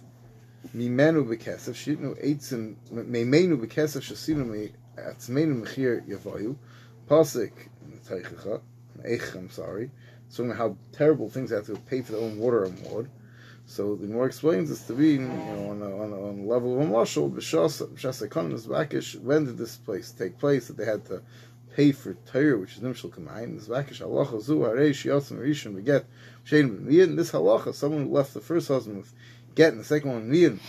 Mimenu 0.76 1.28
Bekesef, 1.28 1.74
Shitnu 1.74 2.24
Eitzin, 2.24 2.76
Meimenu 2.92 3.58
Bekesef, 3.60 4.02
Shasinu 4.02 4.48
Me, 4.48 4.72
Atzmeinu 4.98 5.64
Mechir 5.64 6.08
Yavayu, 6.08 6.56
Pasik, 7.08 7.54
Teichecha, 8.06 8.60
Eich, 9.06 9.36
I'm 9.36 9.50
sorry, 9.50 9.92
showing 10.30 10.52
how 10.52 10.76
terrible 10.92 11.30
things 11.30 11.52
have 11.52 11.66
to 11.68 11.76
pay 11.76 12.02
for 12.02 12.12
their 12.12 12.22
own 12.22 12.38
water 12.38 12.66
and 12.66 12.86
wood. 12.92 13.10
So 13.66 13.96
the 13.96 14.08
more 14.08 14.26
explains 14.26 14.70
this 14.70 14.84
to 14.88 14.94
be, 14.94 15.12
you 15.14 15.20
know, 15.20 15.70
on 15.70 15.82
a, 15.82 15.86
on 15.86 16.12
a, 16.12 16.28
on 16.28 16.40
a 16.40 16.44
level 16.44 16.76
of 16.76 16.88
a 16.88 16.92
marshal, 16.92 17.30
b'shas. 17.30 17.82
When 19.22 19.46
did 19.46 19.58
this 19.58 19.78
place 19.78 20.12
take 20.12 20.38
place? 20.38 20.68
That 20.68 20.78
they 20.78 20.86
had 20.86 21.06
to 21.06 21.22
pay 21.76 21.94
for 21.94 22.14
Torah, 22.14 22.58
which 22.58 22.76
is 22.76 22.80
nimshal 22.80 23.12
kamayin. 23.12 23.56
This 23.56 23.68
halacha 23.68 24.42
zu 24.42 24.60
harei 24.60 24.92
shiyotzim 24.92 25.76
beget 25.76 26.06
shein 26.46 26.78
b'miyin. 26.78 27.16
This 27.16 27.32
halacha, 27.32 27.74
someone 27.74 28.08
who 28.08 28.12
left 28.14 28.34
the 28.34 28.42
first 28.42 28.68
husband 28.68 28.98
with 28.98 29.14
get 29.56 29.72
and 29.72 29.80
the 29.82 29.86
second 29.86 30.12
one 30.12 30.30
miyin. 30.30 30.60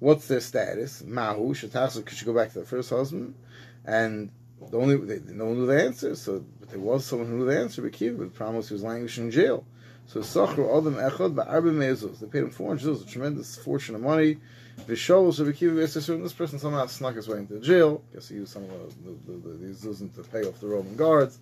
What's 0.00 0.28
their 0.28 0.40
status? 0.40 1.02
Mahu. 1.02 1.54
Could 1.54 2.20
you 2.20 2.26
go 2.26 2.34
back 2.34 2.52
to 2.52 2.60
the 2.60 2.66
first 2.66 2.90
husband? 2.90 3.34
And 3.84 4.30
the 4.70 4.78
only 4.78 4.96
they, 4.96 5.20
no 5.32 5.46
one 5.46 5.58
knew 5.58 5.66
the 5.66 5.82
answer. 5.82 6.14
So, 6.14 6.44
but 6.60 6.70
there 6.70 6.80
was 6.80 7.04
someone 7.04 7.28
who 7.28 7.38
knew 7.38 7.46
the 7.46 7.58
answer. 7.58 7.82
But 7.82 7.92
Kiva, 7.92 8.24
the 8.24 8.30
promise 8.30 8.68
he 8.68 8.74
was 8.74 8.82
languishing 8.82 9.24
in 9.24 9.30
jail. 9.30 9.64
So 10.06 10.20
Sachru 10.20 10.76
Adam 10.76 10.94
Echad 10.94 11.34
Mezuz. 11.34 12.20
They 12.20 12.26
paid 12.26 12.42
him 12.42 12.50
400 12.50 12.82
zuz, 12.82 13.06
a 13.06 13.10
tremendous 13.10 13.56
fortune 13.56 13.94
of 13.94 14.00
money. 14.00 14.38
Vishol 14.86 15.34
so 15.34 15.50
Kiva 15.52 15.74
Yisrael. 15.74 16.22
This 16.22 16.32
person 16.32 16.58
somehow 16.58 16.86
snuck 16.86 17.16
his 17.16 17.28
way 17.28 17.38
into 17.38 17.60
jail. 17.60 18.02
Guess 18.12 18.28
he 18.28 18.36
used 18.36 18.52
some 18.52 18.64
of 18.64 19.04
the, 19.04 19.10
the, 19.10 19.38
the, 19.38 19.66
the, 19.66 19.66
zuzim 19.74 20.14
to 20.14 20.22
pay 20.22 20.44
off 20.44 20.60
the 20.60 20.66
Roman 20.66 20.96
guards. 20.96 21.38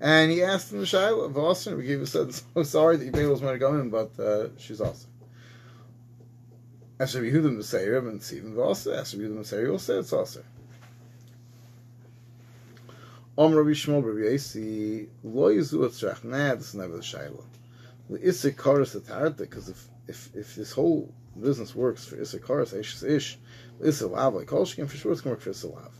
And 0.00 0.30
he 0.30 0.42
asked 0.42 0.72
him, 0.72 0.82
Shaila, 0.82 1.32
Vossen, 1.32 1.76
we 1.76 1.84
gave 1.84 2.08
said, 2.08 2.32
so 2.54 2.62
sorry 2.62 2.96
that 2.96 3.04
you 3.04 3.12
paid 3.12 3.24
those 3.24 3.42
money 3.42 3.54
to 3.54 3.58
go 3.58 3.78
in, 3.78 3.90
but 3.90 4.18
uh, 4.18 4.48
she's 4.56 4.80
awesome. 4.80 5.10
Asher 7.00 7.22
Yehudim 7.22 7.58
B'Seirim 7.58 8.08
and 8.08 8.20
Tzivim 8.20 8.54
Vossen. 8.54 8.98
Asher 8.98 9.18
Yehudim 9.18 9.38
B'Seirim 9.38 9.70
will 9.70 9.78
say 9.78 9.94
it's 9.94 10.12
awesome. 10.12 10.44
Om 13.38 13.54
Rabbi 13.54 13.70
Shmuel 13.70 14.04
Rabbi 14.04 14.32
Yasi, 14.32 15.08
Lo 15.22 15.48
Yizu 15.48 15.88
Etzrach. 15.88 16.24
Nah, 16.24 16.56
this 16.56 16.68
is 16.68 16.74
never 16.74 16.96
the 16.96 17.02
Shaila 17.02 17.44
the 18.08 18.26
Issachar 18.26 18.80
Satarta, 18.80 19.38
because 19.38 19.68
if, 19.68 19.88
if 20.06 20.34
if 20.34 20.54
this 20.54 20.72
whole 20.72 21.12
business 21.38 21.74
works 21.74 22.06
for 22.06 22.20
Issachar 22.20 22.62
Ish 22.62 23.02
Ish, 23.02 23.38
Issalav, 23.80 24.34
like 24.34 24.52
all 24.52 24.64
Shekin, 24.64 24.88
for 24.88 24.96
sure 24.96 25.12
it's 25.12 25.20
going 25.20 25.36
to 25.36 25.48
work 25.48 25.56
for 25.56 25.66
Issalav. 25.66 25.92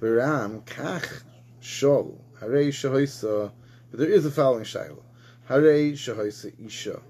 Viram 0.00 0.64
Kach 0.64 1.22
Shol, 1.60 2.18
Harei 2.40 2.68
Shahoisa, 2.68 3.50
but 3.90 4.00
there 4.00 4.08
is 4.08 4.24
a 4.24 4.30
following 4.30 4.64
Shaila. 4.64 5.02
Harei 5.48 5.92
Shahoisa 5.92 6.52
Isha, 6.64 7.00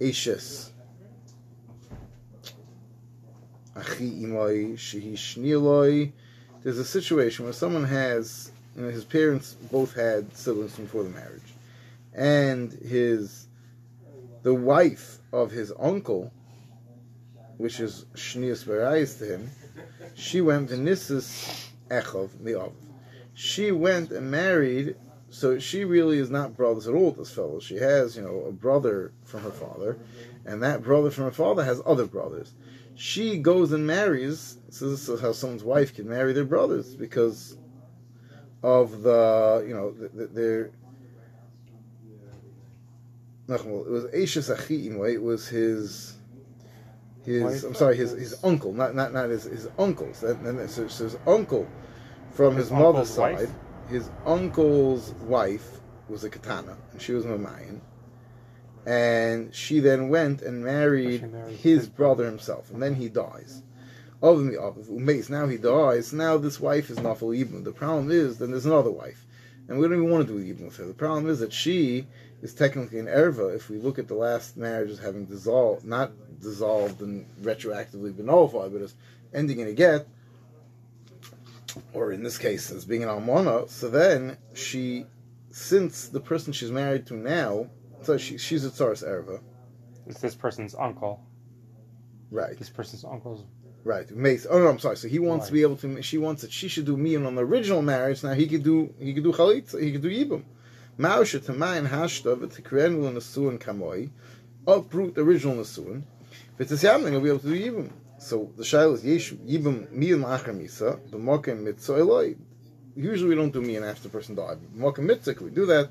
Ishes, 0.00 0.70
Achi 3.74 4.22
Imoi, 4.22 4.74
Shehi 4.74 5.14
Shniloi. 5.14 6.12
There's 6.62 6.78
a 6.78 6.84
situation 6.84 7.44
where 7.44 7.52
someone 7.52 7.84
has, 7.84 8.51
you 8.76 8.82
know, 8.82 8.90
his 8.90 9.04
parents 9.04 9.54
both 9.70 9.94
had 9.94 10.34
siblings 10.36 10.76
before 10.76 11.02
the 11.02 11.10
marriage 11.10 11.52
and 12.14 12.72
his 12.72 13.46
the 14.42 14.54
wife 14.54 15.18
of 15.32 15.50
his 15.50 15.72
uncle, 15.78 16.32
which 17.58 17.78
is 17.78 18.06
Shnius 18.14 18.64
Barayis 18.64 19.18
to 19.18 19.34
him, 19.34 19.50
she 20.14 20.40
went 20.40 20.68
to 20.70 20.74
Nissus 20.74 21.70
Echov 21.90 22.30
Mi'ov. 22.40 22.72
She 23.34 23.70
went 23.70 24.10
and 24.10 24.30
married, 24.30 24.96
so 25.30 25.58
she 25.58 25.84
really 25.84 26.18
is 26.18 26.28
not 26.28 26.56
brothers 26.56 26.88
at 26.88 26.94
all 26.94 27.06
with 27.06 27.18
this 27.18 27.30
fellow. 27.30 27.60
She 27.60 27.76
has, 27.76 28.16
you 28.16 28.22
know, 28.22 28.44
a 28.48 28.52
brother 28.52 29.12
from 29.24 29.42
her 29.42 29.50
father, 29.50 29.96
and 30.44 30.62
that 30.62 30.82
brother 30.82 31.10
from 31.10 31.24
her 31.24 31.30
father 31.30 31.64
has 31.64 31.80
other 31.86 32.04
brothers. 32.04 32.52
She 32.94 33.38
goes 33.38 33.72
and 33.72 33.86
marries, 33.86 34.58
so 34.70 34.90
this 34.90 35.08
is 35.08 35.20
how 35.20 35.32
someone's 35.32 35.64
wife 35.64 35.94
can 35.94 36.08
marry 36.08 36.32
their 36.32 36.44
brothers, 36.44 36.94
because 36.94 37.56
of 38.62 39.02
the, 39.02 39.64
you 39.66 39.74
know, 39.74 39.94
they're 40.12 40.70
it 43.48 43.66
was 43.66 44.04
Eishes 44.06 44.50
Achim, 44.50 44.98
right? 44.98 45.14
It 45.14 45.22
was 45.22 45.48
his 45.48 46.14
his 47.24 47.64
I'm 47.64 47.74
sorry, 47.74 47.96
his 47.96 48.12
his 48.12 48.42
uncle, 48.44 48.72
not 48.72 48.94
not 48.94 49.12
not 49.12 49.28
his 49.30 49.44
his 49.44 49.68
uncles. 49.78 50.22
And, 50.22 50.46
and 50.46 50.70
so, 50.70 50.88
so 50.88 51.04
his 51.04 51.16
uncle 51.26 51.66
from 52.30 52.56
his, 52.56 52.68
his 52.68 52.72
mother's 52.72 53.10
side, 53.10 53.34
wife? 53.34 53.50
his 53.88 54.10
uncle's 54.24 55.12
wife 55.22 55.80
was 56.08 56.24
a 56.24 56.30
katana, 56.30 56.76
and 56.92 57.00
she 57.00 57.12
was 57.12 57.24
Mamayan. 57.24 57.80
And 58.84 59.54
she 59.54 59.78
then 59.78 60.08
went 60.08 60.42
and 60.42 60.64
married, 60.64 61.30
married 61.30 61.56
his 61.56 61.88
brother 61.88 62.24
himself, 62.24 62.70
and 62.70 62.82
then 62.82 62.94
he 62.94 63.08
dies. 63.08 63.62
Of 64.22 64.44
the 64.44 64.60
of 64.60 64.88
now 65.30 65.48
he 65.48 65.56
dies. 65.56 66.12
Now 66.12 66.38
this 66.38 66.60
wife 66.60 66.90
is 66.90 66.98
Nafal 66.98 67.36
Ibn. 67.38 67.64
The 67.64 67.72
problem 67.72 68.10
is, 68.12 68.38
then 68.38 68.52
there's 68.52 68.66
another 68.66 68.90
wife, 68.90 69.26
and 69.68 69.78
we 69.78 69.88
don't 69.88 69.98
even 69.98 70.10
want 70.10 70.28
to 70.28 70.32
do 70.32 70.50
Ibn 70.50 70.66
with 70.66 70.76
her. 70.76 70.86
The 70.86 70.94
problem 70.94 71.28
is 71.28 71.40
that 71.40 71.52
she 71.52 72.06
is 72.40 72.54
technically 72.54 73.00
an 73.00 73.06
erva 73.06 73.54
if 73.54 73.68
we 73.68 73.78
look 73.78 73.98
at 73.98 74.06
the 74.06 74.14
last 74.14 74.56
marriage 74.56 74.90
as 74.90 75.00
having 75.00 75.24
dissolved, 75.24 75.84
not 75.84 76.12
dissolved 76.40 77.00
and 77.00 77.26
retroactively 77.42 78.16
been 78.16 78.26
nullified, 78.26 78.72
but 78.72 78.82
as 78.82 78.94
ending 79.34 79.58
in 79.58 79.68
a 79.68 79.72
get, 79.72 80.06
or 81.92 82.12
in 82.12 82.22
this 82.22 82.38
case 82.38 82.70
as 82.70 82.84
being 82.84 83.02
an 83.02 83.08
almana. 83.08 83.68
So 83.68 83.90
then 83.90 84.36
she, 84.54 85.06
since 85.50 86.06
the 86.08 86.20
person 86.20 86.52
she's 86.52 86.70
married 86.70 87.06
to 87.06 87.14
now, 87.14 87.68
so 88.02 88.18
she, 88.18 88.38
she's 88.38 88.64
a 88.64 88.70
tsaris 88.70 89.04
erva. 89.04 89.40
It's 90.06 90.20
this 90.20 90.34
person's 90.34 90.74
uncle. 90.74 91.24
Right. 92.30 92.56
This 92.58 92.70
person's 92.70 93.04
uncle's. 93.04 93.44
Right, 93.84 94.08
Mace. 94.10 94.46
Oh 94.48 94.58
no, 94.58 94.68
I'm 94.68 94.78
sorry. 94.78 94.96
So 94.96 95.08
he 95.08 95.18
wants 95.18 95.46
to 95.46 95.52
be 95.52 95.62
able 95.62 95.76
to. 95.78 96.02
She 96.02 96.18
wants 96.18 96.42
that 96.42 96.52
she 96.52 96.68
should 96.68 96.86
do 96.86 96.96
me 96.96 97.16
on 97.16 97.34
the 97.34 97.44
original 97.44 97.82
marriage. 97.82 98.22
Now 98.22 98.34
he 98.34 98.46
could 98.46 98.62
do. 98.62 98.94
He 98.98 99.12
could 99.12 99.24
do 99.24 99.32
chalit. 99.32 99.78
He 99.80 99.92
could 99.92 100.02
do 100.02 100.10
yibum. 100.10 100.44
Mausha 100.98 101.40
Tamayin 101.40 101.88
Hashta 101.88 102.36
V'Tikrenul 102.36 103.14
Nasuin 103.14 103.58
Kamoi, 103.58 104.10
uproot 104.66 105.14
the 105.14 105.22
original 105.22 105.56
Yamling 105.56 107.12
will 107.12 107.20
be 107.22 107.28
able 107.30 107.38
to 107.38 107.46
do 107.46 107.58
Yibum. 107.58 107.90
So 108.18 108.52
the 108.58 108.62
Shail 108.62 108.92
is 108.92 109.02
Yeshu, 109.02 109.38
Yibum 109.38 109.88
Miyim 109.88 110.22
Achar 110.22 110.54
Misa, 110.54 111.00
B'Mokem 111.08 111.64
Mitzah 111.64 111.98
Eloi. 111.98 112.36
Usually 112.94 113.30
we 113.30 113.34
don't 113.34 113.52
do 113.52 113.62
Miyan 113.62 113.88
after 113.88 114.02
the 114.02 114.08
person 114.10 114.34
died. 114.34 114.58
B'Mokem 114.76 115.10
Mitzah, 115.10 115.34
we 115.46 115.50
do 115.50 115.64
that? 115.64 115.88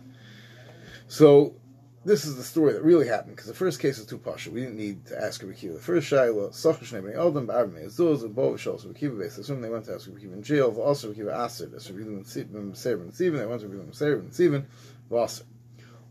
So 1.07 1.55
this 2.03 2.25
is 2.25 2.35
the 2.35 2.43
story 2.43 2.73
that 2.73 2.83
really 2.83 3.07
happened 3.07 3.35
because 3.35 3.47
the 3.47 3.53
first 3.53 3.79
case 3.79 3.99
is 3.99 4.07
too 4.07 4.17
pasha. 4.17 4.49
We 4.49 4.61
didn't 4.61 4.77
need 4.77 5.05
to 5.07 5.23
ask 5.23 5.43
Rabbi 5.43 5.53
Kiva. 5.53 5.73
The 5.75 5.79
first 5.79 6.11
shaila, 6.11 6.49
Sachash 6.49 6.99
Nebni 6.99 7.15
Eldon, 7.15 7.45
Ba'arb 7.45 7.73
Me'ezuz, 7.73 8.23
and 8.23 8.33
Bo 8.33 8.53
V'Shal, 8.53 8.83
Rabbi 8.83 8.97
Kiva. 8.97 9.21
Assume 9.21 9.61
they 9.61 9.69
went 9.69 9.85
to 9.85 9.93
ask 9.93 10.07
Rabbi 10.07 10.21
Kiva 10.21 10.33
in 10.33 10.41
jail. 10.41 10.75
Also 10.81 11.09
Rabbi 11.09 11.19
Kiva 11.19 11.45
Aser, 11.45 11.67
that's 11.67 11.89
Rabbi 11.91 12.03
Kiva 12.03 12.15
and 12.15 12.27
Steven. 12.27 13.37
They 13.37 13.45
went 13.45 13.61
to 13.61 13.67
Rabbi 13.67 13.91
Kiva 13.93 14.13
and 14.13 14.33
Steven. 14.33 14.67
Vaser. 15.11 15.43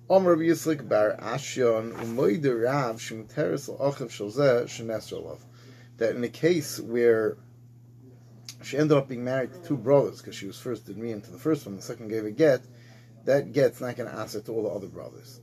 Omer 0.09 0.31
Rabbi 0.31 0.43
Yislik 0.43 0.89
Bar 0.89 1.17
Ashyon, 1.21 1.93
Umoide 1.95 2.65
Rav, 2.65 3.01
Shem 3.01 3.27
Teres 3.27 3.69
L'Achiv 3.69 4.11
Shalzeh, 4.11 4.65
Shenesr 4.67 5.23
Lov. 5.25 5.45
That 5.97 6.15
in 6.15 6.23
a 6.23 6.29
case 6.29 6.79
where 6.79 7.37
she 8.63 8.79
ended 8.79 8.97
up 8.97 9.09
being 9.09 9.25
married 9.25 9.53
to 9.55 9.61
two 9.61 9.77
brothers 9.77 10.19
because 10.19 10.37
she 10.37 10.47
was 10.47 10.59
first 10.59 10.87
did 10.87 10.99
me 10.99 11.11
into 11.11 11.31
the 11.33 11.39
first 11.39 11.67
one, 11.67 11.75
the 11.77 11.83
second 11.83 12.09
gave 12.09 12.25
a 12.25 12.31
get. 12.31 12.61
That 13.25 13.53
get's 13.53 13.81
not 13.81 13.97
going 13.97 14.09
to 14.09 14.17
answer 14.17 14.41
to 14.41 14.53
all 14.53 14.63
the 14.63 14.69
other 14.71 14.87
brothers. 14.87 15.41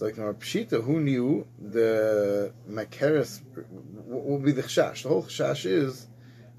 Like 0.00 0.16
now 0.16 0.32
Pshita, 0.32 0.82
who 0.82 1.00
knew 1.00 1.46
the 1.58 2.52
what 2.66 4.24
would 4.24 4.44
be 4.44 4.52
the 4.52 4.62
chashash? 4.62 5.02
The 5.02 5.08
whole 5.08 5.24
chashash 5.24 5.66
is 5.66 6.06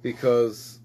because 0.01 0.79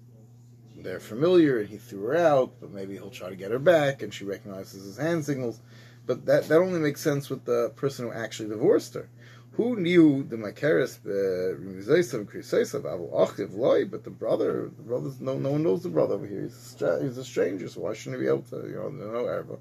they're 0.75 0.99
familiar 0.99 1.59
and 1.59 1.69
he 1.69 1.77
threw 1.77 2.03
her 2.05 2.17
out, 2.17 2.53
but 2.59 2.71
maybe 2.71 2.93
he'll 2.93 3.09
try 3.09 3.29
to 3.29 3.35
get 3.35 3.51
her 3.51 3.59
back 3.59 4.01
and 4.01 4.13
she 4.13 4.25
recognizes 4.25 4.85
his 4.85 4.97
hand 4.97 5.25
signals. 5.25 5.59
But 6.05 6.25
that 6.25 6.47
that 6.47 6.59
only 6.59 6.79
makes 6.79 7.01
sense 7.01 7.29
with 7.29 7.45
the 7.45 7.71
person 7.75 8.05
who 8.05 8.11
actually 8.11 8.49
divorced 8.49 8.93
her. 8.95 9.09
Who 9.53 9.75
knew 9.75 10.23
the 10.23 10.37
Makeres 10.37 10.99
uh, 11.05 11.57
Rimizaisav 11.59 12.25
Krisaisav 12.25 12.83
Avu 12.83 13.11
Achiv 13.11 13.55
Loi, 13.55 13.85
but 13.85 14.03
the 14.03 14.11
brother, 14.11 14.71
the 14.75 14.83
brother's 14.83 15.19
no 15.19 15.37
no 15.37 15.51
one 15.51 15.63
knows 15.63 15.83
the 15.83 15.89
brother 15.89 16.15
over 16.15 16.27
here. 16.27 16.43
He's 16.43 16.81
a, 16.81 17.03
he's 17.03 17.17
a 17.17 17.23
stranger, 17.23 17.67
so 17.67 17.81
why 17.81 17.93
shouldn't 17.93 18.21
he 18.21 18.25
be 18.25 18.29
able 18.29 18.43
to, 18.43 18.67
you 18.67 18.75
know, 18.75 18.89
know 18.89 19.27
Arba? 19.27 19.57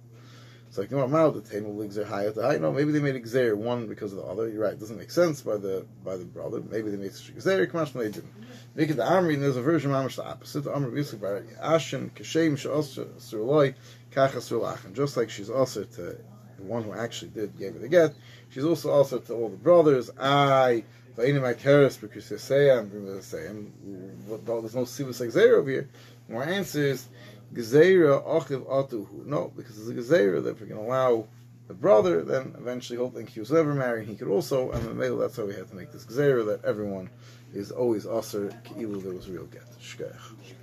It's 0.68 0.78
like, 0.78 0.90
no, 0.90 1.06
Mal, 1.06 1.30
the 1.30 1.40
table 1.40 1.74
legs 1.74 1.96
are 1.96 2.04
high 2.04 2.28
high. 2.30 2.58
No, 2.58 2.72
maybe 2.72 2.92
they 2.92 3.00
made 3.00 3.14
Xer 3.14 3.56
one 3.56 3.86
because 3.86 4.12
of 4.12 4.18
the 4.18 4.24
other. 4.24 4.48
You're 4.48 4.62
right, 4.62 4.72
it 4.72 4.80
doesn't 4.80 4.98
make 4.98 5.10
sense 5.10 5.40
by 5.42 5.56
the 5.56 5.86
by 6.04 6.16
the 6.16 6.24
brother. 6.24 6.60
Maybe 6.60 6.90
they 6.90 6.96
made 6.96 7.12
Xer, 7.12 7.70
Kamash, 7.70 7.92
they 7.92 8.10
didn't. 8.10 8.32
Make 8.74 8.90
it 8.90 8.96
the 8.96 9.04
Amri, 9.04 9.34
and 9.34 9.42
there's 9.42 9.56
a 9.56 9.62
version 9.62 9.94
of 9.94 10.04
Mamish 10.04 10.16
the 10.16 10.24
opposite. 10.24 10.64
The 10.64 10.70
Amri 10.70 10.92
Yisuk 10.92 11.20
Bar 11.20 11.44
Ashen, 11.62 12.10
Kashem, 12.14 12.52
Sha'os, 12.52 13.06
Surloi, 13.18 13.74
Kacha 14.10 14.38
Surlach. 14.38 14.92
just 14.92 15.16
like 15.16 15.30
she's 15.30 15.48
also 15.48 15.84
to 15.84 16.18
the 16.58 16.62
one 16.62 16.82
who 16.82 16.92
actually 16.92 17.30
did 17.30 17.56
gave 17.58 17.74
her 17.74 17.78
the 17.78 17.88
get, 17.88 18.14
she's 18.50 18.64
also 18.64 18.90
also 18.90 19.18
to 19.18 19.34
all 19.34 19.48
the 19.48 19.56
brothers. 19.56 20.10
I, 20.18 20.84
Va'ini 21.16 21.40
my 21.40 21.54
Keres, 21.54 21.98
because 21.98 22.28
they 22.28 22.36
say, 22.36 22.70
I'm 22.70 22.90
going 22.90 23.06
to 23.06 23.22
say, 23.22 23.46
and 23.46 23.72
there's 24.28 24.74
no 24.74 24.82
Sivus 24.82 25.24
Xer 25.26 25.58
over 25.58 25.70
here. 25.70 25.88
More 26.28 26.44
answers. 26.44 27.08
Gezeira 27.53 28.24
Achiv 28.26 28.66
Atuhu. 28.66 29.24
No, 29.26 29.53
because 29.57 29.78
it's 29.78 29.88
a 29.88 29.94
Gezeira 29.94 30.42
that 30.42 30.51
if 30.51 30.61
we 30.61 30.68
can 30.68 30.76
allow 30.76 31.26
the 31.68 31.74
brother, 31.74 32.22
then 32.22 32.55
eventually 32.59 32.99
he'll 32.99 33.26
he 33.26 33.40
was 33.40 33.51
never 33.51 33.74
married. 33.74 34.09
He 34.09 34.16
could 34.16 34.28
also, 34.28 34.70
and 34.70 34.82
then 34.84 34.97
maybe 34.97 35.16
that's 35.16 35.36
why 35.36 35.44
we 35.44 35.55
had 35.55 35.68
to 35.68 35.74
make 35.74 35.92
this 35.92 36.05
Gezeira 36.05 36.47
that 36.47 36.64
everyone 36.64 37.11
is 37.53 37.70
always 37.70 38.07
Aser 38.07 38.51
Ki'ilu 38.64 39.03
there 39.03 39.12
was 39.12 39.28
real 39.28 39.47
get. 39.47 39.66
Shkech. 39.80 40.55